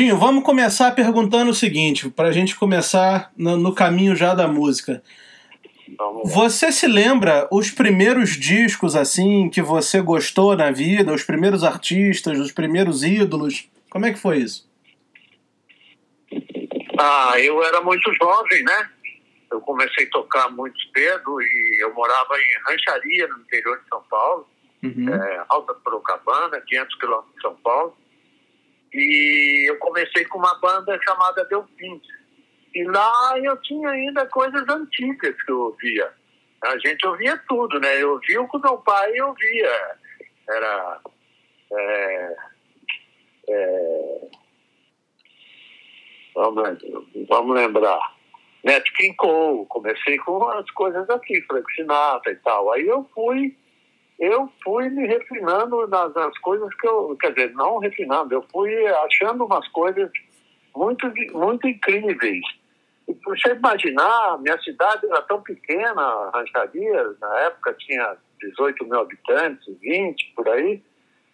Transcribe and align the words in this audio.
Dinho, 0.00 0.16
vamos 0.16 0.42
começar 0.44 0.92
perguntando 0.92 1.50
o 1.50 1.54
seguinte, 1.54 2.08
para 2.08 2.28
a 2.28 2.32
gente 2.32 2.56
começar 2.56 3.30
no, 3.36 3.58
no, 3.58 3.74
caminho 3.74 4.16
já 4.16 4.32
da 4.32 4.48
música. 4.48 5.02
Você 6.24 6.72
se 6.72 6.86
lembra 6.86 7.46
os 7.52 7.70
primeiros 7.70 8.30
discos 8.30 8.96
assim 8.96 9.50
que 9.50 9.60
você 9.60 10.00
gostou 10.00 10.56
na 10.56 10.70
vida, 10.70 11.12
os 11.12 11.22
primeiros 11.22 11.62
artistas, 11.62 12.38
os 12.38 12.50
primeiros 12.50 13.04
ídolos? 13.04 13.68
Como 13.90 14.06
é 14.06 14.12
que 14.14 14.18
foi 14.18 14.38
isso? 14.38 14.66
Ah, 16.98 17.34
eu 17.38 17.62
era 17.62 17.82
muito 17.82 18.10
jovem, 18.14 18.64
né? 18.64 18.90
Eu 19.52 19.60
comecei 19.60 20.06
a 20.06 20.10
tocar 20.10 20.50
muito 20.50 20.80
cedo 20.96 21.42
e 21.42 21.76
eu 21.82 21.92
morava 21.92 22.38
em 22.38 22.72
rancharia 22.72 23.28
no 23.28 23.40
interior 23.40 23.78
de 23.78 23.86
São 23.90 24.02
Paulo, 24.08 24.48
uhum. 24.82 25.14
é, 25.14 25.44
Alta 25.46 25.76
Sorocabana, 25.84 26.58
500 26.62 26.94
quilômetros 26.98 27.34
de 27.34 27.42
São 27.42 27.54
Paulo. 27.56 27.94
E 28.92 29.70
eu 29.70 29.78
comecei 29.78 30.24
com 30.24 30.38
uma 30.38 30.54
banda 30.60 30.98
chamada 31.02 31.44
Delfim. 31.44 32.00
E 32.74 32.84
lá 32.84 33.38
eu 33.38 33.56
tinha 33.62 33.90
ainda 33.90 34.26
coisas 34.26 34.68
antigas 34.68 35.40
que 35.42 35.52
eu 35.52 35.60
ouvia. 35.60 36.12
A 36.62 36.78
gente 36.78 37.06
ouvia 37.06 37.36
tudo, 37.48 37.80
né? 37.80 38.02
Eu 38.02 38.12
ouvia 38.12 38.40
o 38.40 38.48
que 38.48 38.58
meu 38.58 38.78
pai 38.78 39.20
ouvia. 39.20 39.98
Era. 40.48 41.00
É, 41.72 42.36
é, 43.48 44.20
vamos, 46.34 46.78
vamos 47.28 47.56
lembrar. 47.56 48.20
Nat 48.62 48.84
King 48.96 49.16
Cole, 49.16 49.66
comecei 49.68 50.18
com 50.18 50.44
as 50.48 50.70
coisas 50.72 51.08
aqui, 51.08 51.40
Frank 51.42 51.72
Sinatra 51.74 52.32
e 52.32 52.36
tal. 52.36 52.72
Aí 52.72 52.86
eu 52.86 53.08
fui 53.14 53.56
eu 54.20 54.52
fui 54.62 54.90
me 54.90 55.06
refinando 55.06 55.88
nas, 55.88 56.12
nas, 56.14 56.38
coisas 56.38 56.68
que 56.74 56.86
eu, 56.86 57.16
quer 57.18 57.32
dizer, 57.32 57.54
não 57.54 57.78
refinando, 57.78 58.34
eu 58.34 58.44
fui 58.52 58.86
achando 58.86 59.46
umas 59.46 59.66
coisas 59.68 60.10
muito, 60.76 61.10
muito 61.32 61.66
incríveis. 61.66 62.44
E 63.08 63.14
para 63.14 63.34
você 63.34 63.54
imaginar, 63.54 64.38
minha 64.38 64.60
cidade 64.60 65.06
era 65.06 65.22
tão 65.22 65.40
pequena, 65.40 66.30
Rancharia, 66.34 67.16
na 67.18 67.38
época 67.40 67.74
tinha 67.78 68.14
18 68.40 68.84
mil 68.84 69.00
habitantes, 69.00 69.74
20 69.80 70.34
por 70.36 70.48
aí, 70.50 70.82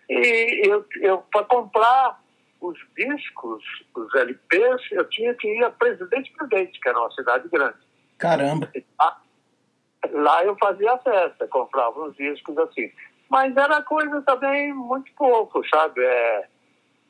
e 0.08 0.68
eu, 0.68 0.86
eu 1.00 1.18
para 1.32 1.44
comprar 1.44 2.22
os 2.60 2.78
discos, 2.96 3.64
os 3.96 4.14
LPs, 4.14 4.92
eu 4.92 5.04
tinha 5.08 5.34
que 5.34 5.48
ir 5.48 5.64
a 5.64 5.70
Presidente 5.70 6.32
Prudente, 6.32 6.80
que 6.80 6.88
era 6.88 6.98
uma 6.98 7.10
cidade 7.10 7.48
grande. 7.48 7.76
Caramba! 8.16 8.70
Lá 10.12 10.44
eu 10.44 10.56
fazia 10.56 10.98
festa, 10.98 11.46
comprava 11.48 12.00
uns 12.02 12.16
discos 12.16 12.56
assim. 12.58 12.90
Mas 13.28 13.56
era 13.56 13.82
coisa 13.82 14.22
também 14.22 14.72
muito 14.72 15.12
pouco, 15.14 15.66
sabe? 15.68 16.00
É, 16.02 16.46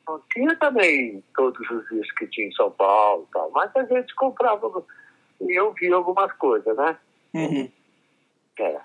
não 0.07 0.21
tinha 0.31 0.55
também 0.55 1.23
todos 1.35 1.69
os 1.69 1.87
discos 1.89 2.11
que 2.13 2.27
tinha 2.27 2.47
em 2.47 2.53
São 2.53 2.71
Paulo 2.71 3.27
tal, 3.31 3.51
mas 3.51 3.75
a 3.75 3.83
gente 3.83 4.15
comprava 4.15 4.83
e 5.41 5.59
eu 5.59 5.73
via 5.73 5.95
algumas 5.95 6.31
coisas, 6.33 6.75
né? 6.75 6.97
Uhum. 7.33 7.71
É. 8.59 8.79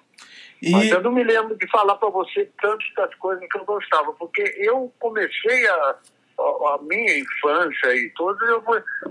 E... 0.61 0.71
Mas 0.71 0.91
eu 0.91 1.03
não 1.03 1.13
me 1.13 1.25
lembro 1.25 1.57
de 1.57 1.69
falar 1.69 1.97
para 1.97 2.11
você 2.11 2.51
tantas 2.61 2.93
das 2.95 3.15
coisas 3.17 3.47
que 3.49 3.59
eu 3.59 3.65
gostava, 3.65 4.13
porque 4.13 4.43
eu 4.59 4.93
comecei 4.99 5.69
a, 5.69 5.97
a, 6.39 6.75
a 6.75 6.79
minha 6.83 7.19
infância 7.19 7.95
e 7.95 8.11
tudo, 8.11 8.45
eu, 8.45 8.63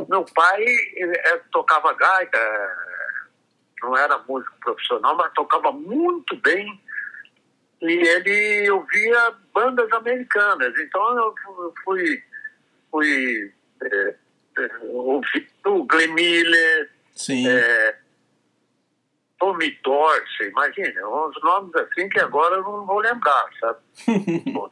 meu 0.07 0.25
pai 0.33 0.61
ele, 0.61 1.19
ele, 1.25 1.41
tocava 1.51 1.93
gaita, 1.93 2.37
não 3.81 3.97
era 3.97 4.17
músico 4.27 4.55
profissional, 4.61 5.15
mas 5.15 5.33
tocava 5.33 5.71
muito 5.71 6.35
bem. 6.37 6.81
E 7.81 7.91
ele 7.91 8.69
ouvia 8.69 9.33
bandas 9.53 9.91
americanas. 9.91 10.73
Então 10.77 11.17
eu 11.17 11.73
fui, 11.83 12.23
fui 12.91 13.51
é, 13.83 14.15
é, 14.57 14.69
ouvindo 14.83 15.85
Glenn 15.85 16.13
Miller, 16.13 16.91
Sim. 17.15 17.47
É, 17.47 17.97
Tommy 19.39 19.77
Dorsey, 19.83 20.49
imagina, 20.49 21.07
uns 21.07 21.41
nomes 21.43 21.75
assim 21.75 22.07
que 22.09 22.19
agora 22.19 22.55
eu 22.55 22.63
não 22.63 22.85
vou 22.85 22.99
lembrar, 22.99 23.45
sabe? 23.59 23.79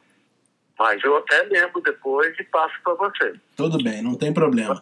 Mas 0.80 1.04
eu 1.04 1.18
até 1.18 1.44
lembro 1.44 1.82
depois 1.82 2.38
e 2.40 2.44
passo 2.46 2.74
para 2.84 2.94
você. 2.94 3.34
Tudo 3.58 3.84
bem, 3.84 4.02
não 4.02 4.16
tem 4.16 4.34
problema. 4.34 4.82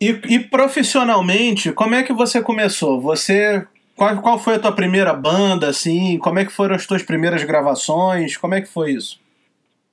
E, 0.00 0.08
e, 0.28 0.38
profissionalmente, 0.40 1.72
como 1.72 1.94
é 1.94 2.02
que 2.02 2.12
você 2.12 2.42
começou? 2.42 3.00
Você 3.00 3.66
qual, 3.96 4.22
qual 4.22 4.38
foi 4.38 4.54
a 4.54 4.58
tua 4.58 4.72
primeira 4.72 5.12
banda, 5.12 5.68
assim? 5.68 6.18
Como 6.18 6.38
é 6.38 6.44
que 6.44 6.52
foram 6.52 6.74
as 6.74 6.86
tuas 6.86 7.02
primeiras 7.02 7.44
gravações? 7.44 8.36
Como 8.36 8.54
é 8.54 8.62
que 8.62 8.68
foi 8.68 8.92
isso? 8.92 9.20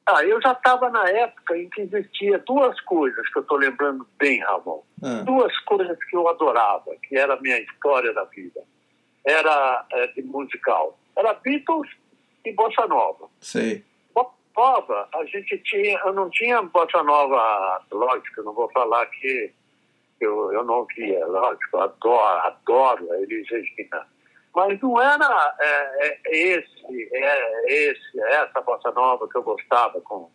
Ah, 0.06 0.24
eu 0.24 0.42
já 0.42 0.54
estava 0.54 0.90
na 0.90 1.10
época 1.10 1.58
em 1.58 1.70
que 1.70 1.82
existia 1.82 2.40
duas 2.40 2.80
coisas 2.82 3.28
que 3.28 3.38
eu 3.38 3.42
estou 3.42 3.58
lembrando 3.58 4.08
bem, 4.18 4.40
Ramon. 4.42 4.82
Ah. 5.04 5.24
Duas 5.26 5.58
coisas 5.66 5.98
que 6.06 6.16
eu 6.16 6.30
adorava, 6.30 6.96
que 7.04 7.18
era 7.18 7.34
a 7.34 7.42
minha 7.42 7.60
história 7.60 8.14
da 8.14 8.24
vida. 8.24 8.62
Era 9.26 9.86
é, 9.92 10.08
de 10.08 10.22
musical. 10.22 10.98
Era 11.18 11.34
Beatles 11.34 11.90
e 12.46 12.54
Bossa 12.54 12.88
Nova. 12.88 13.28
Sei 13.42 13.84
nova, 14.58 15.08
a 15.14 15.24
gente 15.26 15.58
tinha, 15.60 16.00
eu 16.00 16.14
não 16.14 16.30
tinha 16.32 16.62
bossa 16.64 17.04
nova, 17.04 17.86
lógico, 17.92 18.42
não 18.42 18.54
vou 18.54 18.70
falar 18.72 19.06
que 19.06 19.54
eu, 20.20 20.52
eu 20.52 20.64
não 20.64 20.86
via, 20.86 21.24
lógico, 21.28 21.78
adoro, 21.78 22.40
adoro 22.40 23.12
a 23.14 23.22
Elis 23.22 23.48
Regina. 23.50 24.08
Mas 24.56 24.82
não 24.82 25.00
era 25.00 25.56
é, 25.60 26.08
é, 26.08 26.20
esse, 26.36 27.10
é, 27.14 27.74
esse, 27.74 28.20
essa 28.20 28.60
bossa 28.62 28.92
nova 28.92 29.30
que 29.30 29.38
eu 29.38 29.44
gostava 29.44 30.02
com, 30.02 30.32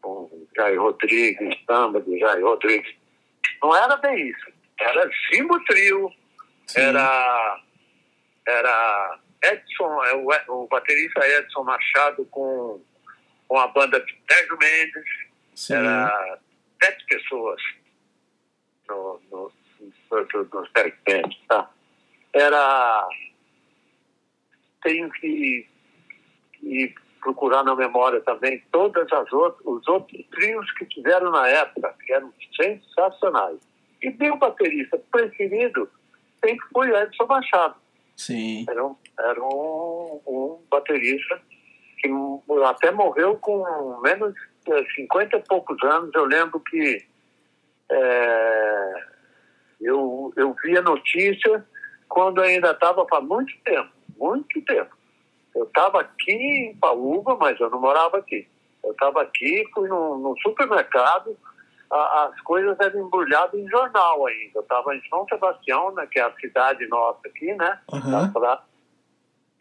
com 0.00 0.46
Jair 0.56 0.80
Rodrigues, 0.80 1.54
samba 1.66 2.00
de 2.00 2.18
Jair 2.18 2.42
Rodrigues. 2.42 2.94
Não 3.62 3.76
era 3.76 3.96
bem 3.98 4.28
isso. 4.28 4.50
Era 4.80 5.08
Jimbo 5.30 5.62
Trio, 5.64 6.10
era, 6.74 7.60
era 8.48 9.18
Edson, 9.42 10.04
é, 10.04 10.14
o, 10.14 10.62
o 10.62 10.66
baterista 10.68 11.20
Edson 11.28 11.62
Machado 11.64 12.24
com 12.30 12.80
com 13.52 13.58
a 13.58 13.68
banda 13.68 14.00
de 14.00 14.18
Sérgio 14.30 14.56
Mendes, 14.58 15.04
Sim. 15.54 15.74
era 15.74 16.38
sete 16.82 17.04
pessoas 17.04 17.60
no, 18.88 19.20
no, 19.30 19.52
no, 20.10 20.48
nos 20.54 20.70
Bands, 20.72 21.38
tá? 21.46 21.70
Era. 22.32 23.06
Tenho 24.82 25.10
que, 25.10 25.68
que, 26.54 26.94
procurar 27.20 27.62
na 27.62 27.76
memória 27.76 28.22
também 28.22 28.64
todas 28.72 29.12
as 29.12 29.30
outras, 29.30 29.66
os 29.66 29.86
outros 29.86 30.26
trios 30.30 30.72
que 30.72 30.86
tiveram 30.86 31.30
na 31.30 31.46
época, 31.46 31.94
que 32.06 32.10
eram 32.10 32.32
sensacionais. 32.56 33.60
E 34.00 34.10
meu 34.12 34.38
baterista 34.38 34.98
preferido 35.10 35.90
sempre 36.42 36.66
foi 36.72 36.88
Edson 36.88 37.26
Machado. 37.26 37.76
Sim. 38.16 38.64
Era 38.66 38.86
um, 38.86 38.96
era 39.18 39.44
um, 39.44 40.22
um 40.26 40.62
baterista 40.70 41.38
que 42.02 42.10
até 42.64 42.90
morreu 42.90 43.36
com 43.38 44.00
menos 44.00 44.34
de 44.66 44.94
50 44.94 45.36
e 45.36 45.42
poucos 45.42 45.82
anos. 45.84 46.10
Eu 46.14 46.24
lembro 46.24 46.58
que 46.60 47.04
é, 47.90 49.04
eu, 49.80 50.32
eu 50.36 50.54
vi 50.62 50.76
a 50.76 50.82
notícia 50.82 51.64
quando 52.08 52.40
ainda 52.40 52.72
estava 52.72 53.06
faz 53.06 53.24
muito 53.24 53.52
tempo, 53.64 53.90
muito 54.18 54.60
tempo. 54.62 54.94
Eu 55.54 55.64
estava 55.64 56.00
aqui 56.00 56.32
em 56.32 56.76
Paúva, 56.76 57.36
mas 57.36 57.58
eu 57.60 57.70
não 57.70 57.80
morava 57.80 58.18
aqui. 58.18 58.48
Eu 58.82 58.92
estava 58.92 59.22
aqui, 59.22 59.64
fui 59.72 59.88
no, 59.88 60.18
no 60.18 60.34
supermercado, 60.40 61.36
a, 61.90 62.24
as 62.24 62.40
coisas 62.40 62.78
eram 62.80 63.06
embrulhadas 63.06 63.54
em 63.54 63.68
jornal 63.68 64.26
ainda. 64.26 64.52
Eu 64.56 64.62
estava 64.62 64.96
em 64.96 65.02
São 65.08 65.26
Sebastião, 65.28 65.94
né, 65.94 66.06
que 66.10 66.18
é 66.18 66.22
a 66.22 66.32
cidade 66.34 66.86
nossa 66.88 67.20
aqui, 67.26 67.54
né? 67.54 67.78
Uhum. 67.92 68.32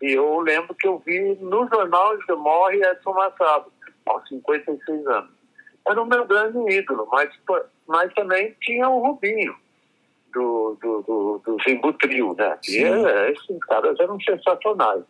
E 0.01 0.13
eu 0.13 0.39
lembro 0.39 0.73
que 0.75 0.87
eu 0.87 0.99
vi 1.05 1.35
no 1.35 1.67
jornal 1.67 2.17
que 2.19 2.33
morre 2.33 2.81
Edson 2.83 3.13
Machado, 3.13 3.71
aos 4.05 4.27
56 4.27 5.07
anos. 5.07 5.31
Era 5.87 6.01
o 6.01 6.05
meu 6.05 6.25
grande 6.25 6.57
ídolo, 6.73 7.07
mas, 7.11 7.29
mas 7.87 8.13
também 8.13 8.55
tinha 8.61 8.87
o 8.89 8.99
Rubinho, 8.99 9.55
do, 10.33 10.77
do, 10.81 11.01
do, 11.01 11.41
do 11.45 11.57
Zimbu 11.63 11.93
Trio, 11.93 12.35
né? 12.35 12.57
E 12.67 12.83
é, 12.83 13.31
esses 13.31 13.59
caras 13.65 13.99
eram 13.99 14.19
sensacionais. 14.19 15.03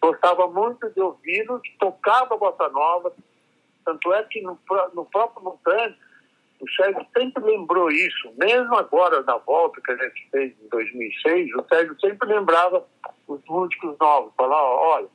Gostava 0.00 0.46
muito 0.48 0.88
de 0.90 1.00
ouvi-los, 1.00 1.60
tocava 1.78 2.36
bossa 2.36 2.68
nova, 2.68 3.12
tanto 3.84 4.12
é 4.12 4.22
que 4.24 4.40
no, 4.42 4.58
no 4.94 5.04
próprio 5.06 5.42
Montante, 5.42 5.98
o 6.60 6.70
Sérgio 6.70 7.06
sempre 7.16 7.44
lembrou 7.44 7.90
isso, 7.90 8.32
mesmo 8.36 8.74
agora 8.76 9.22
na 9.22 9.36
volta 9.38 9.80
que 9.80 9.92
a 9.92 9.96
gente 9.96 10.28
fez 10.30 10.52
em 10.60 10.68
2006, 10.68 11.54
o 11.54 11.64
Sérgio 11.68 12.00
sempre 12.00 12.28
lembrava 12.28 12.86
os 13.26 13.40
músicos 13.46 13.96
novos, 13.98 14.32
falar, 14.36 14.62
olha, 14.62 15.08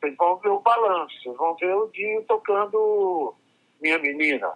vocês 0.00 0.16
vão 0.16 0.36
ver 0.36 0.50
o 0.50 0.60
balanço, 0.60 1.14
vocês 1.22 1.36
vão 1.36 1.56
ver 1.56 1.74
o 1.74 1.88
Dinho 1.88 2.22
tocando 2.24 3.34
Minha 3.80 3.98
Menina. 3.98 4.52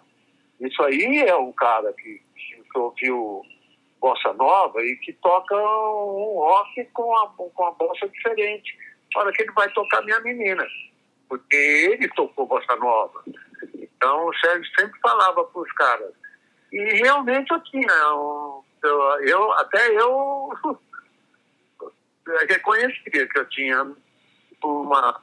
Isso 0.60 0.80
aí 0.84 1.24
é 1.26 1.36
um 1.36 1.52
cara 1.52 1.92
que, 1.94 2.22
que 2.36 2.78
ouviu 2.78 3.42
bossa 4.00 4.32
nova 4.34 4.80
e 4.80 4.96
que 4.96 5.12
toca 5.14 5.56
um 5.56 6.34
rock 6.38 6.84
com 6.92 7.16
a, 7.16 7.28
com 7.30 7.66
a 7.66 7.70
bossa 7.72 8.08
diferente. 8.08 8.76
Olha 9.16 9.32
que 9.32 9.42
ele 9.42 9.52
vai 9.52 9.68
tocar 9.72 10.02
Minha 10.02 10.20
Menina, 10.20 10.64
porque 11.28 11.56
ele 11.56 12.08
tocou 12.10 12.46
bossa 12.46 12.76
nova. 12.76 13.24
Então 14.02 14.26
o 14.26 14.34
Sérgio 14.34 14.68
sempre 14.76 14.98
falava 15.00 15.44
para 15.44 15.62
os 15.62 15.72
caras. 15.74 16.10
E 16.72 16.78
realmente 17.02 17.52
eu 17.52 17.60
tinha, 17.60 17.92
eu, 18.82 19.00
eu 19.20 19.52
até 19.52 19.96
eu 19.96 20.50
reconhecia 22.48 23.28
que 23.28 23.38
eu 23.38 23.48
tinha 23.48 23.92
uma, 24.64 25.20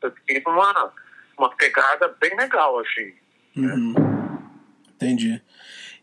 eu 0.00 0.10
tinha 0.26 0.42
uma, 0.46 0.92
uma 1.36 1.54
pegada 1.56 2.08
bem 2.18 2.34
legal, 2.36 2.78
assim. 2.78 3.12
Uhum. 3.54 3.92
Né? 3.92 4.14
Entendi. 4.94 5.42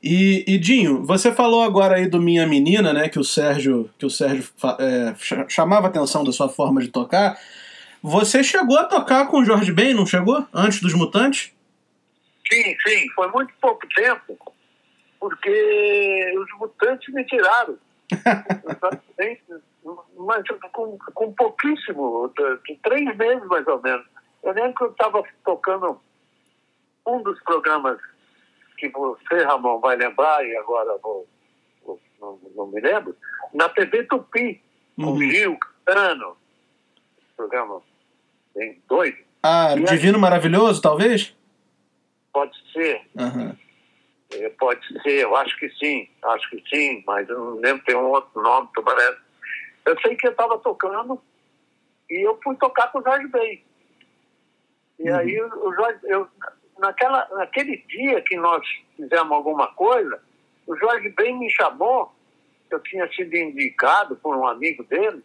E, 0.04 0.46
e, 0.48 0.60
Dinho, 0.60 1.04
você 1.04 1.32
falou 1.32 1.64
agora 1.64 1.96
aí 1.96 2.08
do 2.08 2.22
Minha 2.22 2.46
Menina, 2.46 2.94
né? 2.94 3.10
Que 3.10 3.18
o 3.18 3.24
Sérgio, 3.24 3.90
que 3.98 4.06
o 4.06 4.10
Sérgio 4.10 4.48
é, 4.80 5.16
chamava 5.48 5.88
atenção 5.88 6.24
da 6.24 6.32
sua 6.32 6.50
forma 6.50 6.80
de 6.80 6.90
tocar. 6.90 7.40
Você 8.04 8.44
chegou 8.44 8.78
a 8.78 8.84
tocar 8.84 9.28
com 9.28 9.40
o 9.40 9.46
Jorge 9.46 9.72
Ben, 9.72 9.96
não 9.96 10.06
chegou? 10.06 10.46
Antes 10.54 10.80
dos 10.82 10.94
Mutantes? 10.94 11.52
Sim, 12.52 12.76
sim. 12.86 13.10
Foi 13.16 13.28
muito 13.32 13.54
pouco 13.62 13.88
tempo, 13.96 14.38
porque 15.20 16.34
os 16.38 16.60
Mutantes 16.60 17.14
me 17.14 17.24
tiraram. 17.26 17.78
mas 20.18 20.44
com, 20.74 20.98
com 21.14 21.34
pouquíssimo, 21.34 22.32
de, 22.36 22.76
três 22.84 23.18
meses 23.18 23.46
mais 23.48 23.66
ou 23.68 23.82
menos. 23.82 24.06
Eu 24.44 24.54
lembro 24.54 24.74
que 24.76 24.84
eu 24.84 24.92
estava 24.92 25.24
tocando 25.46 26.00
um 27.08 27.22
dos 27.22 27.42
programas 27.44 27.98
que 28.78 28.90
você, 28.90 29.44
Ramon, 29.44 29.80
vai 29.80 29.96
lembrar, 29.96 30.46
e 30.46 30.56
agora 30.58 30.98
vou, 31.02 31.28
vou 31.86 32.00
não, 32.20 32.40
não, 32.56 32.68
me 32.68 32.82
lembro, 32.82 33.16
na 33.54 33.70
TV 33.70 34.04
Tupi, 34.06 34.62
com 34.96 35.04
uhum. 35.04 35.20
Gil, 35.20 35.58
Cano, 35.86 36.36
programa 37.38 37.82
bem 38.56 38.82
doido. 38.88 39.18
Ah, 39.44 39.76
e 39.76 39.84
Divino 39.84 40.18
aí, 40.18 40.22
Maravilhoso, 40.22 40.82
talvez? 40.82 41.36
Pode 42.34 42.58
ser. 42.72 43.02
Uhum. 43.16 43.56
Pode 44.58 45.02
ser, 45.02 45.24
eu 45.24 45.36
acho 45.36 45.58
que 45.60 45.70
sim, 45.72 46.10
acho 46.24 46.50
que 46.50 46.64
sim, 46.70 47.04
mas 47.06 47.28
eu 47.28 47.38
não 47.38 47.60
lembro, 47.60 47.84
tem 47.84 47.96
um 47.96 48.10
outro 48.10 48.42
nome 48.42 48.70
parece. 48.74 49.20
Eu 49.86 50.00
sei 50.00 50.16
que 50.16 50.28
eu 50.28 50.32
estava 50.32 50.58
tocando 50.60 51.22
e 52.10 52.26
eu 52.26 52.40
fui 52.42 52.56
tocar 52.56 52.92
com 52.92 53.00
o 53.00 53.04
Jorge 53.04 53.28
Ben. 53.28 53.62
E 55.00 55.10
uhum. 55.10 55.18
aí 55.18 55.42
o 55.42 55.74
Jorge, 55.74 56.00
eu, 56.04 56.28
naquela, 56.80 57.28
naquele 57.32 57.78
dia 57.90 58.22
que 58.22 58.38
nós 58.38 58.66
fizemos 58.96 59.32
alguma 59.32 59.68
coisa, 59.74 60.22
o 60.66 60.78
Jorge 60.78 61.10
Ben 61.10 61.38
me 61.38 61.50
chamou, 61.50 62.14
eu 62.70 62.80
tinha 62.80 63.12
sido 63.12 63.36
indicado 63.36 64.16
por 64.16 64.38
um 64.38 64.48
amigo 64.48 64.84
dele, 64.86 65.22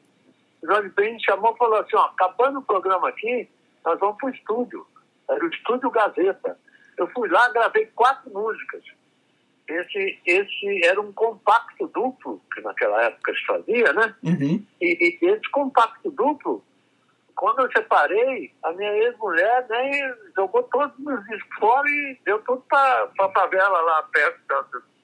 o 0.63 0.67
Jorge 0.67 0.89
Ben 0.97 1.15
me 1.15 1.25
chamou 1.25 1.55
e 1.55 1.59
falou 1.59 1.79
assim, 1.79 1.95
ó, 1.97 2.07
acabando 2.07 2.59
o 2.59 2.63
programa 2.63 3.09
aqui, 3.09 3.49
nós 3.85 4.01
vamos 4.01 4.17
para 4.17 4.27
o 4.27 4.35
estúdio. 4.35 4.87
Era 5.29 5.45
o 5.45 5.49
Estúdio 5.49 5.91
Gazeta. 5.91 6.59
Eu 6.97 7.09
fui 7.09 7.29
lá, 7.29 7.49
gravei 7.51 7.87
quatro 7.95 8.31
músicas. 8.31 8.83
Esse, 9.69 10.21
esse 10.25 10.87
era 10.87 11.01
um 11.01 11.13
compacto 11.13 11.89
duplo, 11.89 12.41
que 12.55 12.61
naquela 12.61 13.03
época 13.03 13.35
se 13.35 13.45
fazia, 13.45 13.93
né? 13.93 14.15
Uhum. 14.23 14.65
E, 14.81 15.19
e 15.21 15.27
esse 15.27 15.51
compacto 15.51 16.11
duplo 16.11 16.65
quando 17.37 17.61
eu 17.61 17.71
separei, 17.71 18.53
a 18.63 18.73
minha 18.73 18.93
ex-mulher 19.05 19.67
né, 19.69 20.17
jogou 20.35 20.63
todos 20.65 20.99
os 20.99 21.05
meus 21.05 21.23
discos 21.27 21.59
fora 21.59 21.89
e 21.89 22.19
deu 22.25 22.39
tudo 22.41 22.63
para 22.63 23.11
a 23.21 23.29
favela 23.29 23.81
lá 23.83 24.03
perto 24.05 24.41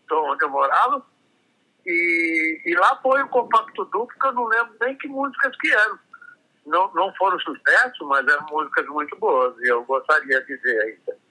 de 0.08 0.14
onde 0.14 0.42
eu 0.42 0.48
morava. 0.48 1.04
E, 1.84 2.62
e 2.64 2.74
lá 2.74 2.98
foi 3.02 3.22
o 3.22 3.28
compacto 3.28 3.84
duplo, 3.84 4.18
que 4.18 4.26
eu 4.26 4.32
não 4.32 4.46
lembro 4.46 4.74
nem 4.80 4.96
que 4.96 5.08
músicas 5.08 5.54
que 5.58 5.72
eram. 5.72 5.98
Não, 6.64 6.94
não 6.94 7.12
foram 7.14 7.38
sucesso, 7.40 8.06
mas 8.06 8.26
eram 8.26 8.46
músicas 8.50 8.86
muito 8.86 9.16
boas 9.16 9.54
e 9.58 9.68
eu 9.68 9.84
gostaria 9.84 10.40
de 10.40 10.56
dizer 10.56 10.80
ainda. 10.80 11.21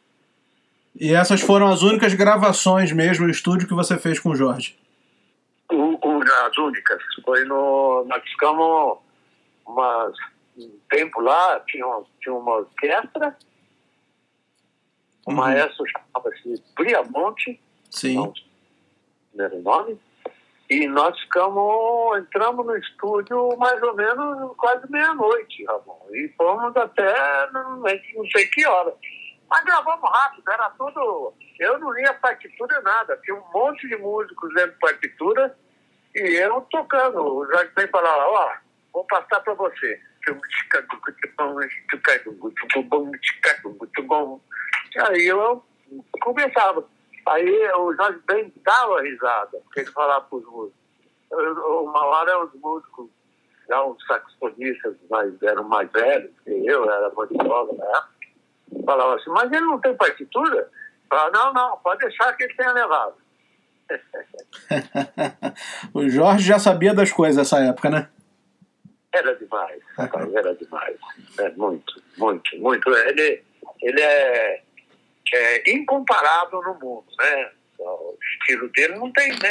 E 0.99 1.13
essas 1.13 1.41
foram 1.41 1.67
as 1.67 1.81
únicas 1.81 2.13
gravações 2.13 2.91
mesmo, 2.91 3.25
no 3.25 3.31
estúdio 3.31 3.67
que 3.67 3.73
você 3.73 3.97
fez 3.97 4.19
com 4.19 4.29
o 4.29 4.35
Jorge? 4.35 4.77
As 5.69 6.57
únicas. 6.57 7.01
Foi 7.23 7.43
no. 7.45 8.05
Nós 8.07 8.21
ficamos 8.23 8.99
umas 9.65 10.13
um 10.57 10.79
tempo 10.89 11.21
lá, 11.21 11.59
tinha 11.61 11.85
uma, 11.85 12.05
tinha 12.21 12.35
uma 12.35 12.57
orquestra, 12.57 13.37
o 15.25 15.31
uhum. 15.31 15.37
maestro 15.37 15.85
chamava-se 15.87 16.63
Priamonte, 16.75 17.59
Sim. 17.89 18.15
não, 18.15 18.33
não 19.33 19.45
era 19.45 19.55
o 19.55 19.61
nome, 19.61 19.99
e 20.69 20.87
nós 20.87 21.19
ficamos, 21.19 22.19
entramos 22.19 22.65
no 22.65 22.77
estúdio 22.77 23.57
mais 23.57 23.81
ou 23.83 23.95
menos 23.95 24.55
quase 24.57 24.89
meia-noite, 24.89 25.65
Ramon, 25.65 25.99
e 26.11 26.29
fomos 26.37 26.75
até 26.75 27.51
não 27.51 27.81
sei 28.31 28.47
que 28.47 28.65
hora. 28.65 28.93
Mas 29.51 29.65
gravamos 29.65 30.09
rápido, 30.09 30.49
era 30.49 30.69
tudo. 30.71 31.33
Eu 31.59 31.77
não 31.77 31.91
lia 31.91 32.13
partitura 32.13 32.81
nada, 32.81 33.17
tinha 33.17 33.35
um 33.35 33.51
monte 33.51 33.85
de 33.85 33.97
músicos 33.97 34.49
lendo 34.53 34.79
partitura 34.79 35.53
e 36.15 36.37
eu 36.37 36.61
tocando. 36.71 37.21
O 37.21 37.45
Jorge 37.45 37.69
tem 37.75 37.85
falava, 37.89 38.29
ó, 38.29 38.53
vou 38.93 39.03
passar 39.07 39.41
para 39.41 39.53
você. 39.55 40.01
Aí 45.05 45.27
eu 45.27 45.65
começava. 46.21 46.87
Aí 47.27 47.71
o 47.73 47.93
Jorge 47.93 48.19
Ben 48.27 48.53
dava 48.63 49.01
risada, 49.01 49.59
porque 49.65 49.81
ele 49.81 49.91
falava 49.91 50.25
para 50.25 50.37
os 50.37 50.45
músicos. 50.45 50.81
Uma 51.29 52.05
hora 52.05 52.45
os 52.45 52.53
músicos, 52.53 53.09
já 53.67 53.83
os 53.83 54.01
saxofonistas 54.05 54.95
mais, 55.09 55.41
eram 55.43 55.65
mais 55.65 55.91
velhos 55.91 56.31
que 56.45 56.65
eu, 56.65 56.89
era 56.89 57.09
muito 57.09 57.35
jovem 57.43 57.77
na 57.77 57.85
época, 57.85 58.10
falavam 58.85 59.15
assim, 59.15 59.29
mas 59.29 59.51
ele 59.51 59.65
não 59.65 59.79
tem 59.79 59.95
partitura? 59.95 60.69
Falava, 61.09 61.31
não, 61.31 61.53
não, 61.53 61.77
pode 61.77 61.99
deixar 61.99 62.33
que 62.33 62.43
ele 62.43 62.53
tenha 62.53 62.71
levado. 62.71 63.15
o 65.93 66.09
Jorge 66.09 66.47
já 66.47 66.57
sabia 66.57 66.93
das 66.93 67.11
coisas 67.11 67.37
nessa 67.37 67.59
época, 67.59 67.89
né? 67.89 68.09
Era 69.13 69.35
demais, 69.35 69.81
rapaz, 69.97 70.33
era 70.33 70.55
demais. 70.55 70.97
É, 71.39 71.49
muito, 71.51 72.01
muito, 72.17 72.57
muito. 72.57 72.89
Ele, 72.89 73.43
ele 73.81 74.01
é, 74.01 74.61
é 75.33 75.71
incomparável 75.71 76.61
no 76.61 76.73
mundo, 76.75 77.05
né? 77.19 77.51
O 77.79 78.17
estilo 78.21 78.69
dele 78.69 78.95
não 78.95 79.11
tem, 79.11 79.31
né? 79.31 79.49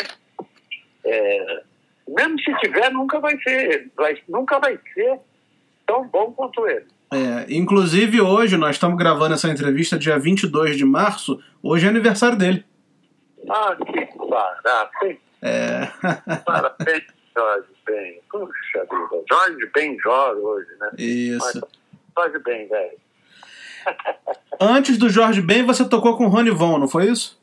É, 1.04 1.62
mesmo 2.08 2.40
se 2.40 2.54
tiver, 2.58 2.90
nunca 2.90 3.20
vai 3.20 3.38
ser, 3.42 3.90
vai, 3.96 4.22
nunca 4.28 4.58
vai 4.58 4.78
ser 4.94 5.20
tão 5.86 6.06
bom 6.08 6.32
quanto 6.32 6.66
ele. 6.66 6.86
É, 7.12 7.46
inclusive 7.48 8.20
hoje, 8.20 8.56
nós 8.56 8.76
estamos 8.76 8.96
gravando 8.96 9.34
essa 9.34 9.48
entrevista 9.48 9.98
dia 9.98 10.18
22 10.18 10.76
de 10.76 10.84
março, 10.84 11.42
hoje 11.62 11.86
é 11.86 11.88
aniversário 11.88 12.38
dele. 12.38 12.64
Ah, 13.48 13.76
que 13.76 14.06
parabéns. 14.28 15.18
É. 15.42 15.86
Parabéns. 16.44 17.04
Jorge 17.36 17.68
Ben. 17.86 18.20
Puxa 18.30 18.84
vida. 18.84 19.24
Jorge 19.28 19.70
Ben 19.74 19.98
Jorge 20.00 20.40
hoje, 20.40 20.68
né? 20.78 20.90
Isso. 20.98 21.60
Mas, 22.16 22.24
Jorge 22.30 22.38
Ben, 22.44 22.68
velho. 22.68 22.98
Antes 24.60 24.98
do 24.98 25.08
Jorge 25.08 25.40
Ben, 25.40 25.64
você 25.64 25.88
tocou 25.88 26.16
com 26.16 26.26
o 26.26 26.28
Rony 26.28 26.50
Von, 26.50 26.78
não 26.78 26.88
foi 26.88 27.06
isso? 27.06 27.40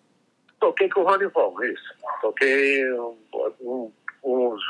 Toquei 0.60 0.90
com 0.90 1.02
o 1.02 1.04
Rony 1.04 1.28
Von, 1.28 1.56
isso. 1.64 1.94
Toquei 2.22 2.92
um, 2.94 3.18
um, 3.62 3.92
uns. 4.24 4.62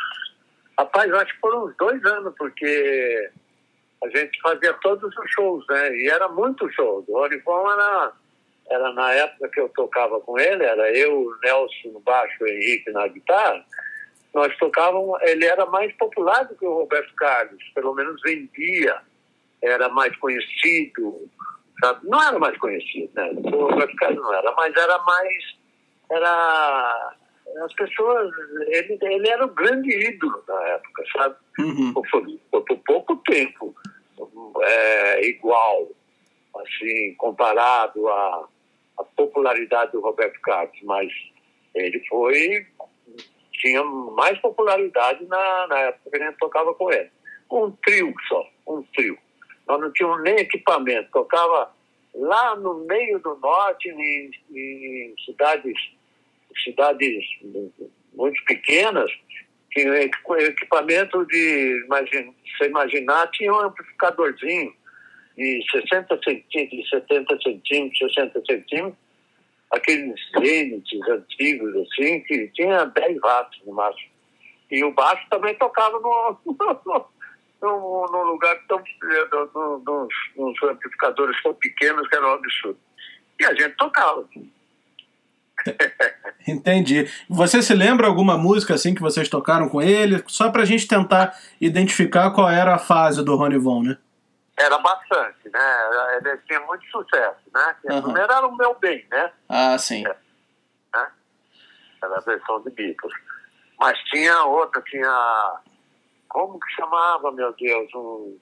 Rapaz, 0.79 1.11
acho 1.11 1.33
que 1.33 1.39
foram 1.39 1.65
uns 1.65 1.75
dois 1.77 2.03
anos, 2.05 2.33
porque 2.37 3.31
a 4.03 4.09
gente 4.09 4.39
fazia 4.41 4.73
todos 4.73 5.15
os 5.15 5.31
shows, 5.31 5.65
né? 5.69 5.95
E 5.95 6.09
era 6.09 6.27
muito 6.27 6.69
show. 6.71 7.03
O 7.07 7.43
Von 7.43 7.71
era, 7.71 8.11
era 8.69 8.93
na 8.93 9.11
época 9.13 9.49
que 9.49 9.59
eu 9.59 9.69
tocava 9.69 10.19
com 10.21 10.37
ele, 10.39 10.63
era 10.63 10.91
eu, 10.95 11.21
o 11.21 11.37
Nelson 11.43 11.89
no 11.93 11.99
baixo, 11.99 12.43
o 12.43 12.47
Henrique 12.47 12.91
na 12.91 13.07
guitarra 13.07 13.65
nós 14.37 14.55
tocávamos, 14.57 15.19
ele 15.23 15.45
era 15.45 15.65
mais 15.65 15.91
popular 15.93 16.43
do 16.43 16.55
que 16.55 16.65
o 16.65 16.75
Roberto 16.75 17.11
Carlos, 17.15 17.63
pelo 17.73 17.95
menos 17.95 18.21
vendia, 18.21 19.01
era 19.63 19.89
mais 19.89 20.15
conhecido, 20.17 21.27
sabe? 21.79 22.07
Não 22.07 22.21
era 22.21 22.37
mais 22.37 22.55
conhecido, 22.59 23.09
né? 23.15 23.31
O 23.33 23.69
Roberto 23.69 23.95
Carlos 23.95 24.21
não 24.21 24.33
era, 24.33 24.51
mas 24.51 24.75
era 24.75 24.99
mais, 24.99 25.57
era, 26.11 27.16
as 27.63 27.73
pessoas, 27.73 28.31
ele, 28.67 28.97
ele 29.01 29.29
era 29.29 29.45
o 29.45 29.53
grande 29.53 29.89
ídolo 29.89 30.43
da 30.47 30.67
época, 30.69 31.03
sabe? 31.15 31.35
Uhum. 31.59 31.93
Por, 31.93 32.63
por, 32.63 32.77
pouco 32.79 33.15
tempo, 33.17 33.75
é, 34.61 35.25
igual, 35.27 35.87
assim, 36.55 37.15
comparado 37.15 38.07
à, 38.07 38.47
à 38.99 39.03
popularidade 39.03 39.91
do 39.91 40.01
Roberto 40.01 40.39
Carlos, 40.41 40.77
mas 40.83 41.11
ele 41.73 42.03
foi 42.07 42.65
tinha 43.57 43.83
mais 43.83 44.37
popularidade 44.39 45.25
na, 45.25 45.67
na 45.67 45.79
época 45.79 46.09
que 46.09 46.23
a 46.23 46.25
gente 46.25 46.37
tocava 46.37 46.73
com 46.73 46.91
ele. 46.91 47.09
Um 47.51 47.71
trio 47.83 48.13
só, 48.27 48.47
um 48.67 48.83
trio. 48.95 49.17
Nós 49.67 49.81
não 49.81 49.91
tínhamos 49.91 50.21
nem 50.23 50.37
equipamento, 50.37 51.09
tocava 51.11 51.71
lá 52.13 52.55
no 52.55 52.85
meio 52.85 53.19
do 53.19 53.35
norte, 53.35 53.89
em, 53.89 54.31
em 54.51 55.15
cidades, 55.25 55.77
cidades 56.63 57.23
muito 58.13 58.43
pequenas, 58.45 59.11
tinha 59.71 60.01
equipamento 60.01 61.25
de, 61.27 61.85
você 61.87 62.67
imaginar, 62.67 63.27
tinha 63.31 63.53
um 63.53 63.59
amplificadorzinho. 63.59 64.73
de 65.37 65.63
60 65.71 66.19
centímetros, 66.23 66.89
70 66.89 67.37
centímetros, 67.41 68.13
60 68.13 68.43
centímetros, 68.45 68.97
aqueles 69.71 70.19
Zenits 70.39 71.09
antigos, 71.09 71.75
assim, 71.75 72.21
que 72.21 72.47
tinha 72.49 72.85
10 72.85 73.19
watts 73.19 73.61
no 73.65 73.73
máximo. 73.73 74.09
E 74.71 74.83
o 74.83 74.91
baixo 74.91 75.25
também 75.29 75.53
tocava 75.55 75.99
no, 75.99 76.39
lugar 78.31 78.59
tão, 78.67 78.83
no, 79.53 80.09
nos 80.35 80.63
amplificadores 80.63 81.41
tão 81.43 81.53
pequenos 81.53 82.07
que 82.07 82.15
era 82.15 82.27
um 82.27 82.33
absurdo. 82.33 82.79
E 83.39 83.45
a 83.45 83.53
gente 83.53 83.75
tocava. 83.75 84.27
Entendi. 86.47 87.09
Você 87.29 87.61
se 87.61 87.73
lembra 87.73 88.07
alguma 88.07 88.37
música 88.37 88.73
assim 88.73 88.95
que 88.95 89.01
vocês 89.01 89.27
tocaram 89.27 89.67
com 89.67 89.81
ele? 89.81 90.23
Só 90.27 90.49
pra 90.49 90.65
gente 90.65 90.87
tentar 90.87 91.37
identificar 91.59 92.31
qual 92.31 92.49
era 92.49 92.75
a 92.75 92.79
fase 92.79 93.23
do 93.23 93.35
Rony 93.35 93.57
Von, 93.57 93.83
né? 93.83 93.97
Era 94.57 94.77
bastante, 94.79 95.49
né? 95.53 96.17
Ele 96.17 96.37
tinha 96.47 96.59
muito 96.61 96.83
sucesso, 96.89 97.41
né? 97.53 97.75
Uhum. 97.91 98.01
Primeiro 98.01 98.31
era 98.31 98.47
o 98.47 98.55
Meu 98.55 98.73
Bem, 98.75 99.05
né? 99.11 99.31
Ah, 99.47 99.77
sim. 99.77 100.05
É, 100.05 100.15
né? 100.95 101.07
Era 102.01 102.17
a 102.17 102.21
versão 102.21 102.61
de 102.63 102.71
Beatles. 102.71 103.13
Mas 103.79 103.99
tinha 104.05 104.43
outra, 104.45 104.81
tinha. 104.83 105.61
Como 106.29 106.59
que 106.59 106.69
chamava, 106.75 107.31
meu 107.31 107.53
Deus? 107.53 107.93
Um... 107.93 108.37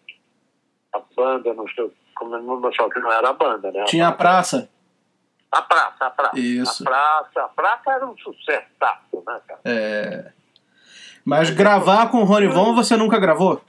A 0.94 1.01
banda, 1.15 1.53
não 1.53 1.67
sei. 1.70 1.91
Como 2.15 2.38
não, 2.38 2.74
só 2.74 2.89
que 2.89 3.00
não 3.00 3.12
era 3.12 3.29
a 3.29 3.34
banda, 3.34 3.70
né? 3.72 3.84
Tinha 3.84 4.08
a 4.08 4.13
praça. 4.13 4.70
A 5.52 5.62
praça, 5.62 6.06
a 6.06 6.10
praça. 6.10 6.40
Isso. 6.40 6.84
A 6.84 6.86
praça, 6.86 7.42
a 7.42 7.48
praça 7.50 7.92
era 7.92 8.06
um 8.06 8.18
sucesso, 8.18 9.24
né, 9.25 9.42
cara? 9.48 9.60
É. 9.66 10.32
Mas 11.24 11.50
gravar 11.50 12.12
com 12.12 12.20
o 12.20 12.24
Rony 12.24 12.48
Von 12.48 12.75
você 12.75 12.96
nunca 12.96 13.20
gravou? 13.20 13.62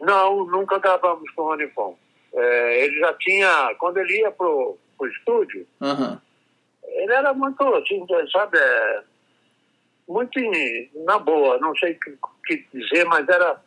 Não, 0.00 0.44
nunca 0.44 0.78
gravamos 0.78 1.30
com 1.30 1.42
o 1.42 1.46
Rony 1.46 1.66
Von. 1.66 1.96
É, 2.34 2.84
ele 2.84 2.98
já 3.00 3.14
tinha, 3.14 3.74
quando 3.78 3.98
ele 3.98 4.20
ia 4.20 4.30
pro, 4.30 4.76
pro 4.96 5.08
estúdio, 5.08 5.66
uhum. 5.80 6.18
ele 6.84 7.12
era 7.12 7.32
muito, 7.32 7.62
assim, 7.74 8.04
sabe, 8.30 8.58
é, 8.58 9.02
muito 10.08 10.38
na 11.06 11.18
boa, 11.18 11.58
não 11.58 11.74
sei 11.76 11.92
o 11.92 12.00
que, 12.00 12.18
que, 12.46 12.66
dizer, 12.72 13.04
mas 13.06 13.26
era, 13.28 13.60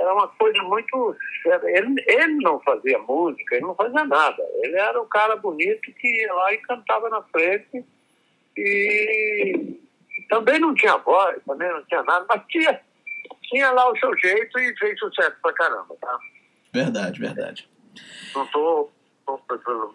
era 0.00 0.14
uma 0.14 0.28
coisa 0.28 0.62
muito. 0.62 1.16
Ele, 1.64 2.02
ele 2.06 2.34
não 2.36 2.58
fazia 2.60 2.98
música, 3.00 3.54
ele 3.54 3.66
não 3.66 3.74
fazia 3.74 4.04
nada. 4.04 4.42
Ele 4.62 4.76
era 4.76 5.00
um 5.00 5.06
cara 5.06 5.36
bonito 5.36 5.92
que 5.92 6.08
ia 6.08 6.32
lá 6.32 6.52
e 6.54 6.58
cantava 6.58 7.10
na 7.10 7.22
frente. 7.24 7.84
E, 8.56 9.78
também 10.30 10.58
não 10.58 10.74
tinha 10.74 10.96
voz, 10.98 11.38
também 11.44 11.68
não 11.70 11.84
tinha 11.84 12.02
nada, 12.02 12.24
mas 12.28 12.42
tinha, 12.48 12.80
tinha 13.42 13.70
lá 13.72 13.90
o 13.90 13.98
seu 13.98 14.16
jeito 14.18 14.58
e 14.58 14.76
fez 14.78 14.98
sucesso 14.98 15.36
pra 15.42 15.52
caramba, 15.52 15.94
tá? 16.00 16.18
Verdade, 16.72 17.20
verdade. 17.20 17.68
Não 18.34 18.46
tô, 18.46 18.90
tô 19.26 19.38
pelo, 19.38 19.92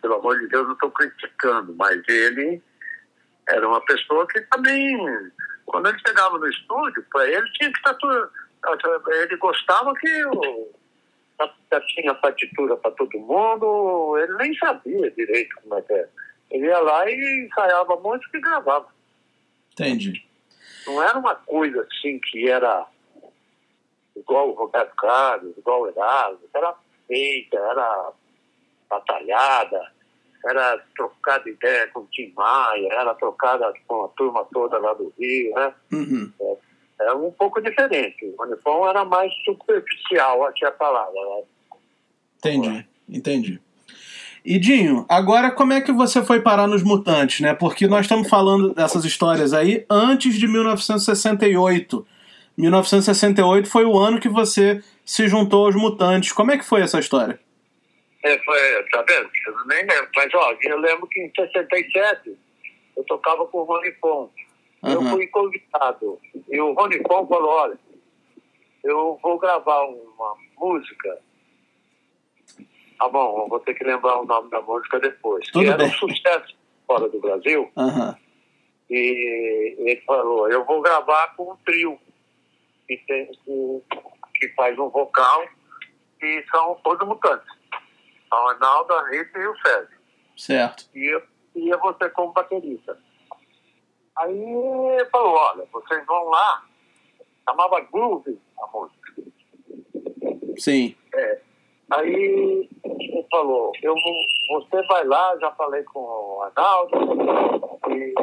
pelo 0.00 0.14
amor 0.14 0.38
de 0.38 0.48
Deus, 0.48 0.66
não 0.66 0.74
estou 0.74 0.90
criticando, 0.90 1.74
mas 1.74 2.00
ele 2.08 2.62
era 3.48 3.66
uma 3.66 3.80
pessoa 3.84 4.26
que 4.28 4.40
também, 4.42 4.96
quando 5.66 5.88
ele 5.88 5.98
chegava 6.06 6.38
no 6.38 6.48
estúdio, 6.48 7.04
para 7.10 7.28
ele 7.28 7.50
tinha 7.52 7.70
que 7.70 7.78
estar 7.78 7.94
tudo. 7.94 8.30
Ele 9.22 9.36
gostava 9.36 9.94
que 9.94 10.26
o, 10.26 10.68
já 11.70 11.80
tinha 11.80 12.14
partitura 12.14 12.76
para 12.76 12.90
todo 12.92 13.18
mundo, 13.18 14.18
ele 14.18 14.36
nem 14.36 14.54
sabia 14.56 15.10
direito 15.10 15.54
como 15.62 15.76
é 15.76 15.82
que 15.82 15.92
é. 15.92 16.08
Ele 16.50 16.66
ia 16.66 16.78
lá 16.78 17.10
e 17.10 17.46
ensaiava 17.46 17.96
música 17.96 18.38
e 18.38 18.40
gravava. 18.40 18.88
Entendi. 19.72 20.24
Não 20.86 21.02
era 21.02 21.18
uma 21.18 21.34
coisa 21.34 21.82
assim 21.82 22.18
que 22.20 22.48
era 22.48 22.86
igual 24.16 24.50
o 24.50 24.54
Roberto 24.54 24.94
Carlos, 24.96 25.56
igual 25.56 25.82
o 25.82 25.88
Erasmo, 25.88 26.48
era 26.54 26.74
feita, 27.08 27.56
era 27.56 28.12
batalhada 28.88 29.94
era 30.44 30.78
trocada 30.94 31.48
ideia 31.48 31.88
com 31.88 32.00
o 32.00 32.08
Tim 32.10 32.32
Maia, 32.36 32.88
era 32.92 33.14
trocada 33.14 33.72
com 33.86 34.04
a 34.04 34.08
turma 34.08 34.46
toda 34.52 34.78
lá 34.78 34.92
do 34.92 35.12
Rio, 35.18 35.54
né? 35.54 35.74
Uhum. 35.92 36.32
É, 36.40 36.56
é, 37.00 37.12
um 37.12 37.30
pouco 37.30 37.60
diferente. 37.60 38.24
O 38.24 38.36
Manifão 38.36 38.88
era 38.88 39.04
mais 39.04 39.32
superficial, 39.44 40.44
aqui 40.44 40.64
a 40.64 40.72
palavra. 40.72 41.12
Né? 41.12 41.42
Entendi, 42.38 42.86
entendi. 43.08 43.60
E 44.44 44.58
Dinho, 44.58 45.06
agora 45.08 45.50
como 45.50 45.72
é 45.72 45.80
que 45.80 45.90
você 45.90 46.22
foi 46.22 46.40
parar 46.40 46.66
nos 46.66 46.82
Mutantes, 46.82 47.40
né? 47.40 47.54
Porque 47.54 47.86
nós 47.86 48.02
estamos 48.02 48.28
falando 48.28 48.74
dessas 48.74 49.04
histórias 49.04 49.54
aí 49.54 49.86
antes 49.88 50.34
de 50.38 50.46
1968. 50.46 52.06
1968 52.56 53.68
foi 53.68 53.86
o 53.86 53.98
ano 53.98 54.20
que 54.20 54.28
você 54.28 54.82
se 55.04 55.26
juntou 55.28 55.64
aos 55.64 55.74
Mutantes. 55.74 56.32
Como 56.32 56.52
é 56.52 56.58
que 56.58 56.64
foi 56.64 56.82
essa 56.82 56.98
história? 56.98 57.40
É, 58.22 58.38
foi, 58.38 58.58
tá 58.90 59.02
vendo? 59.08 59.30
Eu 59.46 59.66
nem 59.66 59.78
lembro. 59.80 60.08
Mas, 60.14 60.34
ó, 60.34 60.54
eu 60.62 60.78
lembro 60.78 61.06
que 61.06 61.20
em 61.20 61.32
67 61.34 62.36
eu 62.96 63.04
tocava 63.04 63.46
com 63.46 63.58
o 63.58 63.64
Rony 63.64 63.92
Fon. 64.00 64.30
Uhum. 64.84 64.92
Eu 64.92 65.02
fui 65.02 65.26
convidado. 65.28 66.20
E 66.48 66.60
o 66.60 66.72
Rony 66.74 67.00
Fon 67.06 67.26
falou, 67.26 67.50
olha, 67.50 67.78
eu 68.82 69.18
vou 69.22 69.38
gravar 69.38 69.84
uma 69.86 70.36
música. 70.58 71.18
Ah, 73.00 73.08
bom, 73.08 73.42
eu 73.42 73.48
vou 73.48 73.60
ter 73.60 73.74
que 73.74 73.84
lembrar 73.84 74.20
o 74.20 74.26
nome 74.26 74.50
da 74.50 74.60
música 74.60 75.00
depois. 75.00 75.46
Tudo 75.50 75.64
que 75.64 75.70
era 75.70 75.84
um 75.84 75.90
sucesso 75.90 76.54
fora 76.86 77.08
do 77.08 77.20
Brasil. 77.20 77.70
Uhum. 77.76 78.14
E 78.90 79.76
ele 79.78 80.02
falou, 80.06 80.50
eu 80.50 80.64
vou 80.64 80.82
gravar 80.82 81.34
com 81.36 81.52
um 81.52 81.56
trio 81.64 81.98
que, 82.86 82.96
tem, 83.06 83.26
que, 83.26 83.82
que 84.34 84.48
faz 84.50 84.78
um 84.78 84.88
vocal 84.88 85.44
e 86.22 86.44
são 86.50 86.78
todos 86.84 87.06
mutantes 87.08 87.54
a 88.34 88.50
Arnaldo, 88.50 88.92
a 88.94 89.08
Rita 89.08 89.38
e 89.38 89.46
o 89.46 89.56
Sérgio. 89.58 89.98
Certo. 90.36 90.88
E 90.94 91.22
ia 91.54 91.76
você 91.78 92.10
como 92.10 92.32
baterista. 92.32 92.98
Aí 94.16 94.38
ele 94.38 95.04
falou, 95.06 95.34
olha, 95.34 95.66
vocês 95.72 96.06
vão 96.06 96.24
lá, 96.28 96.64
chamava 97.48 97.80
Groove 97.80 98.38
a 98.60 98.66
música. 98.68 99.12
Sim. 100.56 100.94
É. 101.14 101.40
Aí 101.90 102.14
ele 102.14 103.26
falou, 103.30 103.72
eu 103.82 103.94
você 104.48 104.82
vai 104.86 105.04
lá, 105.04 105.36
já 105.38 105.50
falei 105.52 105.82
com 105.84 106.00
o 106.00 106.42
Arnaldo, 106.42 106.96
e 107.90 108.14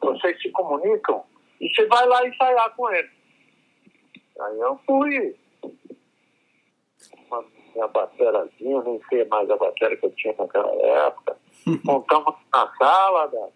vocês 0.00 0.40
se 0.40 0.50
comunicam, 0.50 1.24
e 1.60 1.68
você 1.68 1.86
vai 1.86 2.06
lá 2.06 2.26
ensaiar 2.26 2.74
com 2.76 2.90
ele. 2.90 3.10
Aí 4.40 4.60
eu 4.60 4.78
fui. 4.86 5.36
Uma 7.26 7.44
minha 7.74 7.88
baterazinha, 7.88 8.82
nem 8.82 9.00
sei 9.08 9.24
mais 9.24 9.50
a 9.50 9.56
batera 9.56 9.96
que 9.96 10.06
eu 10.06 10.10
tinha 10.12 10.34
naquela 10.38 10.72
época. 10.72 11.36
Montamos 11.84 12.34
na 12.52 12.72
sala 12.76 13.26
da, 13.26 13.48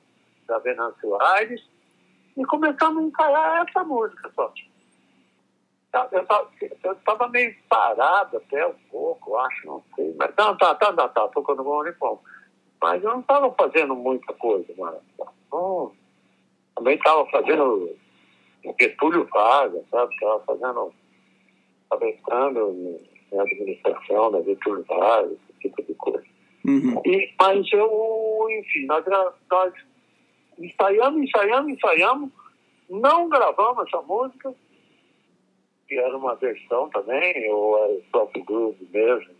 da 0.49 0.59
Venâncio 0.59 1.23
Aires 1.23 1.75
e 2.37 2.45
começamos 2.45 3.02
a 3.02 3.07
ensaiar 3.07 3.66
essa 3.69 3.85
música 3.85 4.31
só. 4.35 4.52
Eu 6.85 6.93
estava 6.93 7.28
meio 7.28 7.55
parado 7.69 8.37
até 8.37 8.66
um 8.66 8.75
pouco, 8.90 9.37
acho, 9.38 9.66
não 9.66 9.83
sei. 9.95 10.14
Mas 10.19 10.35
não, 10.37 10.57
tá, 10.57 10.75
tá, 10.75 10.93
tá, 10.93 11.09
tá, 11.09 11.28
tocando 11.28 11.64
bom 11.64 11.81
uniforme. 11.81 12.21
Mas 12.83 13.02
eu 13.02 13.11
não 13.11 13.21
estava 13.21 13.50
fazendo 13.52 13.97
muita 13.97 14.33
coisa, 14.35 14.66
mano. 14.76 15.00
Não, 15.50 15.93
também 16.75 16.97
estava 16.97 17.25
fazendo 17.26 17.97
Getúlio 18.78 19.26
Vargas, 19.33 19.83
sabe? 19.90 20.12
Estava 20.14 20.40
fazendo, 20.40 20.93
estava 21.85 22.07
entrando 22.07 23.00
na 23.33 23.43
administração, 23.43 24.31
na 24.31 24.40
virtualidade, 24.40 25.33
esse 25.33 25.61
tipo 25.61 25.83
de 25.83 25.95
coisa. 25.95 26.25
Uhum. 26.66 27.00
E, 27.07 27.33
mas 27.40 27.73
eu, 27.73 28.47
enfim, 28.50 28.85
nós, 28.87 29.05
nós 29.50 29.73
ensaiamos, 30.58 31.22
ensaiamos, 31.22 31.72
ensaiamos, 31.72 32.30
não 32.88 33.28
gravamos 33.28 33.86
essa 33.86 34.02
música, 34.02 34.54
que 35.88 35.98
era 35.98 36.16
uma 36.16 36.34
versão 36.36 36.88
também, 36.90 37.50
ou 37.50 37.78
era 37.78 37.92
o 37.92 38.02
próprio 38.10 38.44
grupo 38.44 38.84
mesmo. 38.92 39.34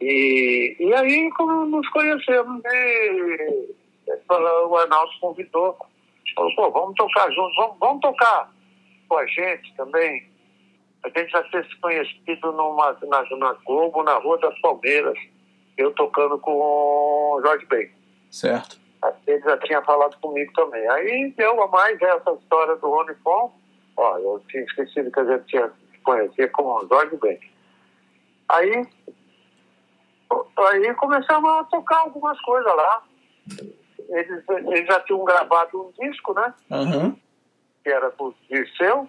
E, 0.00 0.76
e 0.78 0.94
aí, 0.94 1.30
como 1.32 1.66
nos 1.66 1.88
conhecemos, 1.90 2.62
né, 2.62 3.66
o 4.68 4.76
Arnaldo 4.76 5.12
convidou, 5.20 5.76
falou, 6.34 6.54
pô, 6.56 6.70
vamos 6.70 6.94
tocar 6.96 7.30
juntos, 7.32 7.56
vamos, 7.56 7.78
vamos 7.78 8.00
tocar 8.00 8.52
com 9.08 9.16
a 9.16 9.26
gente 9.26 9.74
também 9.76 10.34
a 11.04 11.08
gente 11.18 11.30
já 11.30 11.42
tinha 11.44 11.62
se 11.62 11.76
conhecido 11.80 12.52
numa, 12.52 12.96
na, 13.02 13.36
na 13.36 13.52
Globo, 13.64 14.02
na 14.02 14.14
Rua 14.18 14.38
das 14.38 14.58
Palmeiras, 14.60 15.18
eu 15.76 15.92
tocando 15.92 16.38
com 16.38 16.52
o 16.52 17.42
Jorge 17.44 17.66
Ben. 17.66 17.90
Certo. 18.30 18.80
Ele 19.26 19.40
já 19.40 19.56
tinha 19.58 19.82
falado 19.82 20.18
comigo 20.20 20.52
também. 20.54 20.88
Aí 20.90 21.34
deu 21.36 21.62
a 21.62 21.68
mais 21.68 22.00
essa 22.00 22.32
história 22.32 22.76
do 22.76 22.88
Rony 22.88 23.14
Fon. 23.22 23.52
Ó, 23.96 24.18
eu 24.18 24.42
tinha 24.48 24.62
esquecido 24.64 25.10
que 25.10 25.20
a 25.20 25.24
gente 25.24 25.46
tinha 25.46 25.68
se 25.68 25.98
conhecer 26.00 26.50
com 26.52 26.62
o 26.62 26.86
Jorge 26.88 27.16
Ben. 27.16 27.38
Aí, 28.48 28.86
aí 30.58 30.94
começamos 30.94 31.50
a 31.50 31.64
tocar 31.64 31.98
algumas 31.98 32.40
coisas 32.40 32.74
lá. 32.74 33.02
Eles, 34.08 34.44
eles 34.48 34.86
já 34.86 35.00
tinham 35.00 35.24
gravado 35.24 35.80
um 35.80 36.06
disco, 36.06 36.34
né? 36.34 36.54
Uhum. 36.70 37.16
Que 37.82 37.90
era 37.90 38.10
com 38.10 38.26
o 38.26 38.34
Dirceu 38.48 39.08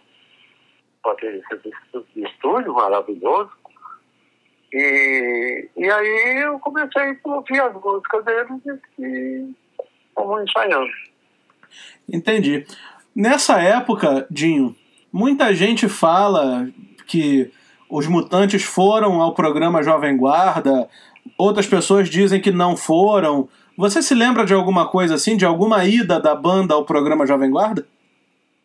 baterista 1.05 1.57
de 1.57 2.23
estúdio 2.23 2.73
maravilhoso. 2.73 3.51
E, 4.73 5.69
e 5.77 5.89
aí 5.89 6.43
eu 6.43 6.59
comecei 6.59 7.01
a 7.01 7.29
ouvir 7.29 7.61
as 7.61 7.73
músicas 7.73 8.25
deles 8.25 8.81
e 8.99 9.55
fomos 10.15 10.41
ensaiando. 10.43 10.91
Entendi. 12.11 12.65
Nessa 13.15 13.61
época, 13.61 14.25
Dinho, 14.29 14.75
muita 15.11 15.53
gente 15.53 15.87
fala 15.87 16.67
que 17.07 17.51
os 17.89 18.07
mutantes 18.07 18.63
foram 18.63 19.21
ao 19.21 19.33
programa 19.33 19.83
Jovem 19.83 20.17
Guarda, 20.17 20.89
outras 21.37 21.67
pessoas 21.67 22.09
dizem 22.09 22.41
que 22.41 22.51
não 22.51 22.75
foram. 22.75 23.47
Você 23.77 24.01
se 24.01 24.15
lembra 24.15 24.45
de 24.45 24.53
alguma 24.53 24.87
coisa 24.89 25.15
assim, 25.15 25.37
de 25.37 25.45
alguma 25.45 25.85
ida 25.85 26.19
da 26.19 26.33
banda 26.33 26.73
ao 26.73 26.85
programa 26.85 27.25
Jovem 27.25 27.51
Guarda? 27.51 27.85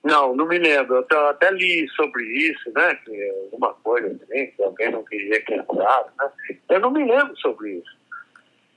Não, 0.02 0.34
não 0.34 0.46
me 0.48 0.58
lembro. 0.58 0.94
Eu 0.94 1.00
até, 1.00 1.16
até 1.28 1.50
li 1.50 1.86
sobre 1.90 2.24
isso, 2.24 2.72
né? 2.74 2.94
Que 3.04 3.30
alguma 3.44 3.74
coisa 3.74 4.08
assim, 4.08 4.46
que 4.46 4.62
alguém 4.62 4.90
não 4.90 5.04
queria 5.04 5.42
que 5.42 5.54
entrasse, 5.54 6.10
né? 6.18 6.30
Eu 6.70 6.80
não 6.80 6.90
me 6.90 7.04
lembro 7.04 7.36
sobre 7.38 7.72
isso. 7.72 8.00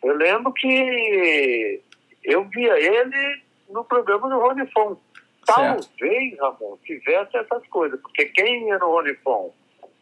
Eu 0.03 0.17
lembro 0.17 0.51
que 0.51 1.81
eu 2.23 2.43
via 2.45 2.79
ele 2.79 3.41
no 3.69 3.83
programa 3.83 4.29
do 4.29 4.39
Rony 4.39 4.69
Fon. 4.71 4.97
Talvez, 5.45 6.39
Ramon, 6.39 6.77
tivesse 6.85 7.35
essas 7.35 7.67
coisas, 7.67 7.99
porque 7.99 8.25
quem 8.25 8.69
ia 8.69 8.77
no 8.77 8.87
Rony 8.87 9.13
Fon 9.15 9.53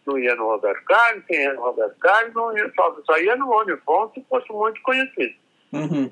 não 0.05 0.17
ia 0.17 0.35
no 0.35 0.45
Roberto 0.45 0.83
Carlos, 0.85 1.23
quem 1.27 1.41
ia 1.41 1.53
no 1.53 1.61
Roberto 1.61 1.97
Carlos 1.99 2.33
não 2.33 2.57
ia, 2.57 2.71
só, 2.75 2.97
só 3.05 3.17
ia 3.17 3.35
no 3.35 3.45
Rony 3.45 3.77
Fon 3.77 4.11
se 4.13 4.23
fosse 4.29 4.51
muito 4.51 4.81
conhecido. 4.81 5.33
Uhum. 5.71 6.11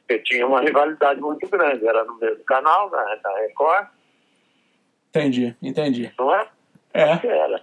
Porque 0.00 0.18
tinha 0.24 0.46
uma 0.46 0.60
rivalidade 0.60 1.20
muito 1.20 1.48
grande, 1.48 1.86
era 1.86 2.04
no 2.04 2.18
mesmo 2.18 2.44
canal, 2.44 2.90
na, 2.90 3.18
na 3.22 3.38
Record. 3.40 3.86
Entendi, 5.08 5.56
entendi. 5.62 6.12
Não 6.18 6.34
é? 6.34 6.48
É. 6.92 7.26
Era. 7.26 7.62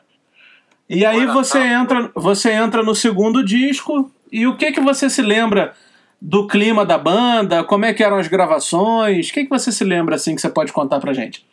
E 0.89 1.05
aí 1.05 1.25
você 1.25 1.59
entra, 1.59 2.09
você 2.15 2.51
entra 2.51 2.81
no 2.81 2.95
segundo 2.95 3.43
disco 3.43 4.09
e 4.31 4.47
o 4.47 4.55
que 4.55 4.71
que 4.71 4.79
você 4.79 5.09
se 5.09 5.21
lembra 5.21 5.73
do 6.21 6.47
clima 6.47 6.85
da 6.85 6.97
banda? 6.97 7.63
Como 7.63 7.85
é 7.85 7.93
que 7.93 8.03
eram 8.03 8.17
as 8.17 8.27
gravações? 8.27 9.29
O 9.29 9.33
que 9.33 9.43
que 9.43 9.49
você 9.49 9.71
se 9.71 9.83
lembra 9.83 10.15
assim 10.15 10.35
que 10.35 10.41
você 10.41 10.49
pode 10.49 10.73
contar 10.73 10.99
pra 10.99 11.13
gente? 11.13 11.45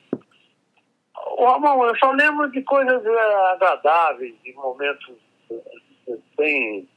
Ramon, 1.39 1.85
eu 1.85 1.97
só 1.99 2.11
lembro 2.13 2.51
de 2.51 2.63
coisas 2.63 3.05
é, 3.05 3.53
agradáveis, 3.53 4.35
de 4.43 4.53
momentos 4.55 5.15
é, 5.51 6.17
bem, 6.37 6.89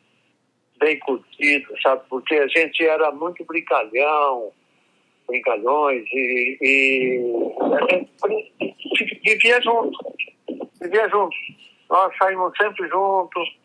bem 0.79 0.99
curtidos, 0.99 1.81
sabe? 1.81 2.03
Porque 2.09 2.35
a 2.35 2.47
gente 2.47 2.85
era 2.85 3.11
muito 3.11 3.43
brincalhão, 3.45 4.51
brincalhões 5.27 6.05
e, 6.13 6.57
e 6.61 7.21
a 7.61 8.97
gente 8.97 9.21
vivia 9.23 9.61
junto, 9.61 10.15
vivia 10.81 11.09
junto. 11.09 11.35
Nós 11.89 12.15
saímos 12.17 12.53
sempre 12.57 12.87
juntos 12.87 13.57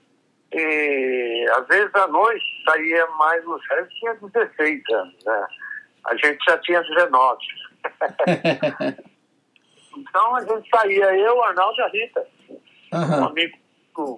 e 0.53 1.47
às 1.57 1.67
vezes 1.69 1.95
à 1.95 2.09
noite 2.09 2.52
saía 2.65 3.07
mais, 3.19 3.47
o 3.47 3.61
Sérgio 3.63 3.89
tinha 3.99 4.15
16 4.15 4.83
anos, 4.91 5.25
né? 5.25 5.47
A 6.07 6.17
gente 6.17 6.45
já 6.45 6.59
tinha 6.59 6.83
19. 6.83 7.39
então 9.97 10.37
a 10.37 10.41
gente 10.41 10.69
saía, 10.69 11.17
eu, 11.17 11.43
Arnaldo 11.43 11.79
e 11.79 11.83
a 11.83 11.89
Rita. 11.89 12.27
Uhum. 12.93 13.21
Um 13.21 13.27
amigo 13.27 13.59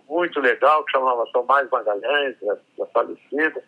muito 0.08 0.40
legal 0.40 0.84
que 0.84 0.92
chamava 0.92 1.26
Tomás 1.32 1.68
Magalhães, 1.70 2.36
da 2.78 2.86
falecida. 2.86 3.62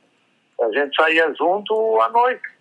A 0.60 0.72
gente 0.72 0.96
saía 0.96 1.32
junto 1.34 2.00
à 2.00 2.08
noite 2.08 2.56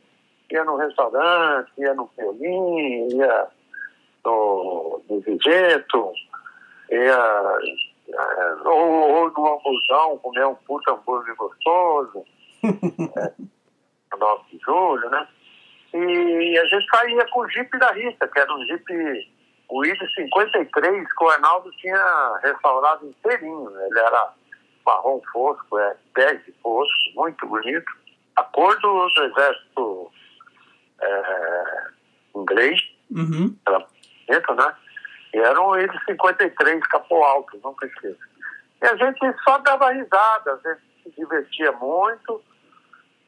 ia 0.51 0.63
no 0.63 0.77
restaurante, 0.77 1.71
ia 1.77 1.93
no 1.93 2.07
Piolim, 2.07 3.07
ia 3.15 3.47
no, 4.23 5.01
no 5.09 5.19
Vigeto, 5.21 6.13
ia 6.91 7.57
é, 8.13 8.67
ou, 8.67 9.11
ou 9.11 9.31
no 9.31 9.53
hamburgão, 9.53 10.17
comer 10.19 10.45
um 10.45 10.55
puta 10.55 10.91
hambúrguer 10.91 11.35
gostoso, 11.35 12.23
é, 12.63 13.33
no 14.11 14.17
9 14.17 14.43
de 14.51 14.59
julho, 14.63 15.09
né? 15.09 15.27
E 15.93 16.59
a 16.59 16.65
gente 16.65 16.85
saía 16.87 17.25
com 17.31 17.41
o 17.41 17.49
Jeep 17.49 17.77
da 17.79 17.91
Rita, 17.91 18.27
que 18.27 18.39
era 18.39 18.53
um 18.53 18.65
Jeep, 18.65 18.83
ID 18.91 19.97
53, 20.15 21.13
que 21.13 21.23
o 21.23 21.29
Arnaldo 21.29 21.71
tinha 21.71 22.39
restaurado 22.43 23.07
inteirinho. 23.07 23.69
Ele 23.79 23.99
era 23.99 24.33
marrom 24.85 25.21
fosco, 25.31 25.79
é, 25.79 25.95
bege 26.13 26.53
fosco, 26.61 26.93
muito 27.15 27.47
bonito. 27.47 27.91
A 28.35 28.43
cor 28.43 28.77
do, 28.81 29.07
do 29.07 29.23
exército 29.23 30.11
é, 31.01 31.87
inglês, 32.35 32.79
uhum. 33.11 33.55
era 33.65 33.79
bonito, 33.79 34.53
né? 34.53 34.75
E 35.35 35.37
eram 35.37 35.77
eles 35.77 36.05
53, 36.05 36.87
capô 36.87 37.21
alto, 37.21 37.59
nunca 37.61 37.85
esqueço. 37.85 38.17
E 38.81 38.85
a 38.85 38.95
gente 38.95 39.43
só 39.43 39.57
dava 39.57 39.91
risada, 39.91 40.53
a 40.53 40.69
gente 40.69 40.81
se 41.03 41.11
divertia 41.11 41.73
muito, 41.73 42.41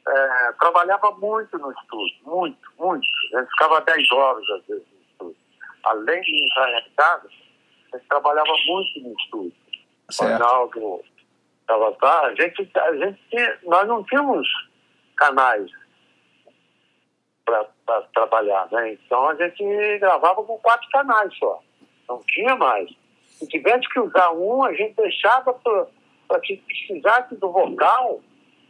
é, 0.07 0.51
trabalhava 0.57 1.11
muito 1.11 1.57
no 1.57 1.69
estúdio, 1.69 2.17
muito, 2.23 2.71
muito. 2.79 3.05
A 3.35 3.41
gente 3.41 3.49
ficava 3.49 3.81
10 3.81 4.11
horas 4.13 4.49
às 4.51 4.67
vezes 4.67 4.87
no 4.89 5.01
estúdio. 5.01 5.35
Além 5.83 6.21
de 6.21 6.45
entrar 6.45 6.79
em 6.79 6.89
casa, 6.95 7.27
a 7.91 7.97
gente 7.97 8.07
trabalhava 8.07 8.53
muito 8.67 9.01
no 9.01 9.13
estúdio. 9.19 9.53
Certo. 10.09 10.41
Ronaldo 10.41 11.03
estava 11.59 11.97
lá, 12.01 12.21
a 12.27 12.35
gente, 12.35 12.71
a 12.73 12.95
gente 12.95 13.21
tinha, 13.29 13.59
nós 13.63 13.85
não 13.85 14.01
tínhamos 14.05 14.47
canais 15.17 15.69
para 17.43 18.01
trabalhar, 18.13 18.69
né? 18.71 18.93
Então 18.93 19.27
a 19.27 19.35
gente 19.35 19.99
gravava 19.99 20.41
com 20.41 20.57
quatro 20.59 20.87
canais 20.89 21.37
só, 21.37 21.61
não 22.07 22.21
tinha 22.27 22.55
mais. 22.55 22.89
Se 23.25 23.47
tivesse 23.47 23.87
que 23.89 23.99
usar 23.99 24.31
um, 24.31 24.63
a 24.63 24.73
gente 24.73 24.95
deixava 24.95 25.53
para 25.53 26.39
que 26.41 26.57
precisasse 26.57 27.35
do 27.35 27.51
vocal, 27.51 28.21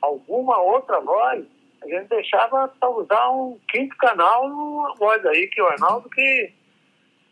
alguma 0.02 0.60
outra 0.60 1.00
voz, 1.00 1.46
a 1.82 1.88
gente 1.88 2.10
deixava 2.10 2.68
para 2.68 2.90
usar 2.90 3.30
um 3.30 3.58
quinto 3.70 3.96
canal, 3.98 4.46
uma 4.46 4.94
voz 4.96 5.26
aí 5.26 5.48
que 5.48 5.62
o 5.62 5.68
Arnaldo 5.68 6.10
que 6.10 6.54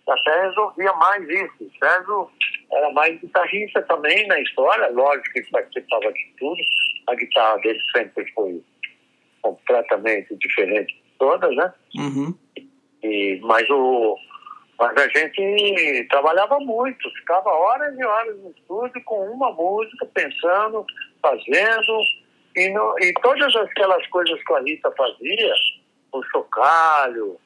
até 0.07 0.47
resolvia 0.47 0.93
mais 0.93 1.27
isso. 1.27 1.53
O 1.61 1.71
Sérgio 1.79 2.29
era 2.71 2.91
mais 2.91 3.19
guitarrista 3.19 3.81
também 3.83 4.27
na 4.27 4.39
história, 4.39 4.89
lógico 4.91 5.33
que 5.33 5.51
participava 5.51 6.13
de 6.13 6.33
tudo. 6.37 6.61
A 7.07 7.15
guitarra 7.15 7.57
dele 7.57 7.79
sempre 7.91 8.31
foi 8.33 8.63
completamente 9.41 10.35
diferente 10.37 11.03
todas, 11.17 11.55
né? 11.55 11.73
Uhum. 11.97 12.33
E, 13.03 13.39
mas, 13.43 13.69
o, 13.69 14.17
mas 14.77 14.97
a 14.97 15.07
gente 15.07 16.07
trabalhava 16.09 16.59
muito, 16.59 17.09
ficava 17.11 17.49
horas 17.49 17.97
e 17.97 18.03
horas 18.03 18.37
no 18.39 18.51
estúdio 18.51 19.01
com 19.05 19.25
uma 19.31 19.51
música, 19.51 20.05
pensando, 20.13 20.85
fazendo, 21.21 22.01
e, 22.55 22.69
no, 22.69 22.95
e 22.99 23.13
todas 23.21 23.55
aquelas 23.55 24.05
coisas 24.07 24.41
que 24.43 24.53
a 24.53 24.59
Rita 24.59 24.91
fazia, 24.91 25.53
o 26.11 26.23
chocalho, 26.23 27.37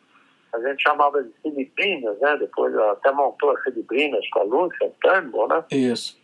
a 0.53 0.59
gente 0.59 0.81
chamava 0.81 1.23
de 1.23 1.31
filipinas, 1.41 2.19
né? 2.19 2.37
Depois 2.37 2.73
ela 2.73 2.93
até 2.93 3.11
montou 3.11 3.51
as 3.51 3.63
filipinas 3.63 4.27
com 4.29 4.39
a 4.39 4.43
Lúcia 4.43 4.91
Turnbull, 5.01 5.47
né? 5.47 5.63
Isso. 5.71 6.19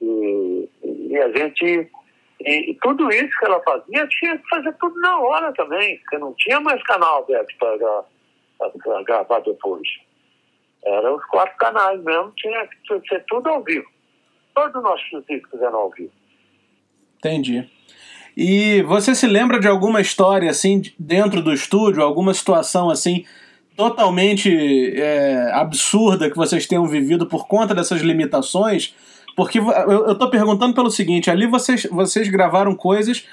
E, 0.00 0.68
e 0.84 1.18
a 1.18 1.30
gente 1.32 1.90
e, 2.42 2.70
e, 2.70 2.74
tudo 2.82 3.10
isso 3.10 3.38
que 3.38 3.44
ela 3.44 3.62
fazia, 3.62 4.06
tinha 4.08 4.38
que 4.38 4.48
fazer 4.48 4.74
tudo 4.80 4.98
na 5.00 5.20
hora 5.20 5.52
também, 5.52 5.98
porque 5.98 6.18
não 6.18 6.32
tinha 6.34 6.58
mais 6.60 6.82
canal 6.84 7.18
aberto 7.18 7.54
para 7.58 9.02
gravar 9.02 9.40
depois. 9.40 9.86
Eram 10.84 11.16
os 11.16 11.24
quatro 11.26 11.56
canais 11.58 12.02
mesmo, 12.02 12.32
tinha 12.36 12.66
que 12.66 13.08
ser 13.08 13.24
tudo 13.28 13.48
ao 13.48 13.62
vivo. 13.62 13.86
Todos 14.54 14.74
os 14.76 14.82
nossos 14.82 15.24
discos 15.28 15.60
eram 15.60 15.78
ao 15.78 15.90
vivo. 15.90 16.12
Entendi. 17.18 17.68
E 18.36 18.82
você 18.82 19.14
se 19.14 19.26
lembra 19.26 19.60
de 19.60 19.68
alguma 19.68 20.00
história 20.00 20.50
assim 20.50 20.82
dentro 20.98 21.42
do 21.42 21.52
estúdio, 21.52 22.02
alguma 22.02 22.32
situação 22.32 22.88
assim 22.88 23.24
totalmente 23.76 24.94
é, 24.94 25.50
absurda 25.52 26.30
que 26.30 26.36
vocês 26.36 26.66
tenham 26.66 26.86
vivido 26.86 27.26
por 27.26 27.46
conta 27.46 27.74
dessas 27.74 28.00
limitações? 28.00 28.94
Porque 29.36 29.58
eu, 29.58 30.14
tô 30.16 30.28
perguntando 30.28 30.74
pelo 30.74 30.90
seguinte, 30.90 31.30
ali 31.30 31.46
vocês, 31.46 31.86
vocês 31.90 32.28
gravaram 32.28 32.74
coisas 32.74 33.26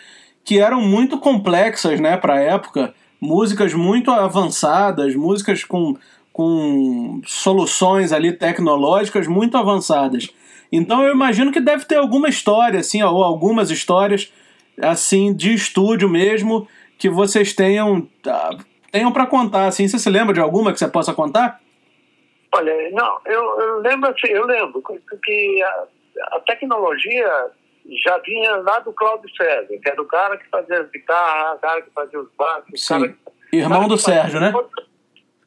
que 0.46 0.60
eram 0.60 0.82
muito 0.82 1.18
complexas, 1.18 2.00
né, 2.00 2.16
pra 2.16 2.40
época, 2.40 2.94
músicas 3.20 3.74
muito 3.74 4.12
avançadas, 4.12 5.16
músicas 5.16 5.66
com, 5.66 5.98
com 6.38 7.20
soluções 7.26 8.14
ali 8.14 8.32
tecnológicas 8.32 9.26
muito 9.26 9.58
avançadas. 9.58 10.32
Então 10.72 11.02
eu 11.02 11.12
imagino 11.12 11.52
que 11.52 11.60
deve 11.60 11.86
ter 11.86 11.96
alguma 11.96 12.30
história, 12.30 12.80
assim, 12.80 13.02
ou 13.02 13.24
algumas 13.24 13.72
histórias, 13.72 14.32
assim, 14.80 15.34
de 15.34 15.52
estúdio 15.52 16.08
mesmo, 16.08 16.68
que 16.96 17.10
vocês 17.10 17.54
tenham, 17.54 18.08
ah, 18.28 18.56
tenham 18.92 19.12
para 19.12 19.26
contar, 19.26 19.66
assim. 19.66 19.88
Você 19.88 19.98
se 19.98 20.12
lembra 20.12 20.32
de 20.32 20.40
alguma 20.40 20.72
que 20.72 20.78
você 20.78 20.88
possa 20.88 21.12
contar? 21.12 21.60
Olha, 22.54 22.92
não, 22.92 23.18
eu, 23.26 23.60
eu 23.60 23.80
lembro 23.80 24.08
assim, 24.12 24.28
eu 24.28 24.46
lembro 24.46 24.84
que 25.24 25.64
a, 25.64 25.86
a, 26.36 26.40
tecnologia 26.42 27.48
já 28.06 28.20
vinha 28.20 28.58
lá 28.58 28.78
do 28.78 28.94
Cláudio 28.94 29.28
César, 29.36 29.76
que 29.82 29.90
era 29.90 30.00
o 30.00 30.06
cara 30.06 30.38
que 30.38 30.48
fazia 30.52 30.82
as 30.82 30.92
guitarras, 30.92 31.58
o 31.58 31.62
cara 31.62 31.82
que 31.82 31.90
fazia 31.90 32.20
os 32.20 32.30
baixos. 32.38 32.86
Sim. 32.86 33.00
Cara, 33.00 33.16
irmão 33.52 33.88
do 33.88 33.98
Sérgio, 33.98 34.40
né? 34.40 34.54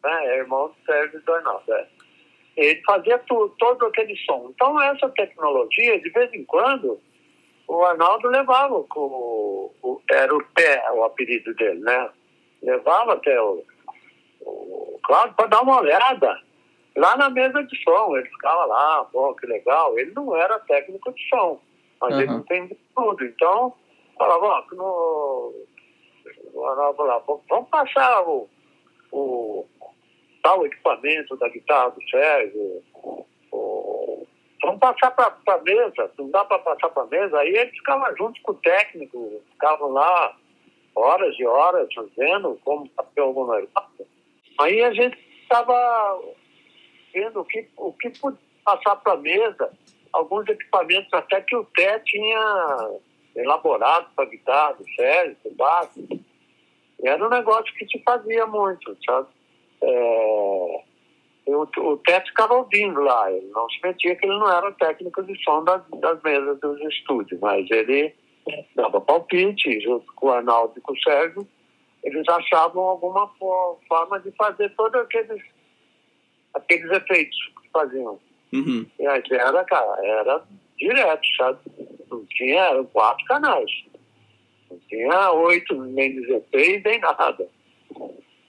É, 0.04 0.38
irmão 0.38 0.68
do 0.68 0.74
Sérgio 0.84 1.20
do 1.22 1.32
Arnaldo, 1.34 1.72
é. 1.72 1.86
Ele 2.56 2.82
fazia 2.82 3.18
tudo, 3.20 3.54
todo 3.58 3.86
aquele 3.86 4.16
som. 4.24 4.50
Então, 4.50 4.80
essa 4.82 5.08
tecnologia, 5.10 6.00
de 6.00 6.10
vez 6.10 6.32
em 6.32 6.44
quando, 6.44 7.00
o 7.68 7.84
Arnaldo 7.84 8.28
levava, 8.28 8.74
o, 8.74 9.72
o, 9.82 10.02
era 10.10 10.34
o 10.34 10.44
pé 10.54 10.82
o 10.92 11.04
apelido 11.04 11.54
dele, 11.54 11.80
né? 11.80 12.10
Levava 12.62 13.14
até 13.14 13.40
o, 13.40 13.62
o 14.40 14.98
Cláudio 15.04 15.36
para 15.36 15.46
dar 15.46 15.62
uma 15.62 15.80
olhada 15.80 16.40
lá 16.96 17.16
na 17.16 17.30
mesa 17.30 17.62
de 17.62 17.82
som. 17.82 18.16
Ele 18.16 18.28
ficava 18.28 18.64
lá, 18.66 19.04
pô, 19.04 19.34
que 19.34 19.46
legal. 19.46 19.98
Ele 19.98 20.12
não 20.12 20.36
era 20.36 20.58
técnico 20.60 21.12
de 21.12 21.28
som, 21.28 21.60
mas 22.00 22.14
uhum. 22.14 22.20
ele 22.20 22.32
entendia 22.32 22.76
tudo. 22.94 23.24
Então, 23.24 23.74
falava, 24.18 24.46
ó, 24.46 24.64
no, 24.74 25.54
o 26.52 26.66
Arnaldo 26.66 26.96
falava, 26.96 27.24
vamos 27.48 27.68
passar 27.70 28.22
o, 28.28 28.48
o 29.12 29.66
tal 30.42 30.66
equipamento 30.66 31.36
da 31.36 31.48
guitarra 31.48 31.90
do 31.90 32.08
Sérgio, 32.08 32.82
vamos 34.62 34.78
passar 34.78 35.10
para 35.12 35.34
a 35.46 35.58
mesa, 35.62 36.10
não 36.18 36.30
dá 36.30 36.44
para 36.44 36.58
passar 36.58 36.88
para 36.90 37.02
a 37.02 37.06
mesa. 37.06 37.38
Aí 37.38 37.56
eles 37.56 37.74
ficavam 37.74 38.16
junto 38.16 38.40
com 38.42 38.52
o 38.52 38.56
técnico, 38.56 39.42
ficavam 39.52 39.90
lá 39.92 40.36
horas 40.94 41.34
e 41.38 41.46
horas 41.46 41.88
fazendo 41.94 42.58
como 42.64 42.88
papel 42.90 43.24
alguma 43.24 43.62
Aí 44.58 44.82
a 44.82 44.92
gente 44.92 45.18
estava 45.42 46.20
vendo 47.12 47.40
o 47.40 47.44
que, 47.44 47.68
o 47.76 47.92
que 47.94 48.10
podia 48.18 48.38
passar 48.64 48.96
para 48.96 49.14
a 49.14 49.16
mesa, 49.16 49.72
alguns 50.12 50.48
equipamentos 50.48 51.12
até 51.12 51.40
que 51.40 51.56
o 51.56 51.64
Té 51.64 51.98
tinha 52.00 52.90
elaborado 53.36 54.08
para 54.14 54.26
guitarra 54.26 54.74
do 54.74 54.84
Sérgio, 54.94 55.36
do 55.44 55.54
baixo. 55.54 56.06
Era 57.02 57.24
um 57.24 57.30
negócio 57.30 57.72
que 57.74 57.86
se 57.86 58.02
fazia 58.02 58.46
muito, 58.46 58.96
sabe? 59.06 59.28
É, 59.82 60.80
o, 61.46 61.62
o 61.62 61.96
Té 61.98 62.20
ficava 62.20 62.54
ouvindo 62.54 63.00
lá, 63.00 63.32
ele 63.32 63.46
não 63.48 63.68
se 63.70 63.80
metia 63.82 64.14
que 64.16 64.26
ele 64.26 64.38
não 64.38 64.50
era 64.50 64.72
técnico 64.72 65.22
de 65.22 65.42
som 65.42 65.64
das, 65.64 65.82
das 66.00 66.22
mesas 66.22 66.58
dos 66.60 66.80
estúdios, 66.82 67.40
mas 67.40 67.70
ele 67.70 68.14
dava 68.74 69.00
palpite 69.00 69.80
junto 69.80 70.12
com 70.14 70.26
o 70.26 70.32
Arnaldo 70.32 70.74
e 70.76 70.80
com 70.80 70.92
o 70.92 71.00
Sérgio, 71.00 71.46
eles 72.02 72.26
achavam 72.28 72.82
alguma 72.82 73.28
forma 73.88 74.20
de 74.20 74.30
fazer 74.32 74.70
todos 74.74 75.00
aqueles, 75.00 75.42
aqueles 76.54 76.90
efeitos 76.90 77.38
que 77.62 77.68
faziam. 77.70 78.18
Uhum. 78.52 78.86
E 78.98 79.06
aí 79.06 79.22
era, 79.30 79.64
cara, 79.64 80.04
era 80.04 80.42
direto, 80.78 81.26
sabe? 81.36 81.58
Não 82.10 82.24
tinha, 82.26 82.62
eram 82.62 82.84
quatro 82.86 83.24
canais. 83.26 83.70
Não 84.70 84.78
tinha 84.88 85.32
oito, 85.32 85.74
nem 85.74 86.20
16, 86.20 86.82
nem 86.82 86.98
nada. 87.00 87.48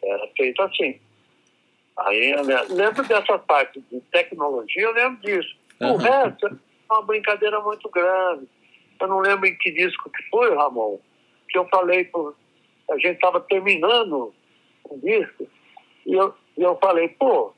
Era 0.03 0.27
feito 0.35 0.61
assim. 0.61 0.99
Aí 2.05 2.31
eu 2.31 2.43
lembro 2.69 3.03
dessa 3.03 3.37
parte 3.39 3.81
de 3.91 3.99
tecnologia, 4.11 4.83
eu 4.83 4.93
lembro 4.93 5.21
disso. 5.21 5.55
Uhum. 5.79 5.93
O 5.93 5.97
resto 5.97 6.47
é 6.47 6.93
uma 6.93 7.01
brincadeira 7.03 7.59
muito 7.61 7.89
grande. 7.89 8.47
Eu 8.99 9.07
não 9.07 9.19
lembro 9.19 9.47
em 9.47 9.57
que 9.57 9.71
disco 9.71 10.09
que 10.09 10.23
foi, 10.29 10.55
Ramon, 10.55 10.99
que 11.49 11.57
eu 11.57 11.67
falei, 11.69 12.05
por, 12.05 12.35
a 12.89 12.95
gente 12.95 13.15
estava 13.15 13.39
terminando 13.41 14.33
o 14.89 14.97
disco, 14.99 15.47
e 16.05 16.13
eu, 16.13 16.33
e 16.57 16.61
eu 16.61 16.77
falei, 16.77 17.09
pô, 17.09 17.53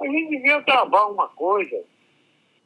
a 0.00 0.06
gente 0.06 0.30
devia 0.30 0.60
gravar 0.60 1.06
uma 1.06 1.28
coisa, 1.28 1.82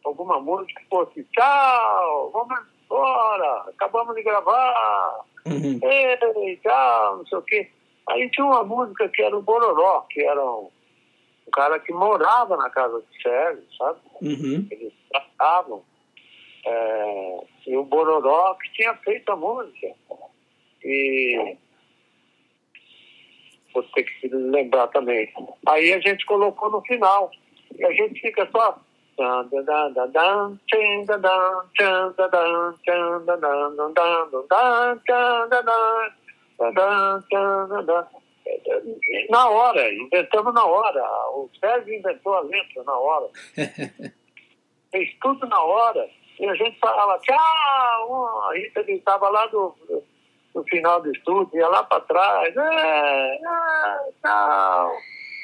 alguma 0.05 0.41
música 0.41 0.81
que 0.81 0.89
fosse, 0.89 1.25
tchau, 1.33 2.31
vamos 2.33 2.59
embora, 2.85 3.71
acabamos 3.71 4.15
de 4.15 4.23
gravar, 4.23 5.25
uhum. 5.47 5.81
ei, 5.83 6.57
tchau, 6.59 7.19
não 7.19 7.27
sei 7.27 7.39
o 7.39 7.43
quê. 7.43 7.71
Aí 8.09 8.29
tinha 8.31 8.47
uma 8.47 8.65
música 8.65 9.09
que 9.09 9.23
era 9.23 9.37
o 9.37 9.43
Bororó, 9.43 10.07
que 10.11 10.23
era 10.23 10.45
um, 10.45 10.71
um 11.51 11.53
cara 11.53 11.81
que 11.81 11.93
morava 11.93 12.57
na 12.57 12.71
casa 12.71 13.01
do 13.01 13.07
Sérgio, 13.21 13.65
sabe? 13.77 13.99
Uhum. 14.23 14.67
Eles 14.71 14.93
tratavam. 15.11 15.83
É, 16.65 17.41
e 17.67 17.77
o 17.77 17.85
Bororó 17.85 18.55
que 18.55 18.73
tinha 18.73 18.95
feito 18.95 19.31
a 19.33 19.37
música. 19.37 19.89
E 20.85 21.57
vou 23.75 23.83
ter 23.83 24.05
que 24.05 24.29
lembrar 24.29 24.87
também. 24.89 25.33
Aí 25.67 25.93
a 25.93 26.01
gente 26.01 26.25
colocou 26.25 26.71
no 26.71 26.81
final. 26.83 27.31
E 27.77 27.85
a 27.85 27.93
gente 27.93 28.21
fica 28.21 28.49
só. 28.53 28.79
Na 39.29 39.49
hora, 39.49 39.93
inventamos 39.93 40.55
na 40.55 40.65
hora. 40.65 41.03
O 41.31 41.51
Sérgio 41.59 41.95
inventou 41.95 42.35
a 42.35 42.41
letra 42.41 42.83
na 42.85 42.99
hora. 42.99 43.29
Fez 44.91 45.15
tudo 45.21 45.47
na 45.47 45.63
hora. 45.63 46.09
E 46.39 46.47
a 46.47 46.55
gente 46.55 46.79
falava, 46.79 47.19
tchau! 47.21 48.49
A 48.49 48.55
Rita 48.55 48.81
estava 48.91 49.29
lá 49.29 49.47
do, 49.47 49.75
no 50.55 50.65
final 50.65 51.01
do 51.03 51.13
estúdio, 51.13 51.59
ia 51.59 51.69
lá 51.69 51.85
para 51.85 52.01
trás, 52.01 52.57
é, 52.57 53.35
é, 53.35 54.13
tchau! 54.23 54.93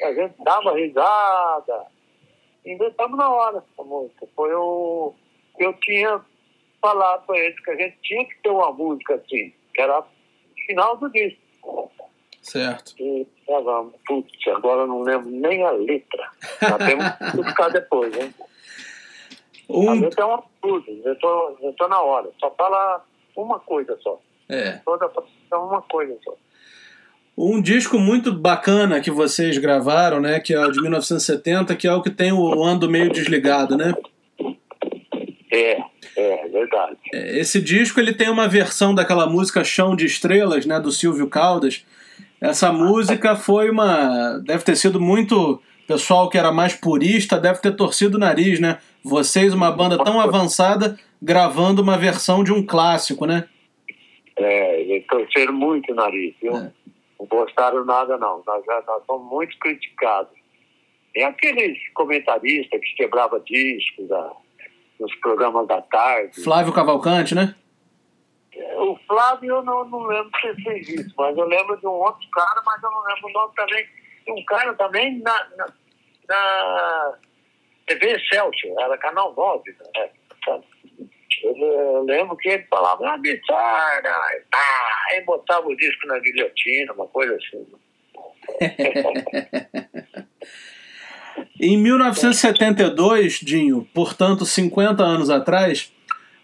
A 0.03 0.13
gente 0.13 0.43
dava 0.43 0.75
risada. 0.75 1.85
Inventamos 2.65 3.17
na 3.17 3.29
hora 3.29 3.63
a 3.79 3.83
música. 3.83 4.27
Foi 4.35 4.53
o 4.53 5.13
que 5.55 5.65
eu 5.65 5.73
tinha 5.75 6.19
falado 6.81 7.25
para 7.25 7.39
eles, 7.39 7.59
que 7.59 7.71
a 7.71 7.75
gente 7.75 7.97
tinha 8.01 8.25
que 8.25 8.41
ter 8.41 8.49
uma 8.49 8.71
música 8.71 9.15
assim, 9.15 9.53
que 9.73 9.81
era 9.81 9.99
o 9.99 10.05
final 10.65 10.97
do 10.97 11.09
disco. 11.11 11.46
Certo. 12.47 12.93
E 12.97 13.27
gravamos. 13.45 13.93
Putz, 14.07 14.47
agora 14.47 14.81
eu 14.83 14.87
não 14.87 15.01
lembro 15.01 15.29
nem 15.29 15.65
a 15.65 15.71
letra. 15.71 16.31
Já 16.61 16.77
temos 16.77 17.05
que 17.09 17.37
buscar 17.43 17.69
depois, 17.69 18.15
hein? 18.17 18.33
Um... 19.69 19.89
A 19.89 19.93
letra 19.95 20.23
é 20.23 20.25
uma 20.25 20.43
coisa, 20.61 20.89
inventou, 20.89 21.57
inventou 21.59 21.89
na 21.89 22.01
hora. 22.01 22.29
Só 22.39 22.49
fala 22.57 23.03
uma 23.35 23.59
coisa 23.59 23.97
só. 24.01 24.17
É. 24.47 24.79
Toda 24.85 25.11
é 25.51 25.55
uma 25.57 25.81
coisa 25.81 26.17
só. 26.23 26.37
Um 27.37 27.61
disco 27.61 27.99
muito 27.99 28.31
bacana 28.33 29.01
que 29.01 29.11
vocês 29.11 29.57
gravaram, 29.57 30.21
né, 30.21 30.39
que 30.39 30.53
é 30.53 30.59
o 30.59 30.71
de 30.71 30.81
1970, 30.81 31.75
que 31.75 31.85
é 31.85 31.93
o 31.93 32.01
que 32.01 32.09
tem 32.09 32.31
o 32.31 32.63
ando 32.63 32.89
meio 32.89 33.11
desligado, 33.11 33.75
né? 33.75 33.93
É, 35.51 35.81
é 36.15 36.47
verdade. 36.47 36.97
É, 37.13 37.37
esse 37.37 37.61
disco 37.61 37.99
ele 37.99 38.13
tem 38.13 38.29
uma 38.29 38.47
versão 38.47 38.95
daquela 38.95 39.27
música 39.27 39.65
Chão 39.65 39.97
de 39.97 40.05
Estrelas, 40.05 40.65
né, 40.65 40.79
do 40.79 40.91
Silvio 40.91 41.27
Caldas, 41.27 41.85
essa 42.39 42.71
música 42.71 43.35
foi 43.35 43.69
uma. 43.69 44.39
Deve 44.39 44.63
ter 44.63 44.75
sido 44.75 44.99
muito. 44.99 45.61
Pessoal 45.87 46.29
que 46.29 46.37
era 46.37 46.51
mais 46.51 46.73
purista 46.73 47.39
deve 47.39 47.61
ter 47.61 47.73
torcido 47.73 48.17
o 48.17 48.19
nariz, 48.19 48.59
né? 48.59 48.79
Vocês, 49.01 49.53
uma 49.53 49.71
banda 49.71 49.97
tão 50.03 50.19
avançada, 50.19 50.99
gravando 51.21 51.81
uma 51.81 51.97
versão 51.97 52.43
de 52.43 52.51
um 52.51 52.65
clássico, 52.65 53.25
né? 53.25 53.47
É, 54.35 54.81
eles 54.81 55.07
torceram 55.07 55.53
muito 55.53 55.93
o 55.93 55.95
nariz, 55.95 56.35
viu? 56.41 56.57
É. 56.57 56.71
Não 57.17 57.25
gostaram 57.25 57.85
nada, 57.85 58.17
não. 58.17 58.43
Nós, 58.45 58.63
nós 58.85 59.05
somos 59.05 59.31
muito 59.31 59.57
criticados. 59.59 60.31
Tem 61.13 61.23
aqueles 61.23 61.77
comentaristas 61.93 62.79
que 62.81 62.95
quebravam 62.95 63.41
discos 63.45 64.07
da, 64.09 64.31
nos 64.99 65.15
programas 65.15 65.67
da 65.67 65.81
tarde. 65.81 66.43
Flávio 66.43 66.73
Cavalcante, 66.73 67.33
né? 67.33 67.55
O 68.77 68.97
Flávio, 69.07 69.55
eu 69.55 69.63
não, 69.63 69.85
não 69.85 70.03
lembro 70.03 70.31
se 70.39 70.63
fez 70.63 70.89
isso, 70.89 71.13
mas 71.17 71.37
eu 71.37 71.45
lembro 71.45 71.77
de 71.77 71.87
um 71.87 71.91
outro 71.91 72.27
cara, 72.31 72.61
mas 72.65 72.81
eu 72.81 72.89
não 72.89 73.03
lembro 73.03 73.27
o 73.27 73.33
nome 73.33 73.53
também. 73.55 73.85
Um 74.29 74.45
cara 74.45 74.73
também 74.73 75.19
na, 75.19 75.47
na, 75.55 75.67
na 76.27 77.17
TV 77.85 78.13
Excelsior, 78.13 78.79
era 78.79 78.97
Canal 78.97 79.33
9, 79.35 79.75
né? 79.95 80.09
Eu, 81.43 82.03
lembro 82.03 82.35
que 82.37 82.49
ele 82.49 82.65
falava, 82.69 83.07
ah, 83.09 83.17
Bissarda, 83.17 84.09
ah, 84.09 85.05
aí 85.11 85.21
botava 85.21 85.67
o 85.67 85.75
disco 85.75 86.07
na 86.07 86.19
guilhotina, 86.19 86.93
uma 86.93 87.07
coisa 87.07 87.35
assim. 87.35 87.67
em 91.59 91.77
1972, 91.77 93.39
Dinho, 93.39 93.87
portanto 93.93 94.45
50 94.45 95.03
anos 95.03 95.29
atrás, 95.29 95.93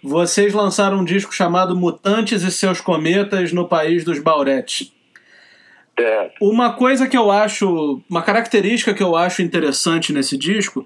vocês 0.04 0.54
lançaram 0.54 1.00
um 1.00 1.06
disco 1.06 1.34
chamado 1.34 1.76
Mutantes 1.76 2.44
e 2.44 2.52
Seus 2.52 2.82
Cometas 2.82 3.54
no 3.54 3.68
País 3.68 4.04
dos 4.04 4.20
Bauretes. 4.20 4.92
É. 5.98 6.32
Uma 6.42 6.74
coisa 6.74 7.08
que 7.08 7.16
eu 7.16 7.32
acho, 7.32 8.02
uma 8.10 8.22
característica 8.22 8.94
que 8.94 9.02
eu 9.02 9.16
acho 9.16 9.42
interessante 9.42 10.12
nesse 10.12 10.38
disco 10.38 10.86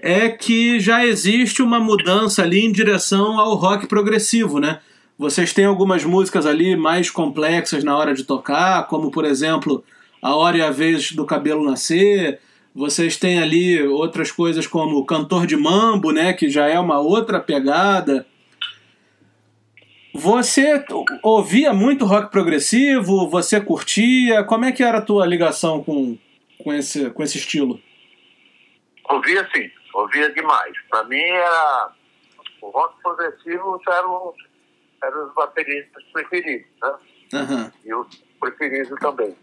é 0.00 0.28
que 0.28 0.80
já 0.80 1.06
existe 1.06 1.62
uma 1.62 1.78
mudança 1.78 2.42
ali 2.42 2.64
em 2.64 2.72
direção 2.72 3.38
ao 3.38 3.54
rock 3.54 3.86
progressivo, 3.86 4.58
né? 4.58 4.80
Vocês 5.16 5.52
têm 5.52 5.64
algumas 5.64 6.04
músicas 6.04 6.46
ali 6.46 6.76
mais 6.76 7.10
complexas 7.10 7.84
na 7.84 7.96
hora 7.96 8.14
de 8.14 8.24
tocar, 8.24 8.86
como 8.86 9.10
por 9.10 9.24
exemplo 9.24 9.84
A 10.22 10.34
Hora 10.34 10.58
e 10.58 10.62
a 10.62 10.70
Vez 10.70 11.12
do 11.12 11.24
Cabelo 11.24 11.64
Nascer. 11.64 12.40
Vocês 12.74 13.16
têm 13.16 13.40
ali 13.40 13.82
outras 13.82 14.30
coisas 14.30 14.66
como 14.66 15.04
Cantor 15.04 15.46
de 15.46 15.56
Mambo, 15.56 16.12
né? 16.12 16.32
Que 16.32 16.48
já 16.48 16.66
é 16.68 16.78
uma 16.78 17.00
outra 17.00 17.40
pegada. 17.40 18.24
Você 20.14 20.84
ouvia 21.22 21.72
muito 21.72 22.04
rock 22.04 22.30
progressivo? 22.30 23.28
Você 23.28 23.60
curtia? 23.60 24.42
Como 24.44 24.64
é 24.64 24.72
que 24.72 24.82
era 24.82 24.98
a 24.98 25.02
tua 25.02 25.26
ligação 25.26 25.82
com, 25.82 26.18
com, 26.62 26.72
esse, 26.72 27.10
com 27.10 27.22
esse 27.22 27.38
estilo? 27.38 27.80
Ouvia 29.08 29.48
sim, 29.54 29.70
ouvia 29.94 30.30
demais. 30.32 30.72
Para 30.90 31.04
mim 31.04 31.20
era 31.20 31.92
o 32.60 32.70
rock 32.70 33.00
progressivo 33.02 33.80
era 33.86 33.98
eram 35.04 35.26
os 35.26 35.34
bateristas 35.34 36.02
preferidos, 36.12 36.66
né? 36.82 36.94
Uhum. 37.34 37.70
E 37.84 37.94
o 37.94 38.06
preferido 38.40 38.96
também. 38.96 39.36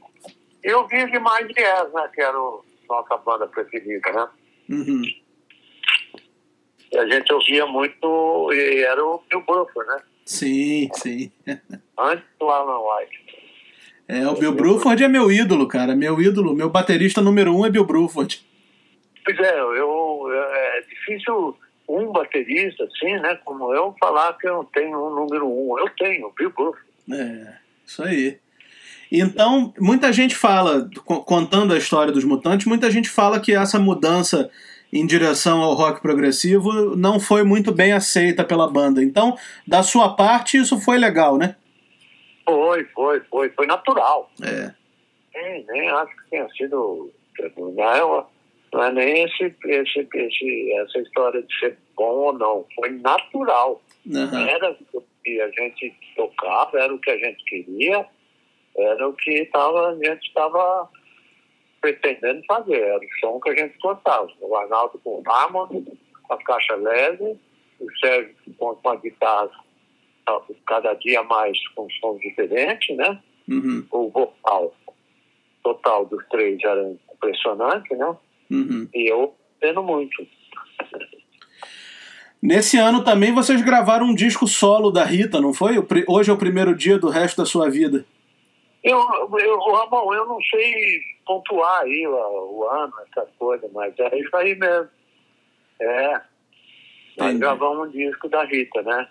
E 0.64 0.74
o 0.74 0.88
Virgem 0.88 1.20
Mais 1.20 1.48
Yes, 1.48 1.94
né? 1.94 2.10
Que 2.14 2.22
era 2.22 2.38
a 2.38 2.60
nossa 2.90 3.18
banda 3.18 3.48
preferida, 3.48 4.12
né? 4.12 4.28
Uhum. 4.70 5.04
E 6.92 6.98
a 6.98 7.08
gente 7.08 7.32
ouvia 7.34 7.66
muito, 7.66 8.52
e 8.54 8.84
era 8.84 9.04
o 9.04 9.24
Bill 9.30 9.42
Bruford, 9.42 9.90
né? 9.90 10.02
Sim, 10.26 10.90
sim. 10.96 11.32
Antes 11.98 12.26
do 12.40 12.50
Alan 12.50 12.80
White. 12.80 13.26
É, 14.08 14.28
o 14.28 14.34
Bill 14.34 14.54
Bruford 14.54 15.04
é 15.04 15.08
meu 15.08 15.32
ídolo, 15.32 15.68
cara. 15.68 15.96
Meu 15.96 16.20
ídolo, 16.20 16.56
meu 16.56 16.70
baterista 16.70 17.22
número 17.22 17.56
um 17.56 17.66
é 17.66 17.70
Bill 17.70 17.86
Bruford. 17.86 18.44
Pois 19.24 19.40
é, 19.40 19.60
eu, 19.60 20.28
é 20.32 20.82
difícil 20.90 21.58
um 21.88 22.12
baterista, 22.12 22.84
assim, 22.84 23.14
né, 23.20 23.40
como 23.46 23.74
eu, 23.74 23.96
falar 24.00 24.34
que 24.38 24.48
eu 24.48 24.64
tenho 24.74 24.98
um 24.98 25.16
número 25.16 25.48
um. 25.48 25.78
Eu 25.80 25.90
tenho, 25.90 26.32
Bill 26.36 26.52
Bruford. 26.52 26.86
É, 27.12 27.58
isso 27.86 28.04
aí. 28.04 28.38
Então, 29.12 29.74
muita 29.80 30.12
gente 30.12 30.36
fala, 30.36 30.90
contando 31.04 31.74
a 31.74 31.78
história 31.78 32.12
dos 32.12 32.24
Mutantes, 32.24 32.66
muita 32.66 32.90
gente 32.90 33.10
fala 33.10 33.40
que 33.40 33.54
essa 33.54 33.80
mudança 33.80 34.50
em 34.96 35.06
direção 35.06 35.62
ao 35.62 35.74
rock 35.74 36.02
progressivo 36.02 36.96
não 36.96 37.20
foi 37.20 37.44
muito 37.44 37.74
bem 37.74 37.92
aceita 37.92 38.44
pela 38.46 38.68
banda. 38.68 39.04
Então, 39.04 39.38
da 39.68 39.84
sua 39.84 40.16
parte, 40.16 40.58
isso 40.58 40.80
foi 40.80 40.98
legal, 40.98 41.38
né? 41.38 41.56
Foi, 42.46 42.86
foi, 42.86 43.20
foi. 43.30 43.50
Foi 43.50 43.66
natural. 43.66 44.32
É. 44.42 44.72
Nem, 45.34 45.66
nem 45.68 45.90
acho 45.90 46.16
que 46.16 46.30
tenha 46.30 46.48
sido. 46.50 47.12
Não 47.58 47.84
é, 47.84 48.26
não 48.74 48.84
é 48.84 48.92
nem 48.94 49.24
esse, 49.24 49.54
esse, 49.66 50.08
esse, 50.14 50.72
essa 50.74 51.00
história 51.00 51.42
de 51.42 51.60
ser 51.60 51.78
bom 51.98 52.28
ou 52.28 52.34
não. 52.34 52.66
Foi 52.76 52.90
natural. 52.92 53.82
Uhum. 54.06 54.48
Era 54.48 54.78
o 54.94 55.04
que 55.24 55.42
a 55.42 55.50
gente 55.50 55.94
tocava, 56.16 56.80
era 56.80 56.94
o 56.94 57.00
que 57.00 57.10
a 57.10 57.18
gente 57.18 57.44
queria, 57.46 58.06
era 58.78 59.10
o 59.10 59.14
que 59.14 59.46
tava, 59.52 59.90
a 59.90 59.96
gente 59.96 60.28
estava 60.28 60.90
pretendendo 61.86 62.44
fazer. 62.48 62.80
Era 62.80 62.98
o 62.98 63.20
som 63.20 63.40
que 63.40 63.50
a 63.50 63.56
gente 63.56 63.78
gostava. 63.80 64.28
O 64.42 64.56
Arnaldo 64.56 65.00
com 65.04 65.22
o 65.22 65.24
Hammond, 65.28 65.86
a 66.30 66.38
caixa 66.38 66.76
leve, 66.76 67.38
o 67.80 67.98
Sérgio 68.00 68.36
com 68.58 68.90
a 68.90 68.96
guitarra 68.96 69.52
cada 70.66 70.94
dia 70.96 71.22
mais 71.24 71.56
com 71.76 71.88
som 72.02 72.18
diferente, 72.18 72.94
né? 72.96 73.20
Uhum. 73.48 73.86
O 73.92 74.10
vocal 74.10 74.74
total 75.64 76.06
dos 76.06 76.26
três 76.30 76.64
era 76.64 76.96
impressionante, 77.14 77.94
né? 77.96 78.16
Uhum. 78.50 78.88
E 78.94 79.12
eu 79.12 79.36
tendo 79.60 79.84
muito. 79.84 80.26
Nesse 82.42 82.78
ano 82.78 83.04
também 83.04 83.32
vocês 83.32 83.62
gravaram 83.62 84.08
um 84.08 84.16
disco 84.16 84.48
solo 84.48 84.90
da 84.90 85.04
Rita, 85.04 85.40
não 85.40 85.54
foi? 85.54 85.76
Hoje 86.08 86.30
é 86.32 86.34
o 86.34 86.38
primeiro 86.38 86.76
dia 86.76 86.98
do 86.98 87.10
resto 87.10 87.38
da 87.38 87.46
sua 87.46 87.70
vida. 87.70 88.06
Eu, 88.86 89.00
eu 89.40 89.60
Ramon, 89.60 90.14
eu 90.14 90.28
não 90.28 90.40
sei 90.42 91.02
pontuar 91.26 91.82
aí 91.82 92.06
o, 92.06 92.14
o 92.14 92.70
ano, 92.70 92.94
essa 93.08 93.28
coisa, 93.40 93.68
mas 93.74 93.98
é 93.98 94.20
isso 94.20 94.36
aí 94.38 94.54
mesmo. 94.54 94.90
É. 95.82 96.22
Nós 97.18 97.38
gravamos 97.38 97.88
um 97.88 97.92
disco 97.92 98.30
da 98.30 98.44
Rita, 98.44 98.84
né? 98.84 99.10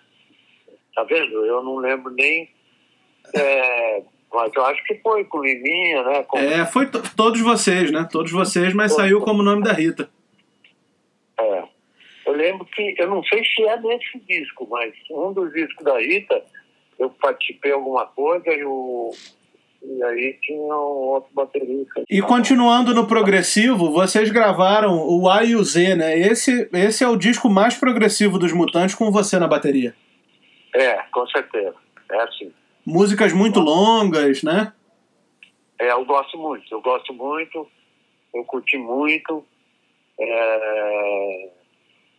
Tá 0.95 1.03
vendo? 1.03 1.45
Eu 1.45 1.61
não 1.61 1.75
lembro 1.75 2.09
nem. 2.13 2.49
É, 3.35 4.01
mas 4.33 4.51
eu 4.55 4.65
acho 4.65 4.81
que 4.85 4.95
foi 4.99 5.25
com 5.25 5.43
Liminha, 5.43 6.03
né? 6.03 6.23
Com... 6.23 6.37
É, 6.37 6.65
foi 6.65 6.89
todos 6.89 7.41
vocês, 7.41 7.91
né? 7.91 8.07
Todos 8.09 8.31
vocês, 8.31 8.73
mas 8.73 8.93
foi. 8.93 9.03
saiu 9.03 9.19
como 9.19 9.43
nome 9.43 9.63
da 9.63 9.73
Rita. 9.73 10.09
É. 11.37 11.63
Eu 12.25 12.33
lembro 12.33 12.65
que, 12.65 12.95
eu 12.97 13.09
não 13.09 13.21
sei 13.25 13.43
se 13.43 13.63
é 13.63 13.77
nesse 13.81 14.19
disco, 14.19 14.65
mas 14.69 14.93
um 15.11 15.33
dos 15.33 15.51
discos 15.51 15.83
da 15.83 15.99
Rita, 15.99 16.43
eu 16.97 17.09
participei 17.09 17.73
alguma 17.73 18.05
coisa 18.05 18.49
e 18.53 18.63
o. 18.63 19.11
E 19.87 20.03
aí 20.03 20.37
tinha 20.41 20.59
um 20.59 21.13
outro 21.13 21.29
baterista. 21.33 22.03
E 22.09 22.21
continuando 22.21 22.93
no 22.93 23.07
progressivo, 23.07 23.91
vocês 23.91 24.31
gravaram 24.31 24.97
o 25.07 25.29
A 25.29 25.43
e 25.43 25.55
o 25.55 25.63
Z, 25.63 25.95
né? 25.95 26.17
Esse, 26.17 26.67
esse 26.73 27.03
é 27.03 27.07
o 27.07 27.15
disco 27.15 27.49
mais 27.49 27.75
progressivo 27.75 28.39
dos 28.39 28.51
Mutantes 28.51 28.95
com 28.95 29.11
você 29.11 29.37
na 29.37 29.47
bateria. 29.47 29.95
É, 30.73 30.97
com 31.11 31.25
certeza. 31.27 31.75
É 32.11 32.21
assim. 32.23 32.51
Músicas 32.85 33.31
muito 33.31 33.59
longas, 33.59 34.43
né? 34.43 34.73
É, 35.79 35.91
eu 35.91 36.03
gosto 36.05 36.37
muito. 36.37 36.65
Eu 36.71 36.81
gosto 36.81 37.13
muito. 37.13 37.67
Eu 38.33 38.43
curti 38.43 38.77
muito. 38.77 39.45
É, 40.19 41.49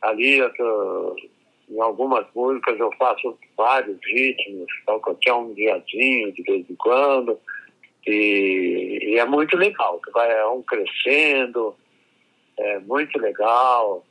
ali, 0.02 0.38
eu, 0.38 1.16
em 1.68 1.80
algumas 1.80 2.26
músicas, 2.34 2.78
eu 2.78 2.90
faço 2.98 3.38
vários 3.56 3.98
ritmos. 4.04 4.66
Toco 4.86 5.10
até 5.10 5.32
um 5.32 5.52
diazinho 5.54 6.32
de 6.32 6.42
vez 6.42 6.70
em 6.70 6.76
quando. 6.76 7.38
E, 8.06 9.00
e 9.02 9.18
é 9.18 9.24
muito 9.24 9.56
legal. 9.56 10.00
Vai 10.12 10.46
um 10.46 10.62
crescendo. 10.62 11.74
É 12.58 12.78
muito 12.80 13.18
legal. 13.18 14.04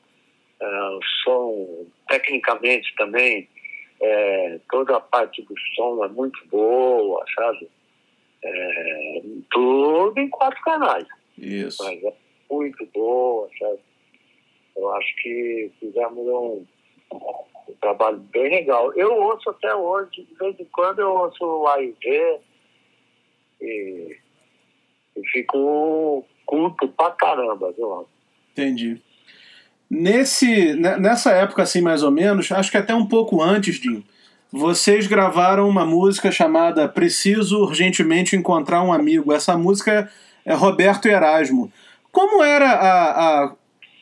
É, 0.60 0.66
o 0.90 1.00
som, 1.24 1.86
tecnicamente 2.08 2.94
também, 2.96 3.48
é, 4.02 4.60
toda 4.70 4.98
a 4.98 5.02
parte 5.02 5.42
do 5.42 5.54
som 5.76 6.04
é 6.04 6.08
muito 6.08 6.40
boa, 6.48 7.26
sabe? 7.36 7.70
É, 8.44 9.22
tudo 9.52 10.20
em 10.20 10.30
quatro 10.30 10.62
canais. 10.62 11.08
Isso. 11.38 11.84
Mas 11.84 12.04
é 12.04 12.14
muito 12.50 12.86
boa, 12.94 13.50
sabe? 13.60 13.80
Eu 14.76 14.94
acho 14.94 15.16
que 15.18 15.72
fizemos 15.80 16.28
um, 16.28 16.66
um 17.16 17.76
trabalho 17.82 18.18
bem 18.32 18.50
legal. 18.50 18.94
Eu 18.94 19.14
ouço 19.14 19.50
até 19.50 19.74
hoje, 19.74 20.24
de 20.24 20.36
vez 20.36 20.60
em 20.60 20.66
quando 20.66 21.00
eu 21.00 21.12
ouço 21.12 21.44
o 21.44 21.68
AIV 21.68 22.40
e, 23.62 24.18
e 25.16 25.28
fico 25.32 26.26
culto 26.46 26.88
pra 26.90 27.12
caramba, 27.12 27.74
viu? 27.76 28.08
Entendi. 28.52 29.02
Nesse, 29.90 30.74
nessa 30.74 31.32
época, 31.32 31.64
assim, 31.64 31.82
mais 31.82 32.02
ou 32.04 32.12
menos, 32.12 32.52
acho 32.52 32.72
que 32.72 32.78
até 32.78 32.94
um 32.96 33.06
pouco 33.06 33.42
antes, 33.42 33.76
Jim, 33.76 34.04
vocês 34.52 35.06
gravaram 35.06 35.68
uma 35.68 35.86
música 35.86 36.32
chamada 36.32 36.88
Preciso 36.88 37.60
Urgentemente 37.60 38.36
Encontrar 38.36 38.82
um 38.82 38.94
Amigo. 38.94 39.32
Essa 39.32 39.58
música 39.58 40.10
é 40.46 40.54
Roberto 40.54 41.08
Erasmo. 41.08 41.72
Como 42.12 42.44
era 42.44 42.72
a, 42.72 43.44
a, 43.44 43.56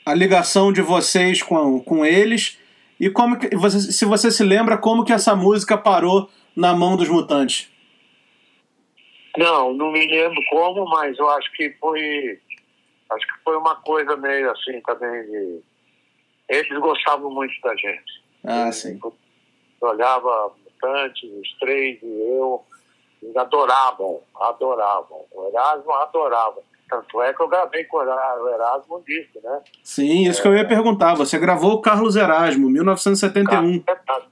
a 0.05 0.13
ligação 0.13 0.71
de 0.71 0.81
vocês 0.81 1.41
com, 1.41 1.79
com 1.79 2.05
eles? 2.05 2.59
E 2.99 3.09
como 3.09 3.37
que, 3.37 3.55
você, 3.55 3.79
se 3.79 4.05
você 4.05 4.31
se 4.31 4.43
lembra 4.43 4.77
como 4.77 5.03
que 5.03 5.13
essa 5.13 5.35
música 5.35 5.77
parou 5.77 6.29
na 6.55 6.75
mão 6.75 6.95
dos 6.95 7.09
mutantes? 7.09 7.71
Não, 9.37 9.73
não 9.73 9.91
me 9.91 10.05
lembro 10.07 10.39
como, 10.49 10.85
mas 10.85 11.17
eu 11.17 11.29
acho 11.31 11.51
que 11.53 11.71
foi. 11.79 12.39
Acho 13.09 13.27
que 13.27 13.43
foi 13.43 13.57
uma 13.57 13.75
coisa 13.77 14.15
meio 14.15 14.49
assim 14.51 14.79
também 14.81 15.23
de 15.23 15.61
eles 16.49 16.79
gostavam 16.79 17.31
muito 17.31 17.53
da 17.61 17.75
gente. 17.75 18.23
Ah, 18.43 18.71
sim. 18.71 18.99
Eu 19.01 19.13
olhava 19.81 20.51
bastante, 20.63 21.25
os 21.27 21.57
três 21.59 22.01
e 22.01 22.05
eu, 22.05 22.63
eles 23.21 23.35
adoravam, 23.35 24.21
adoravam. 24.39 25.25
O 25.31 25.47
Erasmo 25.47 25.91
adorava. 25.93 26.61
Tanto 26.93 27.21
é 27.23 27.33
que 27.33 27.41
eu 27.41 27.47
gravei 27.47 27.83
com 27.85 27.97
o 27.97 28.49
Erasmo 28.49 28.97
um 28.97 29.01
disco, 29.01 29.39
né? 29.43 29.61
Sim, 29.81 30.27
isso 30.27 30.39
é, 30.39 30.41
que 30.43 30.47
eu 30.47 30.55
ia 30.55 30.67
perguntar. 30.67 31.15
Você 31.15 31.39
gravou 31.39 31.73
o 31.73 31.81
Carlos 31.81 32.15
Erasmo, 32.15 32.69
1971. 32.69 33.79
Carlos, 33.79 34.27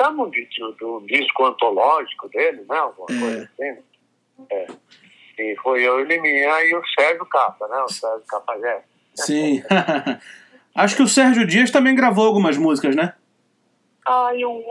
chamam 0.00 0.30
de, 0.30 0.48
de, 0.48 0.84
um 0.84 1.04
disco 1.04 1.44
antológico 1.44 2.30
dele, 2.30 2.64
né? 2.66 2.78
Alguma 2.78 3.06
é. 3.10 3.20
coisa 3.20 3.50
assim. 3.52 3.82
É. 4.50 4.66
E 5.38 5.56
foi 5.62 5.82
eu 5.82 6.00
e 6.00 6.04
Liminha 6.04 6.64
e 6.64 6.74
o 6.74 6.82
Sérgio 6.98 7.26
Capa, 7.26 7.68
né? 7.68 7.82
O 7.82 7.88
Sérgio 7.92 8.26
Capagé. 8.26 8.82
Sim. 9.14 9.62
Acho 10.74 10.96
que 10.96 11.02
o 11.02 11.08
Sérgio 11.08 11.46
Dias 11.46 11.70
também 11.70 11.94
gravou 11.94 12.26
algumas 12.26 12.56
músicas, 12.56 12.96
né? 12.96 13.12
Ah, 14.06 14.30
eu 14.34 14.64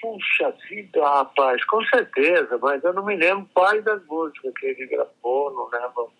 puxa 0.00 0.54
vida, 0.68 1.02
rapaz, 1.02 1.64
com 1.64 1.82
certeza, 1.86 2.58
mas 2.58 2.84
eu 2.84 2.92
não 2.92 3.04
me 3.04 3.16
lembro 3.16 3.48
quais 3.54 3.82
das 3.82 4.04
músicas 4.06 4.52
que 4.58 4.66
ele 4.66 4.86
gravou, 4.86 5.52
não 5.52 5.68
lembro. 5.68 6.12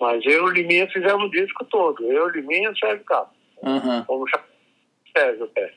Mas 0.00 0.24
eu 0.24 0.32
e 0.32 0.40
o 0.40 0.48
Liminha 0.48 0.88
fizemos 0.90 1.24
o 1.24 1.30
disco 1.30 1.64
todo. 1.64 2.04
Eu, 2.04 2.28
Liminha 2.28 2.68
e 2.68 2.72
o 2.72 2.76
Sérgio 2.76 3.04
Capo. 3.04 3.34
Uhum. 3.62 4.04
Como 4.04 4.24
Sérgio 5.16 5.48
Pé. 5.48 5.72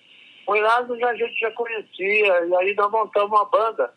O 0.48 0.56
Erasmo 0.56 0.94
a 1.06 1.16
gente 1.16 1.40
já 1.40 1.52
conhecia, 1.52 2.46
e 2.46 2.56
aí 2.56 2.76
nós 2.76 2.92
montamos 2.92 3.32
uma 3.32 3.46
banda. 3.46 3.92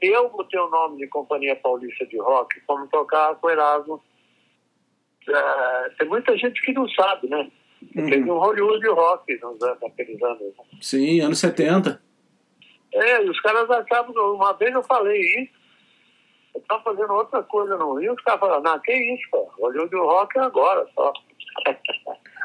Eu 0.00 0.28
botei 0.30 0.58
o 0.58 0.68
nome 0.68 0.98
de 0.98 1.06
Companhia 1.06 1.54
Paulista 1.54 2.04
de 2.06 2.18
Rock, 2.18 2.60
como 2.62 2.88
tocar 2.88 3.36
com 3.36 3.46
o 3.46 3.50
Erasmo 3.50 4.02
é, 5.28 5.90
tem 5.98 6.08
muita 6.08 6.36
gente 6.36 6.60
que 6.62 6.72
não 6.72 6.88
sabe, 6.88 7.28
né? 7.28 7.50
Uhum. 7.94 8.06
Teve 8.06 8.30
um 8.30 8.38
Hollywood 8.38 8.86
Rock 8.88 9.38
nos 9.40 9.62
anos, 9.62 9.78
naqueles 9.80 10.22
anos. 10.22 10.54
Sim, 10.80 11.20
anos 11.20 11.38
70. 11.38 12.00
É, 12.94 13.24
e 13.24 13.30
os 13.30 13.40
caras 13.40 13.70
achavam, 13.70 14.34
uma 14.34 14.52
vez 14.52 14.72
eu 14.74 14.82
falei 14.82 15.20
isso, 15.20 15.52
eu 16.54 16.60
estava 16.60 16.82
fazendo 16.82 17.12
outra 17.12 17.42
coisa 17.42 17.76
no 17.76 17.94
Rio, 17.94 18.12
os 18.12 18.22
caras 18.22 18.40
falaram, 18.40 18.62
não, 18.62 18.78
que 18.80 18.92
isso, 18.92 19.22
pô, 19.30 19.50
Hollywood 19.58 19.96
Rock 19.96 20.38
é 20.38 20.42
agora 20.42 20.86
só. 20.94 21.12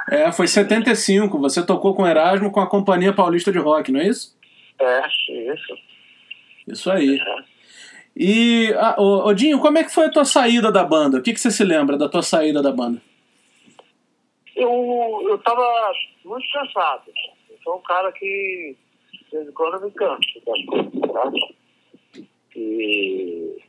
É, 0.10 0.32
foi 0.32 0.47
75, 0.47 1.38
você 1.38 1.65
tocou 1.65 1.93
com 1.93 2.08
Erasmo 2.08 2.50
com 2.50 2.62
a 2.62 2.69
Companhia 2.69 3.12
Paulista 3.12 3.52
de 3.52 3.58
Rock, 3.58 3.91
não 3.91 4.00
é 4.00 4.08
isso? 4.08 4.38
É, 4.80 5.06
isso. 5.52 5.78
Isso 6.65 6.89
aí. 6.89 7.19
É. 7.19 7.43
E, 8.15 8.73
ah, 8.78 8.95
Odinho, 8.97 9.60
como 9.60 9.78
é 9.78 9.84
que 9.84 9.93
foi 9.93 10.06
a 10.06 10.10
tua 10.10 10.23
saída 10.23 10.71
da 10.71 10.84
banda? 10.84 11.17
O 11.17 11.21
que, 11.21 11.34
que 11.34 11.39
você 11.41 11.52
se 11.52 11.63
lembra 11.63 11.97
da 11.97 12.08
tua 12.08 12.23
saída 12.23 12.62
da 12.62 12.71
banda? 12.71 13.02
Eu, 14.58 15.26
eu 15.30 15.38
tava 15.39 15.93
muito 16.26 16.48
cansado. 16.52 17.12
Eu 17.50 17.58
sou 17.63 17.78
um 17.78 17.82
cara 17.84 18.12
que, 18.12 18.76
de 19.12 19.32
vez 19.32 19.48
em 19.48 19.52
quando, 19.52 19.86
me 19.86 19.91
canso 19.91 20.41
das 20.46 20.65
coisas, 20.65 21.12
sabe? 21.13 21.56
E 22.56 23.62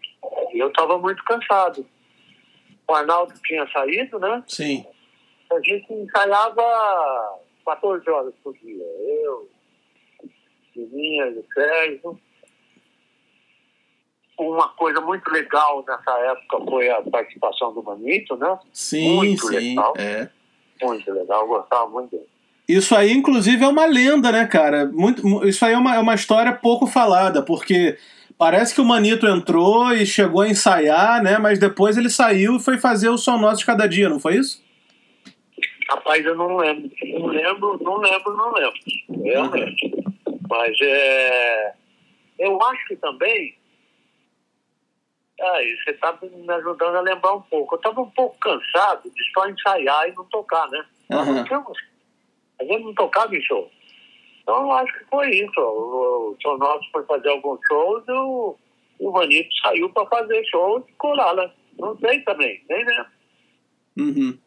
eu 0.54 0.72
tava 0.72 0.98
muito 0.98 1.22
cansado. 1.24 1.86
O 2.88 2.94
Arnaldo 2.94 3.34
tinha 3.44 3.68
saído, 3.70 4.18
né? 4.18 4.42
Sim. 4.46 4.86
A 5.52 5.60
gente 5.60 5.92
ensaiava 5.92 7.38
14 7.66 8.08
horas 8.08 8.34
por 8.42 8.54
dia. 8.54 8.84
Eu, 8.84 9.48
Sininha, 10.72 11.26
o 11.28 11.44
Sérgio 11.52 12.18
uma 14.38 14.68
coisa 14.68 15.00
muito 15.00 15.28
legal 15.30 15.84
nessa 15.86 16.18
época 16.20 16.64
foi 16.70 16.88
a 16.88 17.02
participação 17.02 17.74
do 17.74 17.82
Manito, 17.82 18.36
né? 18.36 18.58
Sim, 18.72 19.16
muito 19.16 19.46
sim. 19.48 19.70
Legal. 19.70 19.94
É. 19.98 20.30
Muito 20.82 21.12
legal, 21.12 21.42
eu 21.42 21.48
gostava 21.48 21.88
muito 21.88 22.10
dele. 22.10 22.26
Isso 22.68 22.94
aí, 22.94 23.12
inclusive, 23.12 23.64
é 23.64 23.68
uma 23.68 23.86
lenda, 23.86 24.30
né, 24.30 24.46
cara? 24.46 24.84
Muito, 24.86 25.46
isso 25.46 25.64
aí 25.64 25.72
é 25.72 25.78
uma, 25.78 25.94
é 25.94 25.98
uma 25.98 26.14
história 26.14 26.52
pouco 26.52 26.86
falada, 26.86 27.42
porque 27.42 27.96
parece 28.36 28.74
que 28.74 28.80
o 28.80 28.84
Manito 28.84 29.26
entrou 29.26 29.92
e 29.94 30.04
chegou 30.04 30.42
a 30.42 30.48
ensaiar, 30.48 31.22
né? 31.22 31.38
Mas 31.38 31.58
depois 31.58 31.96
ele 31.96 32.10
saiu 32.10 32.56
e 32.56 32.62
foi 32.62 32.76
fazer 32.76 33.08
o 33.08 33.16
Som 33.16 33.38
Nosso 33.38 33.60
de 33.60 33.66
Cada 33.66 33.88
Dia, 33.88 34.10
não 34.10 34.20
foi 34.20 34.36
isso? 34.36 34.62
Rapaz, 35.88 36.22
eu 36.24 36.36
não 36.36 36.58
lembro. 36.58 36.90
Não 37.02 37.26
lembro, 37.26 37.78
não 37.82 37.96
lembro, 37.96 38.36
não 38.36 38.52
lembro. 38.52 38.78
Realmente. 39.24 39.90
Mas 40.48 40.76
é. 40.82 41.72
Eu 42.38 42.62
acho 42.62 42.86
que 42.86 42.96
também 42.96 43.57
Aí, 45.40 45.76
você 45.76 45.90
está 45.90 46.18
me 46.20 46.52
ajudando 46.52 46.96
a 46.96 47.00
lembrar 47.00 47.34
um 47.34 47.42
pouco. 47.42 47.74
Eu 47.74 47.76
estava 47.76 48.00
um 48.00 48.10
pouco 48.10 48.36
cansado 48.38 49.08
de 49.08 49.32
só 49.32 49.48
ensaiar 49.48 50.08
e 50.08 50.12
não 50.12 50.24
tocar, 50.24 50.68
né? 50.68 50.84
Uhum. 51.10 51.64
A 52.60 52.64
gente 52.64 52.84
não 52.84 52.94
tocava 52.94 53.34
em 53.36 53.42
show. 53.42 53.70
Então, 54.42 54.62
eu 54.62 54.72
acho 54.72 54.92
que 54.98 55.04
foi 55.04 55.30
isso. 55.30 55.60
O, 55.60 56.36
o 56.44 56.56
Nosso 56.56 56.90
foi 56.90 57.04
fazer 57.04 57.28
alguns 57.28 57.60
shows 57.68 58.02
e 58.08 58.12
o, 58.12 58.56
o 58.98 59.12
Manito 59.12 59.48
saiu 59.62 59.90
para 59.90 60.06
fazer 60.06 60.44
show 60.46 60.84
e 60.88 61.16
lá, 61.16 61.34
né? 61.34 61.50
Não 61.78 61.96
sei 61.98 62.20
também, 62.22 62.60
nem 62.68 62.84
lembro. 62.84 63.06
Uhum. 63.98 64.38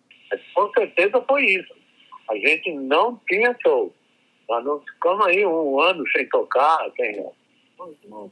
Com 0.53 0.71
certeza 0.73 1.23
foi 1.27 1.45
isso. 1.45 1.73
A 2.29 2.35
gente 2.35 2.73
não 2.73 3.19
tinha 3.27 3.55
show. 3.61 3.93
Nós 4.49 4.65
não 4.65 4.81
ficamos 4.81 5.25
aí 5.25 5.45
um 5.45 5.79
ano 5.79 6.03
sem 6.11 6.27
tocar. 6.27 6.89
Sem, 6.97 7.15
não, 7.77 7.95
não, 8.05 8.31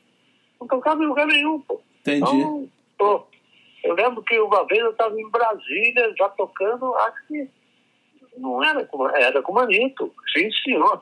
não 0.60 0.67
tocava 0.67 1.02
em 1.02 1.08
lugar 1.08 1.28
nenhum, 1.28 1.62
pô. 1.62 1.82
Entendi. 2.17 2.69
Então, 2.95 3.28
eu 3.84 3.93
lembro 3.95 4.22
que 4.24 4.39
uma 4.39 4.65
vez 4.65 4.82
eu 4.82 4.91
estava 4.91 5.19
em 5.19 5.30
Brasília, 5.30 6.13
já 6.17 6.30
tocando, 6.30 6.93
acho 6.95 7.28
que 7.28 7.50
não 8.38 8.63
era 8.63 8.86
com, 8.86 9.08
era 9.10 9.41
com 9.41 9.54
Manito, 9.54 10.13
sim 10.34 10.52
senhor. 10.63 11.02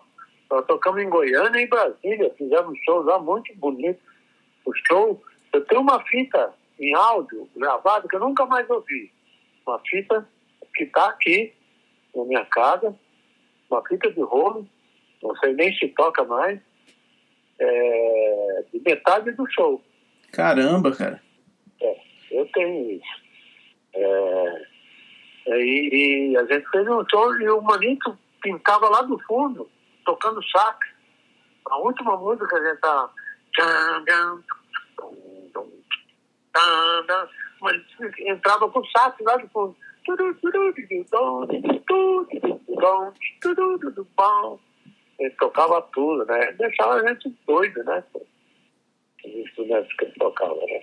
Nós 0.50 0.66
tocamos 0.66 1.02
em 1.02 1.10
Goiânia 1.10 1.60
e 1.60 1.66
em 1.66 1.68
Brasília, 1.68 2.34
fizemos 2.38 2.78
shows 2.86 3.06
lá 3.06 3.20
muito 3.20 3.54
bonitos. 3.58 4.02
O 4.66 4.74
show, 4.88 5.22
eu 5.54 5.66
tenho 5.66 5.82
uma 5.82 6.00
fita 6.06 6.54
em 6.80 6.94
áudio 6.94 7.50
gravada 7.56 8.08
que 8.08 8.16
eu 8.16 8.20
nunca 8.20 8.46
mais 8.46 8.70
ouvi. 8.70 9.12
Uma 9.66 9.80
fita 9.80 10.28
que 10.76 10.84
está 10.84 11.10
aqui 11.10 11.54
na 12.16 12.24
minha 12.26 12.46
casa, 12.46 12.96
uma 13.70 13.84
fita 13.86 14.12
de 14.12 14.22
rolo, 14.22 14.68
não 15.22 15.36
sei 15.38 15.54
nem 15.54 15.74
se 15.76 15.88
toca 15.90 16.24
mais, 16.24 16.60
é, 17.60 18.66
de 18.72 18.80
metade 18.80 19.32
do 19.32 19.50
show. 19.52 19.82
Caramba, 20.32 20.96
cara. 20.96 21.22
É, 21.82 21.98
eu 22.32 22.46
tenho 22.52 22.92
isso. 22.92 23.28
É, 23.94 24.66
é, 25.48 25.60
e, 25.62 26.32
e, 26.32 26.38
a 26.38 26.46
gente 26.46 26.70
fez 26.70 26.88
um 26.88 27.04
show 27.10 27.42
e 27.42 27.50
o 27.50 27.62
Manito 27.62 28.18
pintava 28.42 28.90
lá 28.90 29.02
do 29.02 29.18
fundo, 29.20 29.70
tocando 30.06 30.44
sax. 30.50 30.88
A 31.70 31.78
última 31.78 32.18
música 32.18 32.56
a 32.56 32.64
gente 32.64 32.80
tá. 32.80 33.10
Mas 37.62 37.82
entrava 38.20 38.70
com 38.70 38.86
sax 38.86 39.16
lá 39.22 39.38
do 39.38 39.48
fundo. 39.50 39.76
Ele 45.20 45.30
tocava 45.32 45.82
tudo, 45.94 46.26
né? 46.26 46.52
Deixava 46.54 46.96
a 46.96 47.08
gente 47.08 47.36
doido, 47.46 47.84
né? 47.84 48.04
Os 49.28 49.36
instrumentos 49.36 49.94
que 49.94 50.06
ele 50.06 50.14
tocava, 50.18 50.56
né? 50.56 50.82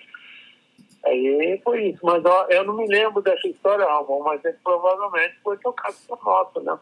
Aí 1.07 1.61
foi 1.63 1.91
isso, 1.91 2.01
mas 2.03 2.25
ó, 2.25 2.47
eu 2.49 2.65
não 2.65 2.77
me 2.77 2.87
lembro 2.87 3.21
dessa 3.21 3.47
história, 3.47 3.85
Ramon, 3.85 4.23
mas 4.23 4.45
ele 4.45 4.57
provavelmente 4.65 5.35
foi 5.43 5.57
tocado 5.59 5.97
por 6.09 6.19
nota, 6.25 6.61
né? 6.61 6.79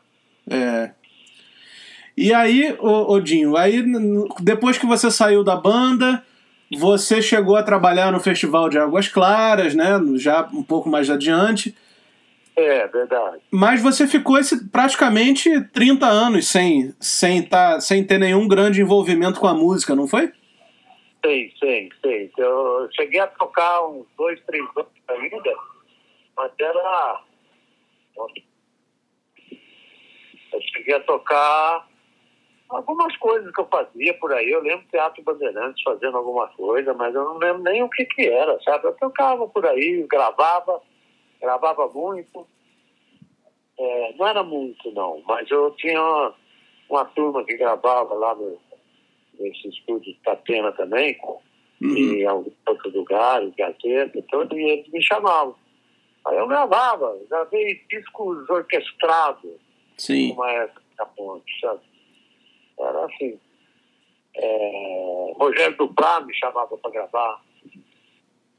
É. 0.48 0.90
E 2.16 2.32
aí, 2.32 2.76
Odinho, 2.78 3.56
aí 3.56 3.82
depois 4.40 4.78
que 4.78 4.86
você 4.86 5.10
saiu 5.10 5.42
da 5.42 5.56
banda, 5.56 6.22
você 6.78 7.20
chegou 7.20 7.56
a 7.56 7.62
trabalhar 7.62 8.12
no 8.12 8.20
Festival 8.20 8.68
de 8.68 8.78
Águas 8.78 9.08
Claras, 9.08 9.74
né? 9.74 9.98
Já 10.16 10.48
um 10.52 10.62
pouco 10.62 10.88
mais 10.88 11.10
adiante. 11.10 11.74
É, 12.54 12.86
verdade. 12.86 13.38
Mas 13.50 13.80
você 13.80 14.06
ficou 14.06 14.38
esse, 14.38 14.68
praticamente 14.68 15.62
30 15.72 16.06
anos 16.06 16.48
sem, 16.48 16.94
sem, 17.00 17.42
tá, 17.42 17.80
sem 17.80 18.04
ter 18.04 18.18
nenhum 18.18 18.46
grande 18.46 18.82
envolvimento 18.82 19.40
com 19.40 19.46
a 19.46 19.54
música, 19.54 19.96
não 19.96 20.06
foi? 20.06 20.30
Sei, 21.24 21.52
sei, 21.58 21.90
sei. 22.00 22.32
Eu 22.36 22.88
cheguei 22.92 23.20
a 23.20 23.28
tocar 23.28 23.86
uns 23.86 24.06
dois, 24.16 24.40
três 24.44 24.64
anos 24.76 24.92
ainda, 25.08 25.54
mas 26.36 26.52
era. 26.58 27.22
Eu 30.52 30.60
cheguei 30.60 30.94
a 30.94 31.00
tocar 31.00 31.88
algumas 32.68 33.16
coisas 33.18 33.52
que 33.54 33.60
eu 33.60 33.68
fazia 33.68 34.14
por 34.14 34.32
aí. 34.32 34.50
Eu 34.50 34.62
lembro 34.62 34.86
Teatro 34.90 35.22
Bandeirantes 35.22 35.82
fazendo 35.82 36.16
alguma 36.16 36.48
coisa, 36.48 36.92
mas 36.94 37.14
eu 37.14 37.24
não 37.24 37.38
lembro 37.38 37.62
nem 37.62 37.82
o 37.82 37.90
que 37.90 38.04
que 38.04 38.28
era, 38.28 38.60
sabe? 38.62 38.86
Eu 38.86 38.94
tocava 38.94 39.46
por 39.46 39.64
aí, 39.66 40.04
gravava, 40.10 40.82
gravava 41.40 41.88
muito. 41.88 42.46
É, 43.78 44.14
não 44.14 44.26
era 44.26 44.42
muito, 44.42 44.90
não, 44.92 45.22
mas 45.26 45.50
eu 45.50 45.70
tinha 45.72 46.00
uma, 46.00 46.34
uma 46.90 47.04
turma 47.06 47.44
que 47.44 47.56
gravava 47.56 48.14
lá 48.14 48.34
no 48.34 48.60
nesse 49.42 49.68
estúdio 49.68 50.12
de 50.12 50.20
Tatena 50.20 50.72
também, 50.72 51.18
uhum. 51.80 51.96
e 51.96 52.22
em 52.22 52.28
outros 52.28 52.94
lugares, 52.94 53.52
Gazeta, 53.56 54.22
todo, 54.30 54.58
e 54.58 54.70
eles 54.70 54.88
me 54.88 55.02
chamavam. 55.02 55.54
Aí 56.26 56.36
eu 56.36 56.46
gravava, 56.46 57.18
gravei 57.28 57.82
discos 57.90 58.48
orquestrados, 58.48 59.58
Sim. 59.98 60.32
uma 60.32 60.50
época 60.50 60.82
na 60.98 61.06
ponte, 61.06 61.60
sabe? 61.60 61.80
Era 62.78 63.04
assim. 63.04 63.38
É, 64.34 65.32
Rogério 65.36 65.76
Duplá 65.76 66.20
me 66.20 66.34
chamava 66.34 66.76
para 66.78 66.90
gravar. 66.90 67.42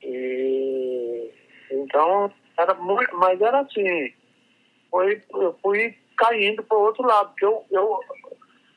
E, 0.03 1.31
então, 1.71 2.31
era 2.57 2.73
muito, 2.75 3.17
mas 3.17 3.41
era 3.41 3.61
assim, 3.61 4.13
foi, 4.91 5.21
eu 5.33 5.57
fui 5.61 5.95
caindo 6.17 6.61
para 6.63 6.77
o 6.77 6.81
outro 6.81 7.03
lado, 7.07 7.29
porque 7.29 7.45
eu, 7.45 7.65
eu 7.71 7.99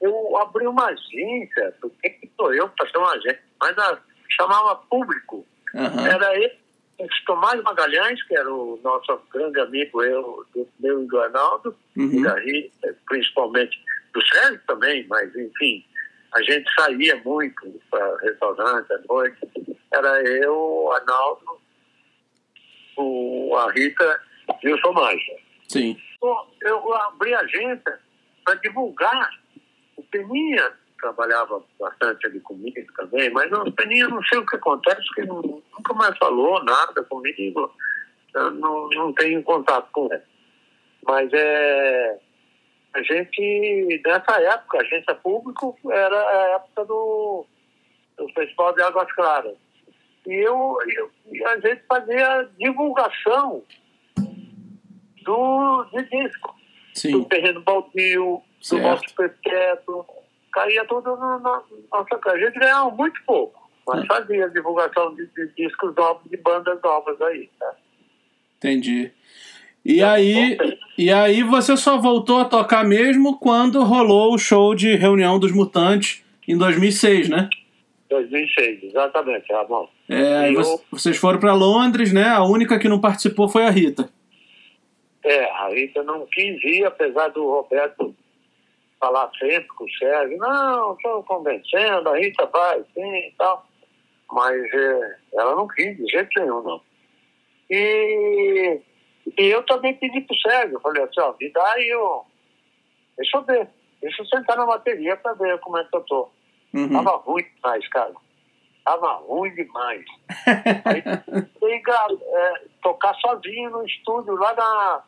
eu 0.07 0.37
abri 0.39 0.67
uma 0.67 0.87
agência, 0.87 1.75
do 1.81 1.91
que 1.91 2.31
sou 2.37 2.55
eu 2.55 2.69
para 2.71 2.89
ser 2.89 2.99
uma 2.99 3.13
agência, 3.13 3.43
mas 3.61 3.77
a, 3.79 3.99
chamava 4.31 4.77
público. 4.89 5.47
Uhum. 5.75 6.07
Era 6.07 6.35
ele, 6.37 6.59
Tomás 7.27 7.63
Magalhães, 7.63 8.23
que 8.25 8.37
era 8.37 8.53
o 8.53 8.81
nosso 8.83 9.21
grande 9.33 9.61
amigo, 9.61 10.03
eu, 10.03 10.47
do 10.55 10.69
meu 10.81 11.03
e 11.03 11.07
do 11.07 11.21
Arnaldo, 11.21 11.77
uhum. 11.97 12.23
daí, 12.23 12.71
principalmente 13.07 13.79
do 14.13 14.27
Sérgio 14.27 14.61
também, 14.67 15.07
mas 15.09 15.35
enfim, 15.35 15.85
a 16.35 16.43
gente 16.43 16.73
saía 16.75 17.17
muito 17.25 17.81
para 17.91 18.17
restaurante 18.19 18.93
à 18.93 18.99
noite. 19.09 19.37
Era 19.93 20.23
eu, 20.23 20.55
o 20.55 20.93
Arnaldo, 20.93 21.61
o, 22.97 23.57
a 23.57 23.73
Rita 23.73 24.21
e 24.63 24.73
o 24.73 24.81
Tomás. 24.81 25.21
Sim. 25.69 26.01
Eu 26.63 26.95
abri 26.95 27.35
a 27.35 27.41
agência 27.41 28.01
para 28.45 28.55
divulgar 28.57 29.31
o 29.97 30.03
Peninha 30.05 30.73
trabalhava 31.01 31.63
bastante 31.79 32.27
ali 32.27 32.41
comigo 32.41 32.93
também, 32.97 33.31
mas 33.31 33.51
o 33.53 33.73
Peninha 33.73 34.09
não 34.09 34.23
sei 34.25 34.39
o 34.39 34.47
que 34.47 34.57
acontece, 34.57 35.03
que 35.15 35.23
nunca 35.23 35.95
mais 35.95 36.17
falou 36.19 36.63
nada 36.65 37.03
comigo, 37.05 37.73
eu 38.35 38.51
não, 38.53 38.89
não 38.89 39.13
tenho 39.13 39.43
contato 39.43 39.89
com 39.93 40.13
ele. 40.13 40.23
Mas 41.07 41.31
é, 41.33 42.19
a 42.95 43.03
gente, 43.03 44.03
nessa 44.05 44.41
época, 44.41 44.79
a 44.79 44.81
agência 44.81 45.15
pública 45.17 45.67
era 45.91 46.17
a 46.17 46.55
época 46.57 46.85
do, 46.87 47.47
do 48.17 48.29
Festival 48.33 48.75
de 48.75 48.83
Águas 48.83 49.13
Claras. 49.13 49.57
E 50.27 50.35
eu, 50.35 50.79
eu 50.89 51.47
a 51.47 51.61
gente 51.61 51.83
fazia 51.87 52.49
divulgação 52.59 53.63
do, 55.23 55.85
de 55.93 56.03
disco. 56.05 56.57
Sim. 56.95 57.13
Do 57.13 57.25
terreno 57.27 57.61
baldio, 57.61 58.43
do 58.71 58.81
vosso 58.81 59.15
perpétuo, 59.15 60.05
caía 60.53 60.85
tudo 60.87 61.17
na 61.17 61.39
nossa 61.39 62.19
casa. 62.19 62.37
A 62.37 62.41
gente 62.41 62.59
ganhava 62.59 62.91
muito 62.91 63.21
pouco, 63.27 63.71
mas 63.87 64.03
é. 64.03 64.07
fazia 64.07 64.49
divulgação 64.49 65.15
de, 65.15 65.27
de, 65.27 65.49
discos 65.57 65.95
novos, 65.95 66.31
de 66.31 66.37
bandas 66.39 66.81
novas 66.83 67.21
aí. 67.23 67.51
Tá? 67.59 67.75
Entendi. 68.57 69.13
E 69.85 70.03
aí, 70.03 70.59
e 70.99 71.13
aí 71.13 71.43
você 71.45 71.77
só 71.77 71.97
voltou 71.97 72.41
a 72.41 72.45
tocar 72.45 72.85
mesmo 72.85 73.39
quando 73.39 73.85
rolou 73.85 74.35
o 74.35 74.39
show 74.39 74.75
de 74.75 74.97
reunião 74.97 75.39
dos 75.39 75.53
Mutantes 75.53 76.25
em 76.49 76.59
2006, 76.59 77.29
né? 77.29 77.49
2006, 78.11 78.85
exatamente, 78.85 79.53
Ramon. 79.53 79.89
É, 80.09 80.53
eu... 80.53 80.81
vocês 80.91 81.17
foram 81.17 81.39
para 81.39 81.55
Londres, 81.55 82.13
né? 82.13 82.29
A 82.29 82.45
única 82.45 82.79
que 82.79 82.89
não 82.89 83.01
participou 83.01 83.49
foi 83.49 83.65
a 83.65 83.71
Rita. 83.71 84.09
É, 85.25 85.45
a 85.51 85.69
Rita 85.69 86.03
não 86.03 86.27
quis 86.27 86.63
ir, 86.65 86.85
apesar 86.85 87.29
do 87.29 87.45
Roberto 87.45 88.15
falar 88.99 89.31
sempre 89.39 89.69
com 89.69 89.85
o 89.85 89.91
Sérgio, 89.99 90.39
não, 90.39 90.95
estou 90.95 91.23
convencendo, 91.25 92.09
a 92.09 92.19
Rita 92.19 92.47
vai, 92.47 92.85
sim 92.95 93.17
e 93.17 93.35
tal. 93.39 93.67
Mas 94.31 94.57
é, 94.73 95.17
ela 95.35 95.55
não 95.55 95.69
quis, 95.69 95.97
de 95.97 96.07
jeito 96.07 96.41
nenhum, 96.41 96.63
não. 96.63 96.81
E, 97.71 98.81
e 99.39 99.45
eu 99.47 99.63
também 99.65 99.95
pedi 99.95 100.21
pro 100.23 100.37
Sérgio, 100.37 100.81
falei 100.81 101.03
assim, 101.03 101.21
ó, 101.21 101.35
me 101.39 101.51
dá 101.51 101.73
aí 101.73 101.95
o... 101.95 102.25
Deixa 103.17 103.37
eu 103.37 103.43
ver, 103.43 103.69
deixa 104.01 104.23
eu 104.23 104.27
sentar 104.27 104.57
na 104.57 104.67
bateria 104.67 105.17
para 105.17 105.33
ver 105.35 105.59
como 105.61 105.79
é 105.79 105.85
que 105.85 105.97
eu 105.97 106.01
tô. 106.03 106.29
Uhum. 106.75 106.93
Tava 106.93 107.17
ruim 107.19 107.45
demais, 107.55 107.89
cara. 107.89 108.15
Tava 108.85 109.13
ruim 109.15 109.55
demais. 109.55 110.05
aí, 110.85 111.03
é, 111.03 112.63
tocar 112.83 113.15
sozinho 113.15 113.71
no 113.71 113.87
estúdio 113.87 114.35
lá 114.35 114.55
na, 114.55 115.03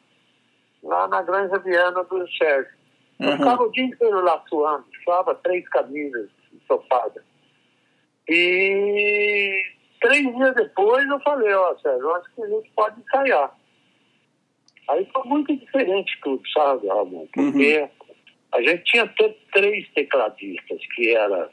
lá 0.83 1.09
na 1.09 1.23
Granja 1.23 1.59
Viana 1.59 2.03
do 2.05 2.27
Sérgio. 2.33 2.78
Eu 3.21 3.31
uhum. 3.31 3.37
ficava 3.37 3.63
o 3.63 3.73
dia 3.73 3.85
inteiro 3.85 4.21
lá 4.21 4.43
suando, 4.49 4.85
suava 5.03 5.35
três 5.37 5.69
camisas 5.69 6.31
sopadas. 6.67 7.25
E 8.29 9.63
três 10.01 10.37
dias 10.37 10.55
depois 10.55 11.09
eu 11.09 11.21
falei, 11.21 11.53
ó, 11.55 11.77
Sérgio, 11.79 12.15
acho 12.15 12.35
que 12.35 12.43
a 12.43 12.49
gente 12.49 12.71
pode 12.77 13.01
ensaiar. 13.01 13.57
Aí 14.89 15.07
foi 15.13 15.25
muito 15.25 15.55
diferente 15.57 16.19
tudo, 16.23 16.43
sabe, 16.51 16.87
Ramon? 16.89 17.27
Porque 17.33 17.79
uhum. 17.81 17.89
a 18.53 18.63
gente 18.63 18.85
tinha 18.85 19.15
três 19.53 19.89
tecladistas, 19.93 20.81
que 20.95 21.15
era 21.15 21.51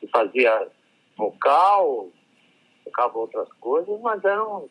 que 0.00 0.06
fazia 0.08 0.68
vocal, 1.16 2.10
tocava 2.84 3.18
outras 3.18 3.48
coisas, 3.60 4.00
mas 4.00 4.22
eram 4.24 4.68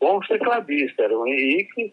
bons 0.00 0.26
tecladistas. 0.28 0.98
Era 0.98 1.18
o 1.18 1.26
Henrique, 1.26 1.92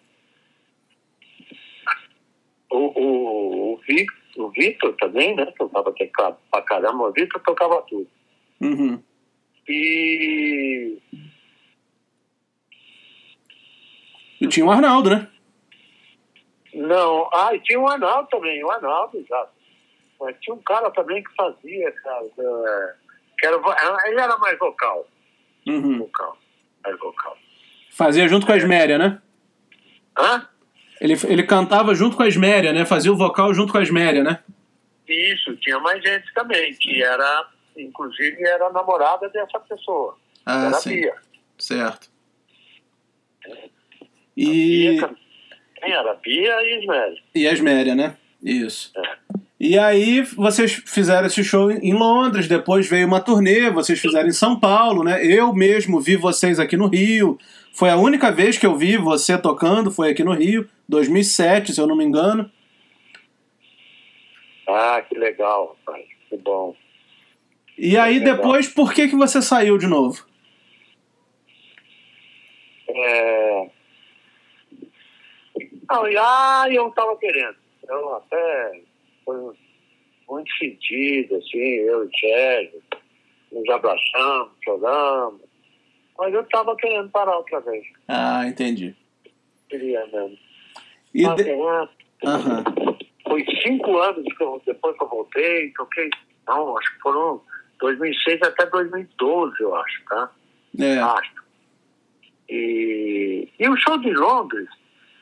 o, 2.76 2.92
o, 2.96 3.74
o, 3.74 3.78
Victor, 3.78 4.46
o 4.46 4.50
Vitor 4.50 4.96
também, 4.98 5.36
né? 5.36 5.46
Tocava 5.58 5.92
teclado 5.94 6.38
pra 6.52 6.62
caramba, 6.62 7.10
o 7.10 7.12
Vitor 7.12 7.42
tocava 7.42 7.82
tudo. 7.84 8.08
Uhum. 8.62 9.02
E. 9.68 10.98
E 14.42 14.48
tinha 14.48 14.66
o 14.66 14.72
Arnaldo, 14.72 15.10
né? 15.10 15.28
Não, 16.74 17.30
ah, 17.34 17.56
e 17.56 17.60
tinha 17.62 17.80
o 17.80 17.88
Arnaldo 17.88 18.28
também, 18.30 18.64
o 18.64 18.70
Arnaldo, 18.70 19.18
exato. 19.18 19.54
Mas 20.20 20.36
tinha 20.40 20.54
um 20.54 20.62
cara 20.62 20.92
também 20.92 21.24
que 21.24 21.34
fazia, 21.36 21.92
cara, 21.92 22.26
que 23.38 23.46
era, 23.46 23.58
ele 24.08 24.20
era 24.20 24.38
mais 24.38 24.58
vocal. 24.60 25.08
Uhum. 25.68 26.00
Vocal, 26.00 26.38
mais 26.84 27.00
vocal. 27.00 27.38
Fazia 27.92 28.28
junto 28.28 28.46
com 28.46 28.52
a 28.52 28.58
Esméria, 28.58 28.98
né? 28.98 29.22
Hã? 30.18 30.48
Ele, 31.06 31.16
ele 31.28 31.43
cantava 31.43 31.93
junto 31.93 32.18
com 32.18 32.24
a 32.24 32.28
Esméria, 32.28 32.74
né? 32.74 32.84
Fazia 32.84 33.12
o 33.12 33.18
vocal 33.18 33.53
junto 33.53 33.72
com 33.72 33.78
a 33.78 33.84
Esméria, 33.84 34.24
né? 34.24 34.39
Isso, 35.08 35.56
tinha 35.58 35.80
mais 35.80 36.03
gente 36.03 36.34
também, 36.34 36.74
que 36.74 37.03
era, 37.03 37.47
inclusive, 37.78 38.43
era 38.43 38.72
namorada 38.72 39.30
dessa 39.30 39.60
pessoa. 39.60 40.18
Ah, 40.45 40.66
era 40.66 40.74
sim. 40.74 40.95
Bia. 41.01 41.16
Certo. 41.60 42.10
E... 44.36 44.99
Quem 45.76 45.91
era? 45.93 46.16
Bia 46.16 46.64
e 46.64 46.80
Esméria. 46.80 47.22
E 47.36 47.47
a 47.47 47.53
Esméria, 47.53 47.95
né? 47.95 48.18
Isso. 48.43 48.91
É. 48.97 49.36
E 49.60 49.78
aí 49.78 50.22
vocês 50.22 50.74
fizeram 50.86 51.28
esse 51.28 51.43
show 51.43 51.72
em 51.72 51.93
Londres, 51.93 52.47
depois 52.47 52.89
veio 52.89 53.08
uma 53.08 53.22
turnê, 53.22 53.70
vocês 53.70 53.99
fizeram 53.99 54.28
em 54.28 54.34
São 54.34 54.60
Paulo, 54.60 55.03
né? 55.03 55.26
Eu 55.26 55.53
mesmo 55.53 56.01
vi 56.01 56.16
vocês 56.16 56.60
aqui 56.60 56.76
no 56.76 56.88
Rio. 56.88 57.38
Foi 57.76 57.90
a 57.90 57.98
única 57.98 58.32
vez 58.32 58.58
que 58.58 58.66
eu 58.66 58.74
vi 58.78 58.96
você 58.96 59.38
tocando, 59.38 59.92
foi 59.92 60.10
aqui 60.10 60.24
no 60.24 60.32
Rio, 60.32 60.66
2007, 60.88 61.74
se 61.74 61.82
eu 61.82 61.86
não 61.86 61.98
me 61.98 62.06
engano. 62.06 62.50
Ah, 64.66 65.02
que 65.02 65.18
legal, 65.18 65.76
rapaz. 65.86 66.06
Que 66.30 66.38
bom. 66.38 66.74
E 67.78 67.98
aí 67.98 68.22
depois, 68.22 68.70
por 68.70 68.94
que 68.94 69.10
que 69.10 69.16
você 69.18 69.42
saiu 69.42 69.78
de 69.78 69.88
novo? 69.88 70.26
É... 72.88 73.70
Não, 75.92 76.06
ah, 76.18 76.66
eu 76.72 76.88
estava 76.88 77.18
querendo. 77.18 77.58
Eu 77.90 78.16
até 78.16 78.82
foi 79.26 79.54
muito 80.30 80.50
sentido, 80.58 81.36
assim, 81.36 81.58
eu 81.58 82.06
e 82.06 82.08
o 82.08 82.20
Sérgio, 82.20 82.84
nos 83.52 83.70
abraçamos, 83.70 84.52
choramos. 84.64 85.45
Mas 86.18 86.34
eu 86.34 86.41
estava 86.41 86.76
querendo 86.78 87.09
parar 87.09 87.38
outra 87.38 87.59
vez. 87.61 87.86
Ah, 88.07 88.47
entendi. 88.47 88.95
Queria 89.70 90.05
mesmo. 90.07 90.38
E 91.13 91.28
de... 91.36 91.51
uhum. 91.51 92.63
Foi 93.28 93.45
cinco 93.61 93.97
anos 93.97 94.24
que 94.36 94.43
eu, 94.43 94.61
depois 94.66 94.97
que 94.97 95.03
eu 95.03 95.09
voltei, 95.09 95.72
toquei. 95.72 96.09
Não, 96.47 96.78
acho 96.78 96.93
que 96.93 97.01
foram 97.01 97.41
2006 97.80 98.41
até 98.43 98.66
2012, 98.68 99.55
eu 99.59 99.76
acho, 99.76 100.05
tá? 100.05 100.32
É. 100.80 100.97
Acho. 100.99 101.45
E, 102.47 103.49
e 103.59 103.70
o 103.70 103.76
show 103.78 103.97
de 103.97 104.13
Londres 104.13 104.70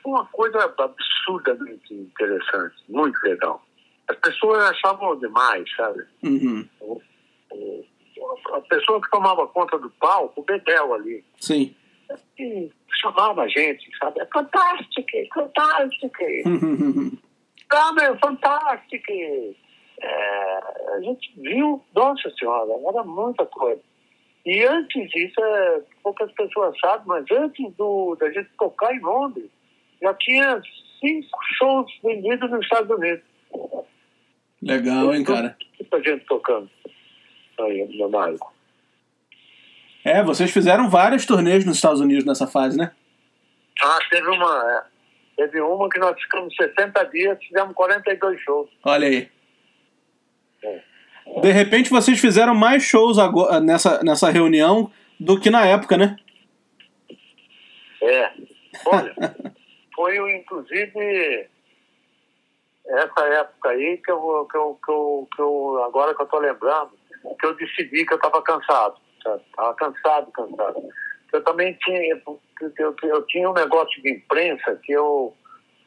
foi 0.01 0.11
uma 0.11 0.25
coisa 0.25 0.73
absurdamente 0.77 1.93
interessante, 1.93 2.75
muito 2.89 3.17
legal 3.23 3.63
as 4.07 4.17
pessoas 4.17 4.63
achavam 4.65 5.17
demais, 5.17 5.63
sabe? 5.75 6.03
Uhum. 6.23 6.67
A 8.53 8.61
pessoa 8.61 9.01
que 9.01 9.09
tomava 9.09 9.47
conta 9.47 9.78
do 9.78 9.89
palco, 9.91 10.41
o 10.41 10.43
Bedel 10.43 10.93
ali. 10.93 11.24
Sim. 11.39 11.76
E 12.38 12.71
chamava 13.01 13.43
a 13.43 13.47
gente, 13.47 13.89
sabe? 13.97 14.21
É 14.21 14.26
fantástico, 14.26 15.07
fantástico. 15.34 16.17
ah, 17.69 17.93
meu, 17.93 18.17
fantástico. 18.19 19.11
É, 20.01 20.59
a 20.95 21.01
gente 21.01 21.34
viu, 21.38 21.82
nossa 21.95 22.30
senhora, 22.38 22.71
era 22.88 23.03
muita 23.03 23.45
coisa. 23.45 23.82
E 24.45 24.63
antes 24.63 25.09
disso, 25.09 25.39
é, 25.39 25.82
poucas 26.03 26.32
pessoas 26.34 26.78
sabem, 26.80 27.07
mas 27.07 27.26
antes 27.32 27.74
do, 27.76 28.15
da 28.15 28.30
gente 28.32 28.49
tocar 28.57 28.93
em 28.93 28.99
Londres, 28.99 29.49
já 30.01 30.13
tinha 30.15 30.61
cinco 30.99 31.39
shows 31.57 31.91
vendidos 32.03 32.51
nos 32.51 32.61
Estados 32.61 32.89
Unidos. 32.89 33.24
Legal, 34.61 35.13
hein, 35.13 35.24
cara? 35.24 35.57
Muita 35.80 36.03
gente 36.03 36.26
tocando 36.26 36.69
aí 37.64 37.88
no 37.97 38.09
Marco. 38.09 38.53
É, 40.03 40.22
vocês 40.22 40.51
fizeram 40.51 40.89
várias 40.89 41.26
turnês 41.26 41.66
nos 41.66 41.78
Estados 41.78 42.01
Unidos 42.01 42.26
nessa 42.26 42.45
fase, 42.45 42.78
né? 42.78 42.91
Ah, 43.82 43.99
teve 44.09 44.28
uma. 44.28 44.72
É. 44.72 44.93
Teve 45.36 45.61
uma 45.61 45.89
que 45.89 45.99
nós 45.99 46.20
ficamos 46.22 46.55
60 46.55 47.03
dias, 47.05 47.38
fizemos 47.43 47.74
42 47.74 48.39
shows. 48.41 48.70
Olha 48.84 49.07
aí. 49.07 49.30
É. 50.64 50.82
De 51.41 51.51
repente 51.51 51.89
vocês 51.89 52.20
fizeram 52.20 52.53
mais 52.53 52.84
shows 52.84 53.18
agora, 53.18 53.59
nessa, 53.59 54.03
nessa 54.03 54.30
reunião 54.30 54.91
do 55.20 55.39
que 55.39 55.49
na 55.49 55.66
época, 55.66 55.97
né? 55.97 56.18
É. 58.01 58.32
Olha, 58.86 59.16
foi 59.95 60.18
inclusive 60.38 61.47
essa 62.86 63.26
época 63.26 63.70
aí 63.70 63.97
que 63.97 64.11
eu, 64.11 64.47
que 64.51 64.57
eu, 64.57 64.80
que 64.84 64.91
eu, 64.91 65.28
que 65.34 65.41
eu 65.41 65.84
agora 65.86 66.14
que 66.14 66.22
eu 66.22 66.26
estou 66.26 66.39
lembrando, 66.39 66.91
que 67.39 67.45
eu 67.45 67.55
decidi 67.55 68.05
que 68.05 68.13
eu 68.13 68.17
estava 68.17 68.41
cansado. 68.41 68.95
Estava 69.17 69.74
cansado, 69.76 70.32
cansado. 70.32 70.84
Eu 71.32 71.43
também 71.43 71.74
tinha, 71.84 72.21
eu, 72.80 72.95
eu 73.03 73.26
tinha 73.28 73.49
um 73.49 73.53
negócio 73.53 74.01
de 74.01 74.11
imprensa 74.11 74.80
que 74.84 74.91
eu 74.91 75.34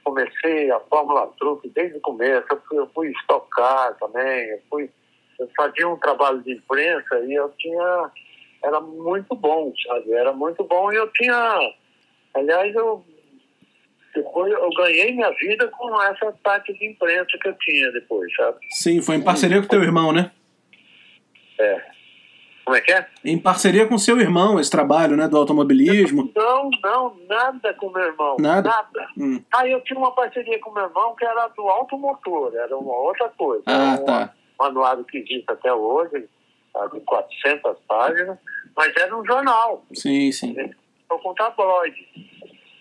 comecei 0.02 0.70
a 0.70 0.80
Fórmula 0.80 1.32
Truque 1.38 1.68
desde 1.70 1.98
o 1.98 2.00
começo. 2.00 2.46
Eu 2.50 2.60
fui, 2.68 2.78
eu 2.78 2.90
fui 2.94 3.08
estocar 3.10 3.94
também, 3.98 4.50
eu, 4.50 4.60
fui, 4.70 4.90
eu 5.38 5.48
fazia 5.56 5.88
um 5.88 5.96
trabalho 5.96 6.42
de 6.42 6.52
imprensa 6.52 7.18
e 7.20 7.34
eu 7.34 7.48
tinha. 7.58 8.10
Era 8.64 8.80
muito 8.80 9.36
bom, 9.36 9.72
sabe? 9.86 10.12
Era 10.12 10.32
muito 10.32 10.64
bom 10.64 10.92
e 10.92 10.96
eu 10.96 11.08
tinha. 11.12 11.72
Aliás, 12.34 12.74
eu 12.74 13.04
depois 14.16 14.50
eu 14.50 14.70
ganhei 14.70 15.12
minha 15.12 15.30
vida 15.32 15.68
com 15.68 16.02
essa 16.02 16.32
parte 16.42 16.72
de 16.72 16.86
imprensa 16.86 17.38
que 17.40 17.48
eu 17.48 17.54
tinha 17.58 17.92
depois, 17.92 18.34
sabe? 18.34 18.58
Sim, 18.70 19.02
foi 19.02 19.16
em 19.16 19.22
parceria 19.22 19.60
com 19.60 19.68
teu 19.68 19.82
irmão, 19.82 20.10
né? 20.10 20.30
É. 21.58 21.96
Como 22.64 22.76
é 22.76 22.80
que 22.80 22.92
é? 22.92 23.06
Em 23.24 23.38
parceria 23.38 23.86
com 23.86 23.96
seu 23.96 24.18
irmão, 24.18 24.58
esse 24.58 24.70
trabalho, 24.70 25.16
né, 25.16 25.28
do 25.28 25.36
automobilismo. 25.36 26.32
Não, 26.34 26.68
não, 26.82 27.16
nada 27.28 27.72
com 27.74 27.90
meu 27.90 28.02
irmão. 28.02 28.36
Nada? 28.40 28.68
Nada. 28.68 29.08
Hum. 29.16 29.40
Aí 29.54 29.70
eu 29.70 29.80
tinha 29.82 29.96
uma 29.96 30.12
parceria 30.12 30.58
com 30.58 30.72
meu 30.72 30.82
irmão 30.82 31.14
que 31.14 31.24
era 31.24 31.46
do 31.46 31.62
automotor, 31.62 32.52
era 32.56 32.76
uma 32.76 32.96
outra 32.96 33.28
coisa. 33.28 33.62
Ah, 33.66 33.94
uma, 33.96 33.98
tá. 33.98 34.34
manuário 34.58 35.04
que 35.04 35.18
existe 35.18 35.44
até 35.48 35.72
hoje, 35.72 36.28
tá, 36.72 36.88
de 36.88 36.98
400 37.00 37.78
páginas, 37.86 38.36
mas 38.76 38.92
era 38.96 39.16
um 39.16 39.24
jornal. 39.24 39.84
Sim, 39.94 40.32
sim. 40.32 40.56
Então, 40.58 41.18
com 41.20 41.34
tabloide. 41.34 42.04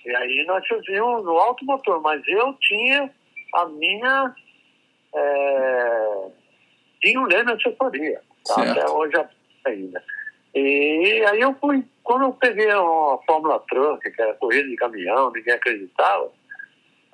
E 0.03 0.15
aí 0.15 0.45
nós 0.47 0.67
fazíamos 0.67 1.25
o 1.25 1.37
automotor, 1.37 2.01
mas 2.01 2.21
eu 2.27 2.53
tinha 2.53 3.11
a 3.53 3.65
minha. 3.67 4.35
É, 5.13 6.27
tinha 7.01 7.19
um 7.19 7.25
leme 7.25 7.51
assessoria, 7.51 8.19
tá? 8.45 8.71
até 8.71 8.89
hoje 8.89 9.25
ainda. 9.65 10.03
E 10.53 11.25
aí 11.27 11.41
eu 11.41 11.53
fui, 11.55 11.83
quando 12.03 12.23
eu 12.23 12.33
peguei 12.33 12.69
a 12.71 12.79
Fórmula 13.25 13.59
Truck, 13.67 14.09
que 14.09 14.21
era 14.21 14.33
corrida 14.35 14.69
de 14.69 14.75
caminhão, 14.77 15.31
ninguém 15.31 15.53
acreditava, 15.53 16.31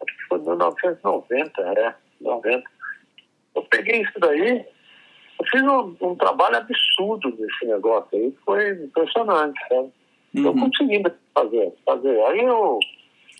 acho 0.01 0.17
que 0.17 0.23
foi 0.29 0.39
em 0.39 0.43
1990, 0.43 1.61
é, 1.61 1.95
90. 2.21 2.63
Eu 3.55 3.63
peguei 3.63 4.01
isso 4.01 4.19
daí, 4.19 4.65
eu 5.39 5.45
fiz 5.51 5.63
um, 5.63 5.95
um 6.01 6.15
trabalho 6.15 6.57
absurdo 6.57 7.35
nesse 7.37 7.65
negócio 7.65 8.09
aí, 8.13 8.35
foi 8.45 8.69
impressionante, 8.71 9.59
sabe? 9.67 9.91
Uhum. 10.35 10.45
Eu 10.45 10.53
consegui 10.53 11.03
fazer, 11.33 11.73
fazer. 11.85 12.23
Aí 12.25 12.39
eu 12.41 12.79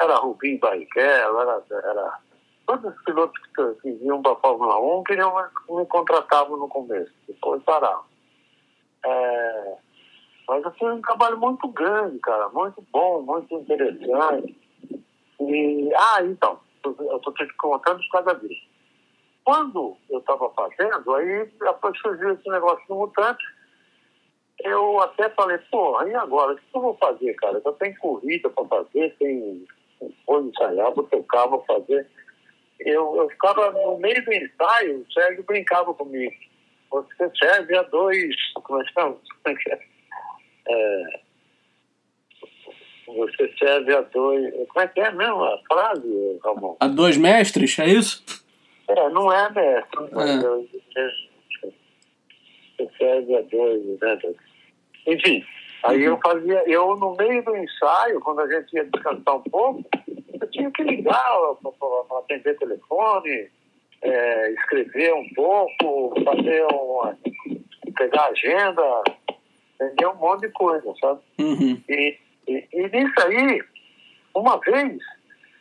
era 0.02 0.16
Rubinho 0.16 0.60
Barrichello, 0.60 1.40
era, 1.40 1.64
era 1.70 2.20
todos 2.72 2.96
os 2.96 3.04
pilotos 3.04 3.42
que, 3.56 3.82
que 3.82 4.06
iam 4.06 4.22
para 4.22 4.34
a 4.34 4.38
Fórmula 4.38 4.80
1 5.00 5.04
queriam 5.04 5.34
me 5.70 5.86
contratavam 5.88 6.58
no 6.58 6.68
começo, 6.70 7.12
depois 7.28 7.62
paravam. 7.64 8.06
É, 9.06 9.78
mas 10.48 10.78
foi 10.78 10.94
um 10.94 11.02
trabalho 11.02 11.38
muito 11.38 11.68
grande, 11.70 12.20
cara, 12.20 12.50
muito 12.50 12.82
bom, 12.92 13.22
muito 13.24 13.54
interessante. 13.56 14.56
E, 15.40 15.92
ah, 15.96 16.24
então, 16.24 16.60
eu 16.84 17.18
estou 17.18 17.34
te 17.34 17.48
contando 17.58 18.00
de 18.00 18.10
cada 18.10 18.34
vez. 18.34 18.58
Quando 19.44 19.98
eu 20.10 20.20
estava 20.20 20.50
fazendo, 20.52 21.16
aí 21.16 21.52
surgiu 22.02 22.34
esse 22.34 22.48
negócio 22.50 22.86
do 22.88 22.96
mutante. 22.96 23.44
Eu 24.64 25.02
até 25.02 25.28
falei, 25.30 25.58
pô, 25.72 26.00
e 26.04 26.14
agora? 26.14 26.54
O 26.54 26.56
que 26.56 26.64
eu 26.76 26.82
vou 26.82 26.96
fazer, 26.98 27.34
cara? 27.34 27.60
Eu 27.66 27.74
tenho 27.74 27.98
corrida 27.98 28.48
para 28.52 28.66
fazer, 28.66 29.16
tem 29.18 29.66
vou 30.28 30.42
ensaiar, 30.42 30.94
vou 30.94 31.04
tocar, 31.06 31.48
vou 31.48 31.64
fazer. 31.66 32.08
Eu, 32.86 33.16
eu 33.16 33.30
ficava 33.30 33.72
no 33.72 33.98
meio 33.98 34.24
do 34.24 34.34
ensaio, 34.34 35.02
o 35.02 35.14
Sérgio 35.14 35.44
brincava 35.44 35.94
comigo. 35.94 36.34
Você 36.90 37.32
serve 37.42 37.78
a 37.78 37.84
dois. 37.84 38.36
Como 38.54 38.82
é 38.82 38.86
que 38.86 38.94
chama? 38.94 39.18
É 40.68 41.22
você 43.16 43.54
serve 43.58 43.94
a 43.94 44.02
dois. 44.02 44.54
Como 44.70 44.80
é 44.80 44.88
que 44.88 45.00
é 45.00 45.12
mesmo 45.12 45.44
a 45.44 45.60
frase, 45.68 46.40
Ramon? 46.44 46.78
A 46.80 46.88
dois 46.88 47.18
mestres, 47.18 47.78
é 47.80 47.88
isso? 47.88 48.24
É, 48.88 49.10
não 49.10 49.32
é 49.32 49.50
mestre. 49.52 50.00
É. 50.98 51.12
Você 52.78 52.90
serve 52.98 53.36
a 53.36 53.42
dois, 53.42 54.00
né? 54.00 54.20
Enfim, 55.08 55.46
aí 55.84 56.04
eu 56.04 56.20
fazia, 56.24 56.64
eu 56.68 56.96
no 56.98 57.16
meio 57.16 57.44
do 57.44 57.56
ensaio, 57.56 58.20
quando 58.22 58.42
a 58.42 58.48
gente 58.48 58.76
ia 58.76 58.86
descansar 58.86 59.36
um 59.36 59.44
pouco, 59.44 59.84
eu 60.40 60.52
tinha 60.52 60.72
que 60.72 60.84
ligar 60.84 61.56
para 61.62 62.20
atender 62.20 62.58
telefone, 62.58 63.50
é, 64.02 64.52
escrever 64.54 65.14
um 65.14 65.28
pouco, 65.34 66.14
fazer 66.24 66.66
uma, 66.74 67.18
pegar 67.96 68.26
agenda, 68.28 69.04
entender 69.80 70.08
um 70.08 70.16
monte 70.16 70.42
de 70.42 70.50
coisa, 70.50 70.94
sabe? 71.00 71.22
Uhum. 71.40 71.82
E, 71.88 72.18
e, 72.48 72.68
e 72.74 72.88
nisso 72.90 73.22
aí, 73.26 73.62
uma 74.34 74.58
vez, 74.60 74.98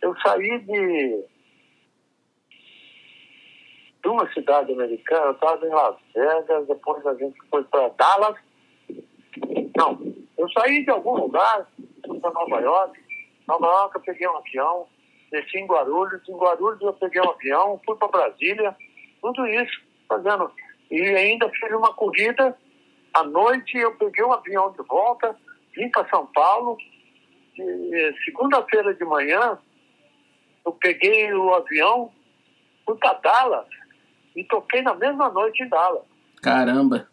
eu 0.02 0.14
saí 0.20 0.58
de, 0.60 1.24
de 4.02 4.08
uma 4.08 4.32
cidade 4.32 4.72
americana, 4.72 5.26
eu 5.26 5.32
estava 5.32 5.66
em 5.66 5.70
Las 5.70 5.96
Vegas, 6.14 6.66
depois 6.66 7.06
a 7.06 7.14
gente 7.14 7.38
foi 7.50 7.64
para 7.64 7.88
Dallas. 7.90 8.36
Não, 9.76 10.09
eu 10.40 10.50
saí 10.52 10.82
de 10.84 10.90
algum 10.90 11.16
lugar, 11.16 11.66
fui 12.06 12.18
para 12.18 12.30
Nova 12.30 12.60
York. 12.60 12.98
Nova 13.46 13.66
York 13.66 13.96
eu 13.96 14.00
peguei 14.00 14.26
um 14.26 14.36
avião, 14.38 14.86
desci 15.30 15.58
em 15.58 15.66
Guarulhos, 15.66 16.26
em 16.26 16.36
Guarulhos 16.36 16.80
eu 16.80 16.94
peguei 16.94 17.20
um 17.20 17.30
avião, 17.30 17.80
fui 17.84 17.94
para 17.96 18.08
Brasília, 18.08 18.74
tudo 19.20 19.46
isso 19.46 19.82
fazendo. 20.08 20.50
E 20.90 20.98
ainda 21.00 21.46
fiz 21.50 21.70
uma 21.72 21.92
corrida, 21.92 22.56
à 23.12 23.22
noite 23.22 23.76
eu 23.76 23.94
peguei 23.96 24.24
um 24.24 24.32
avião 24.32 24.72
de 24.72 24.82
volta, 24.84 25.36
vim 25.76 25.90
para 25.90 26.08
São 26.08 26.24
Paulo, 26.26 26.78
segunda-feira 28.24 28.94
de 28.94 29.04
manhã 29.04 29.58
eu 30.64 30.72
peguei 30.72 31.34
o 31.34 31.54
avião, 31.54 32.10
fui 32.86 32.96
para 32.96 33.12
Dallas 33.14 33.66
e 34.34 34.42
toquei 34.44 34.80
na 34.80 34.94
mesma 34.94 35.28
noite 35.28 35.62
em 35.62 35.68
Dallas. 35.68 36.04
Caramba! 36.42 37.06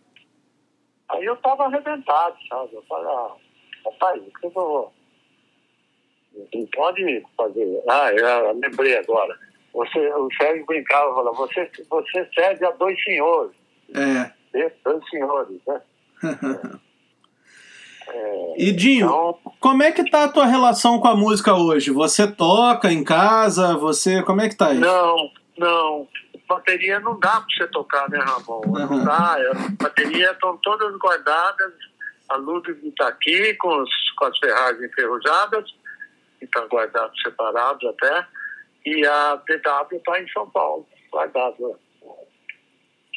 Aí 1.10 1.26
eu 1.26 1.34
estava 1.34 1.66
arrebentado, 1.66 2.36
sabe? 2.50 2.70
Eu 2.74 2.84
falei, 2.84 3.08
ah, 3.08 3.32
rapaz, 3.86 4.22
o 4.22 4.40
que 4.40 4.46
eu 4.46 4.50
vou 4.52 4.94
não 6.54 6.66
pode 6.68 7.24
fazer. 7.36 7.84
Ah, 7.90 8.12
eu 8.12 8.54
lembrei 8.54 8.98
agora. 8.98 9.36
Você, 9.74 10.00
o 10.14 10.30
Sérgio 10.38 10.66
brincava, 10.66 11.14
falava, 11.14 11.36
você, 11.36 11.70
você 11.90 12.30
cede 12.34 12.66
a 12.66 12.72
dois 12.72 13.02
senhores. 13.04 13.52
É. 13.94 14.32
Dois 14.84 15.10
senhores, 15.10 15.60
né? 15.68 15.82
é, 18.08 18.54
e 18.58 18.72
Dinho, 18.72 19.06
então... 19.06 19.38
como 19.60 19.84
é 19.84 19.92
que 19.92 20.10
tá 20.10 20.24
a 20.24 20.30
tua 20.30 20.46
relação 20.46 21.00
com 21.00 21.08
a 21.08 21.16
música 21.16 21.54
hoje? 21.54 21.92
Você 21.92 22.30
toca 22.30 22.92
em 22.92 23.04
casa? 23.04 23.78
Você. 23.78 24.24
Como 24.24 24.42
é 24.42 24.50
que 24.50 24.56
tá 24.56 24.72
isso? 24.72 24.82
Não, 24.82 25.32
não. 25.58 26.08
Bateria 26.48 27.00
não 27.00 27.20
dá 27.20 27.42
pra 27.42 27.46
você 27.50 27.68
tocar, 27.68 28.10
né, 28.10 28.20
Ramon? 28.20 28.62
Uhum. 28.66 28.98
Não 28.98 29.04
dá. 29.04 29.36
As 29.52 29.70
baterias 29.72 30.32
estão 30.32 30.58
todas 30.58 30.96
guardadas. 30.98 31.74
A 32.30 32.36
Ludwig 32.36 32.88
está 32.88 33.08
aqui 33.08 33.54
com, 33.56 33.82
os, 33.82 34.12
com 34.12 34.26
as 34.26 34.38
ferragens 34.38 34.84
enferrujadas 34.84 35.74
que 36.40 36.46
estão 36.46 36.68
guardados 36.68 37.20
separados 37.22 37.90
até, 37.90 38.28
e 38.86 39.06
a 39.06 39.36
DW 39.36 39.98
está 39.98 40.22
em 40.22 40.28
São 40.30 40.50
Paulo, 40.50 40.88
guardado. 41.12 41.80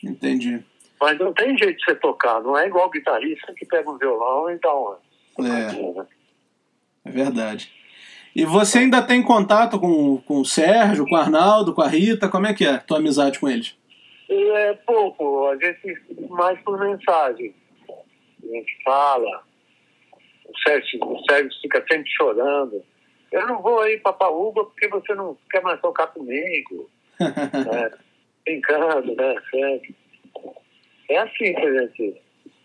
Entendi. 0.03 0.65
Mas 1.01 1.19
não 1.19 1.33
tem 1.33 1.57
jeito 1.57 1.79
de 1.79 1.85
você 1.85 1.95
tocar, 1.97 2.41
não 2.41 2.57
é 2.57 2.67
igual 2.67 2.91
guitarrista 2.91 3.53
que 3.55 3.67
pega 3.67 3.91
um 3.91 3.99
violão 3.99 4.51
e 4.51 4.59
dá 4.59 4.73
uma. 4.73 4.99
É. 5.41 6.07
É 7.05 7.11
verdade. 7.11 7.73
E 8.35 8.45
você 8.45 8.79
ainda 8.79 9.03
tem 9.03 9.23
contato 9.23 9.79
com, 9.79 10.19
com 10.19 10.41
o 10.41 10.45
Sérgio, 10.45 11.05
com 11.07 11.15
o 11.15 11.19
Arnaldo, 11.19 11.75
com 11.75 11.83
a 11.83 11.89
Rita? 11.89 12.29
Como 12.29 12.47
é 12.47 12.55
que 12.55 12.65
é 12.65 12.71
a 12.71 12.79
tua 12.79 12.99
amizade 12.99 13.39
com 13.39 13.49
eles? 13.49 13.77
É 14.29 14.75
pouco, 14.87 15.49
a 15.49 15.57
gente 15.57 16.01
mais 16.29 16.59
por 16.61 16.79
mensagem. 16.79 17.55
A 17.89 18.47
gente 18.47 18.83
fala. 18.85 19.43
O 20.49 20.59
Sérgio, 20.67 21.01
o 21.05 21.23
Sérgio 21.29 21.61
fica 21.61 21.85
sempre 21.89 22.11
chorando 22.11 22.83
eu 23.33 23.47
não 23.47 23.63
vou 23.63 23.81
aí 23.81 23.99
para 23.99 24.13
Paúba 24.13 24.65
porque 24.65 24.89
você 24.89 25.15
não 25.15 25.37
quer 25.51 25.63
mais 25.63 25.81
tocar 25.81 26.09
comigo. 26.09 26.91
é, 27.21 27.99
brincando, 28.45 29.15
né? 29.15 29.35
Sempre. 29.51 29.95
É 31.09 31.19
assim 31.19 31.55
que 31.55 31.67
a 31.67 31.81
gente 31.83 32.17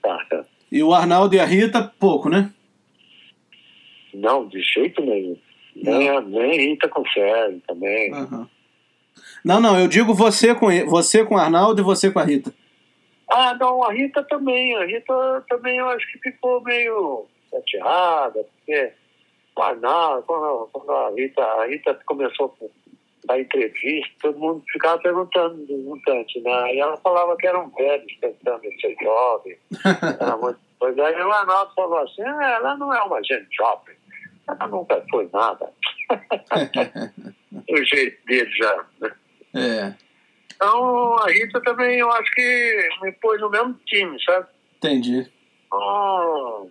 tá. 0.02 0.46
E 0.72 0.82
o 0.82 0.94
Arnaldo 0.94 1.36
e 1.36 1.40
a 1.40 1.46
Rita, 1.46 1.94
pouco, 2.00 2.30
né? 2.30 2.52
Não, 4.14 4.48
de 4.48 4.62
jeito 4.62 5.02
nenhum. 5.02 5.38
Nem, 5.76 6.10
a, 6.10 6.22
nem 6.22 6.70
Rita 6.70 6.88
com 6.88 7.06
Sérgio 7.08 7.62
também. 7.68 8.14
Uhum. 8.14 8.48
Não, 9.44 9.60
não, 9.60 9.80
eu 9.80 9.88
digo 9.88 10.14
você 10.14 10.56
com 10.56 10.68
você 10.88 11.24
com 11.24 11.36
o 11.36 11.38
Arnaldo 11.38 11.82
e 11.82 11.86
você 11.86 12.12
com 12.12 12.20
a 12.20 12.24
Rita. 12.24 12.54
Ah, 13.30 13.54
não, 13.60 13.84
a 13.84 13.92
Rita 13.92 14.24
também. 14.24 14.76
A 14.76 14.86
Rita 14.86 15.44
também 15.50 15.78
eu 15.78 15.90
acho 15.90 16.12
que 16.12 16.20
ficou 16.20 16.62
meio 16.62 17.26
chateada, 17.52 18.46
porque 18.56 18.94
mas 19.58 19.80
não, 19.80 20.22
quando, 20.24 20.70
quando 20.74 20.92
a, 20.92 21.10
Rita, 21.12 21.42
a 21.42 21.66
Rita 21.66 21.98
começou 22.06 22.54
a 23.30 23.40
entrevista, 23.40 24.14
todo 24.22 24.38
mundo 24.38 24.64
ficava 24.72 25.02
perguntando 25.02 25.66
mutantes, 25.78 26.44
né? 26.44 26.76
E 26.76 26.80
ela 26.80 26.98
falava 26.98 27.36
que 27.38 27.48
eram 27.48 27.70
velhos 27.70 28.14
tentando 28.20 28.62
ser 28.80 28.96
jovem. 29.02 29.58
Era 30.20 30.38
muito 30.38 30.60
coisa. 30.78 31.04
Aí 31.06 31.16
o 31.16 31.32
Arnaldo 31.32 31.74
falou 31.74 32.00
assim, 32.00 32.22
ah, 32.22 32.58
ela 32.60 32.78
não 32.78 32.94
é 32.94 33.02
uma 33.02 33.24
gente 33.24 33.48
jovem. 33.56 33.96
Ela 34.48 34.68
nunca 34.68 35.04
foi 35.10 35.30
nada. 35.34 35.72
o 37.70 37.84
jeito 37.84 38.26
dele 38.26 38.52
já, 38.52 38.86
né? 39.02 39.12
É. 39.56 39.94
Então, 40.56 41.18
a 41.18 41.30
Rita 41.30 41.62
também, 41.62 42.00
eu 42.00 42.12
acho 42.12 42.32
que 42.32 42.90
me 43.02 43.12
pôs 43.14 43.40
no 43.42 43.50
mesmo 43.50 43.74
time, 43.86 44.18
sabe? 44.24 44.48
Entendi. 44.78 45.30
Oh, 45.72 46.70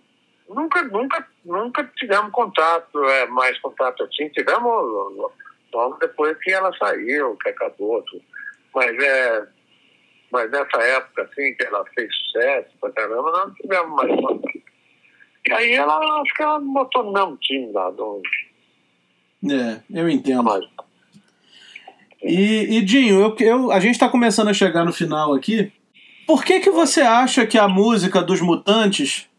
nunca, 0.49 0.81
nunca, 0.83 1.27
nunca 1.43 1.83
tivemos 1.95 2.31
contato, 2.31 3.03
é, 3.03 3.25
mais 3.27 3.59
contato 3.59 4.03
assim. 4.03 4.29
Tivemos 4.29 5.31
logo 5.73 5.97
depois 5.99 6.37
que 6.39 6.51
ela 6.51 6.75
saiu, 6.77 7.35
que 7.37 7.49
acabou 7.49 8.01
tudo. 8.03 8.23
Mas 8.73 8.97
é. 8.97 9.47
Mas 10.31 10.51
nessa 10.51 10.77
época, 10.81 11.23
assim, 11.23 11.53
que 11.53 11.65
ela 11.65 11.85
fez 11.93 12.09
sucesso 12.15 12.69
pra 12.81 12.91
caramba, 12.91 13.31
nós 13.31 13.47
não 13.47 13.53
tivemos 13.53 13.95
mais 13.95 14.21
contato. 14.21 14.54
E 15.47 15.53
aí 15.53 15.73
ela, 15.73 15.97
acho 16.21 16.33
que 16.33 16.41
ela 16.41 16.59
botou 16.59 17.11
mesmo 17.11 17.37
time 17.37 17.71
lá 17.71 17.89
do. 17.91 18.21
É, 19.49 19.79
eu 19.91 20.09
entendo. 20.09 20.43
Mas, 20.43 20.65
e, 22.23 22.77
e 22.77 22.81
Dinho, 22.81 23.19
eu, 23.19 23.35
eu, 23.39 23.71
a 23.71 23.79
gente 23.79 23.93
está 23.93 24.09
começando 24.09 24.47
a 24.47 24.53
chegar 24.53 24.83
no 24.83 24.91
final 24.91 25.33
aqui. 25.35 25.71
Por 26.25 26.43
que, 26.43 26.59
que 26.59 26.71
você 26.71 27.01
acha 27.01 27.45
que 27.45 27.57
a 27.57 27.67
música 27.67 28.23
dos 28.23 28.41
Mutantes 28.41 29.29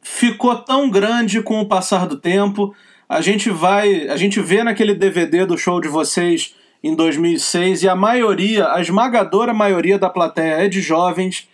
ficou 0.00 0.54
tão 0.54 0.88
grande 0.88 1.42
com 1.42 1.60
o 1.60 1.66
passar 1.66 2.06
do 2.06 2.16
tempo? 2.16 2.72
A 3.08 3.20
gente 3.20 3.50
vai, 3.50 4.08
a 4.08 4.16
gente 4.16 4.40
vê 4.40 4.62
naquele 4.62 4.94
DVD 4.94 5.44
do 5.44 5.58
show 5.58 5.80
de 5.80 5.88
vocês 5.88 6.54
em 6.80 6.94
2006 6.94 7.82
e 7.82 7.88
a 7.88 7.96
maioria, 7.96 8.72
a 8.72 8.80
esmagadora 8.80 9.52
maioria 9.52 9.98
da 9.98 10.08
plateia 10.08 10.64
é 10.64 10.68
de 10.68 10.80
jovens, 10.80 11.48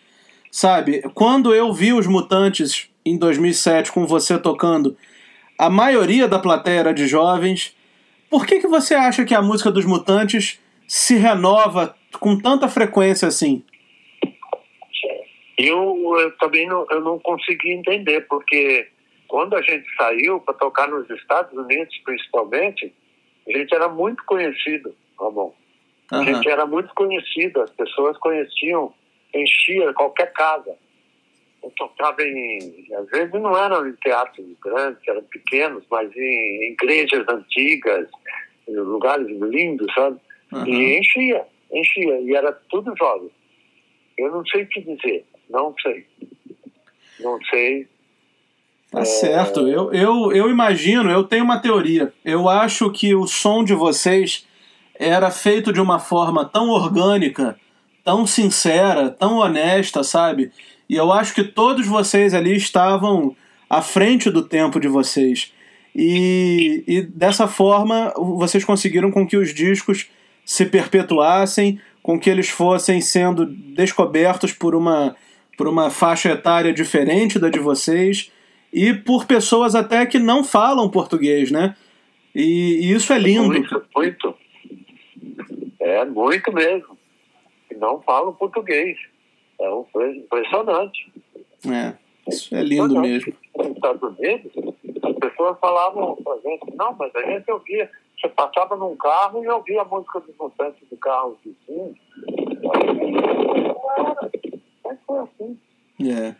sabe? 0.50 1.00
Quando 1.14 1.54
eu 1.54 1.72
vi 1.72 1.94
os 1.94 2.06
Mutantes 2.06 2.91
em 3.05 3.16
2007 3.16 3.92
com 3.92 4.07
você 4.07 4.38
tocando, 4.38 4.96
a 5.59 5.68
maioria 5.68 6.26
da 6.26 6.38
plateia 6.38 6.80
era 6.80 6.94
de 6.94 7.07
jovens. 7.07 7.76
Por 8.30 8.46
que, 8.46 8.61
que 8.61 8.66
você 8.66 8.94
acha 8.94 9.24
que 9.24 9.34
a 9.34 9.42
música 9.42 9.70
dos 9.70 9.84
Mutantes 9.84 10.61
se 10.86 11.16
renova 11.16 11.94
com 12.18 12.38
tanta 12.38 12.68
frequência 12.68 13.28
assim? 13.28 13.64
Eu, 15.59 16.18
eu 16.18 16.36
também 16.38 16.66
não, 16.66 16.86
eu 16.90 17.00
não 17.00 17.18
consegui 17.18 17.72
entender, 17.72 18.22
porque 18.22 18.88
quando 19.28 19.55
a 19.55 19.62
gente 19.62 19.86
saiu 19.96 20.40
para 20.40 20.55
tocar 20.55 20.88
nos 20.88 21.09
Estados 21.11 21.57
Unidos, 21.57 21.96
principalmente, 22.05 22.92
a 23.48 23.57
gente 23.57 23.74
era 23.74 23.88
muito 23.88 24.24
conhecido, 24.24 24.94
Ramon. 25.18 25.53
A 26.11 26.18
uhum. 26.18 26.24
gente 26.24 26.48
era 26.48 26.66
muito 26.66 26.92
conhecido, 26.94 27.62
as 27.62 27.70
pessoas 27.70 28.18
conheciam, 28.18 28.92
enchia 29.34 29.92
qualquer 29.94 30.32
casa. 30.32 30.76
Eu 31.62 31.70
tocava 31.76 32.22
em. 32.22 32.86
Às 32.94 33.08
vezes 33.10 33.32
não 33.32 33.56
eram 33.56 33.86
em 33.86 33.92
teatros 33.92 34.46
grandes, 34.62 35.00
eram 35.06 35.22
pequenos, 35.24 35.84
mas 35.90 36.10
em 36.16 36.72
igrejas 36.72 37.24
antigas, 37.28 38.08
em 38.68 38.76
lugares 38.76 39.28
lindos, 39.28 39.92
sabe? 39.94 40.18
Uhum. 40.52 40.66
E 40.66 40.98
enchia, 40.98 41.44
enchia, 41.72 42.20
e 42.20 42.34
era 42.34 42.52
tudo 42.68 42.94
jovem. 42.96 43.30
Eu 44.18 44.30
não 44.30 44.44
sei 44.46 44.62
o 44.62 44.68
que 44.68 44.80
dizer, 44.80 45.24
não 45.48 45.74
sei. 45.80 46.06
Não 47.20 47.38
sei. 47.48 47.86
Tá 48.90 49.00
é... 49.00 49.04
certo, 49.04 49.66
eu, 49.68 49.92
eu, 49.92 50.32
eu 50.32 50.50
imagino, 50.50 51.10
eu 51.10 51.24
tenho 51.24 51.44
uma 51.44 51.60
teoria. 51.60 52.12
Eu 52.24 52.48
acho 52.48 52.90
que 52.90 53.14
o 53.14 53.26
som 53.26 53.64
de 53.64 53.74
vocês 53.74 54.46
era 54.94 55.30
feito 55.30 55.72
de 55.72 55.80
uma 55.80 55.98
forma 55.98 56.44
tão 56.44 56.68
orgânica, 56.68 57.58
tão 58.04 58.26
sincera, 58.26 59.08
tão 59.08 59.38
honesta, 59.38 60.04
sabe? 60.04 60.52
E 60.93 60.97
eu 60.97 61.11
acho 61.11 61.34
que 61.34 61.43
todos 61.43 61.86
vocês 61.86 62.34
ali 62.34 62.55
estavam 62.55 63.34
à 63.70 63.80
frente 63.80 64.30
do 64.30 64.47
tempo 64.47 64.78
de 64.78 64.88
vocês. 64.88 65.51
E, 65.97 66.84
e 66.86 67.01
dessa 67.01 67.49
forma 67.49 68.12
vocês 68.14 68.62
conseguiram 68.62 69.11
com 69.11 69.26
que 69.26 69.38
os 69.38 69.55
discos 69.55 70.11
se 70.45 70.66
perpetuassem, 70.66 71.80
com 72.03 72.20
que 72.20 72.28
eles 72.28 72.51
fossem 72.51 73.01
sendo 73.01 73.47
descobertos 73.47 74.53
por 74.53 74.74
uma, 74.74 75.16
por 75.57 75.66
uma 75.66 75.88
faixa 75.88 76.28
etária 76.28 76.74
diferente 76.74 77.38
da 77.38 77.49
de 77.49 77.59
vocês 77.59 78.30
e 78.70 78.93
por 78.93 79.24
pessoas 79.24 79.74
até 79.74 80.05
que 80.05 80.18
não 80.18 80.45
falam 80.45 80.90
português, 80.90 81.51
né? 81.51 81.74
E, 82.34 82.80
e 82.82 82.93
isso 82.93 83.14
é 83.14 83.18
lindo. 83.18 83.47
Muito, 83.47 83.82
muito. 83.97 84.34
É 85.80 86.05
muito 86.05 86.53
mesmo. 86.53 86.99
Não 87.80 87.99
falam 88.03 88.34
português. 88.34 88.99
É 89.62 90.10
impressionante. 90.16 91.12
É, 91.70 91.94
isso 92.28 92.54
é 92.54 92.62
lindo 92.62 93.00
mesmo. 93.00 93.32
Nos 93.56 93.68
Estados 93.68 94.02
Unidos, 94.02 94.52
as 95.02 95.16
pessoas 95.16 95.58
falavam 95.60 96.16
pra 96.16 96.34
gente, 96.36 96.76
não, 96.76 96.94
mas 96.98 97.14
a 97.14 97.22
gente 97.22 97.50
ouvia. 97.50 97.90
Você 98.20 98.28
passava 98.28 98.76
num 98.76 98.96
carro 98.96 99.42
e 99.42 99.48
ouvia 99.48 99.82
a 99.82 99.84
música 99.84 100.20
dos 100.20 100.36
mutantes 100.38 100.82
do 100.88 100.96
carro 100.96 101.36
vizinho. 101.44 101.94
Mas 104.84 104.98
foi 105.06 105.18
assim. 105.18 105.58
É. 106.08 106.34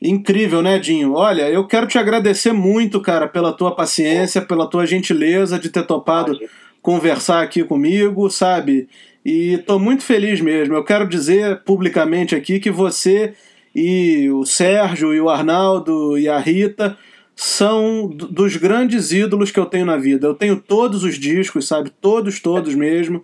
Incrível, 0.00 0.62
né, 0.62 0.80
Dinho? 0.80 1.14
Olha, 1.14 1.48
eu 1.48 1.66
quero 1.66 1.86
te 1.86 1.96
agradecer 1.96 2.52
muito, 2.52 3.00
cara, 3.00 3.28
pela 3.28 3.52
tua 3.52 3.74
paciência, 3.74 4.42
pela 4.42 4.68
tua 4.68 4.84
gentileza 4.84 5.60
de 5.60 5.70
ter 5.70 5.86
topado 5.86 6.36
conversar 6.82 7.42
aqui 7.42 7.62
comigo, 7.62 8.28
sabe? 8.28 8.88
E 9.24 9.54
estou 9.54 9.78
muito 9.78 10.02
feliz 10.02 10.40
mesmo. 10.40 10.74
Eu 10.74 10.84
quero 10.84 11.08
dizer 11.08 11.62
publicamente 11.64 12.34
aqui 12.34 12.58
que 12.58 12.70
você 12.70 13.34
e 13.74 14.28
o 14.30 14.44
Sérgio 14.44 15.14
e 15.14 15.20
o 15.20 15.28
Arnaldo 15.28 16.18
e 16.18 16.28
a 16.28 16.38
Rita 16.38 16.96
são 17.34 18.08
dos 18.08 18.56
grandes 18.56 19.12
ídolos 19.12 19.50
que 19.50 19.58
eu 19.58 19.66
tenho 19.66 19.86
na 19.86 19.96
vida. 19.96 20.26
Eu 20.26 20.34
tenho 20.34 20.56
todos 20.56 21.04
os 21.04 21.18
discos, 21.18 21.66
sabe? 21.66 21.90
Todos, 21.90 22.40
todos 22.40 22.74
mesmo. 22.74 23.22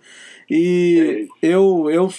E 0.49 1.27
eu, 1.41 1.89
eu 1.91 2.11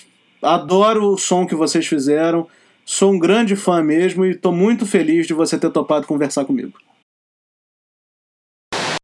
adoro 0.42 1.12
o 1.12 1.18
som 1.18 1.46
que 1.46 1.54
vocês 1.54 1.86
fizeram. 1.86 2.46
Sou 2.84 3.12
um 3.12 3.18
grande 3.18 3.56
fã 3.56 3.82
mesmo 3.82 4.24
e 4.24 4.30
estou 4.30 4.52
muito 4.52 4.86
feliz 4.86 5.26
de 5.26 5.34
você 5.34 5.58
ter 5.58 5.70
topado 5.70 6.06
conversar 6.06 6.44
comigo. 6.44 6.78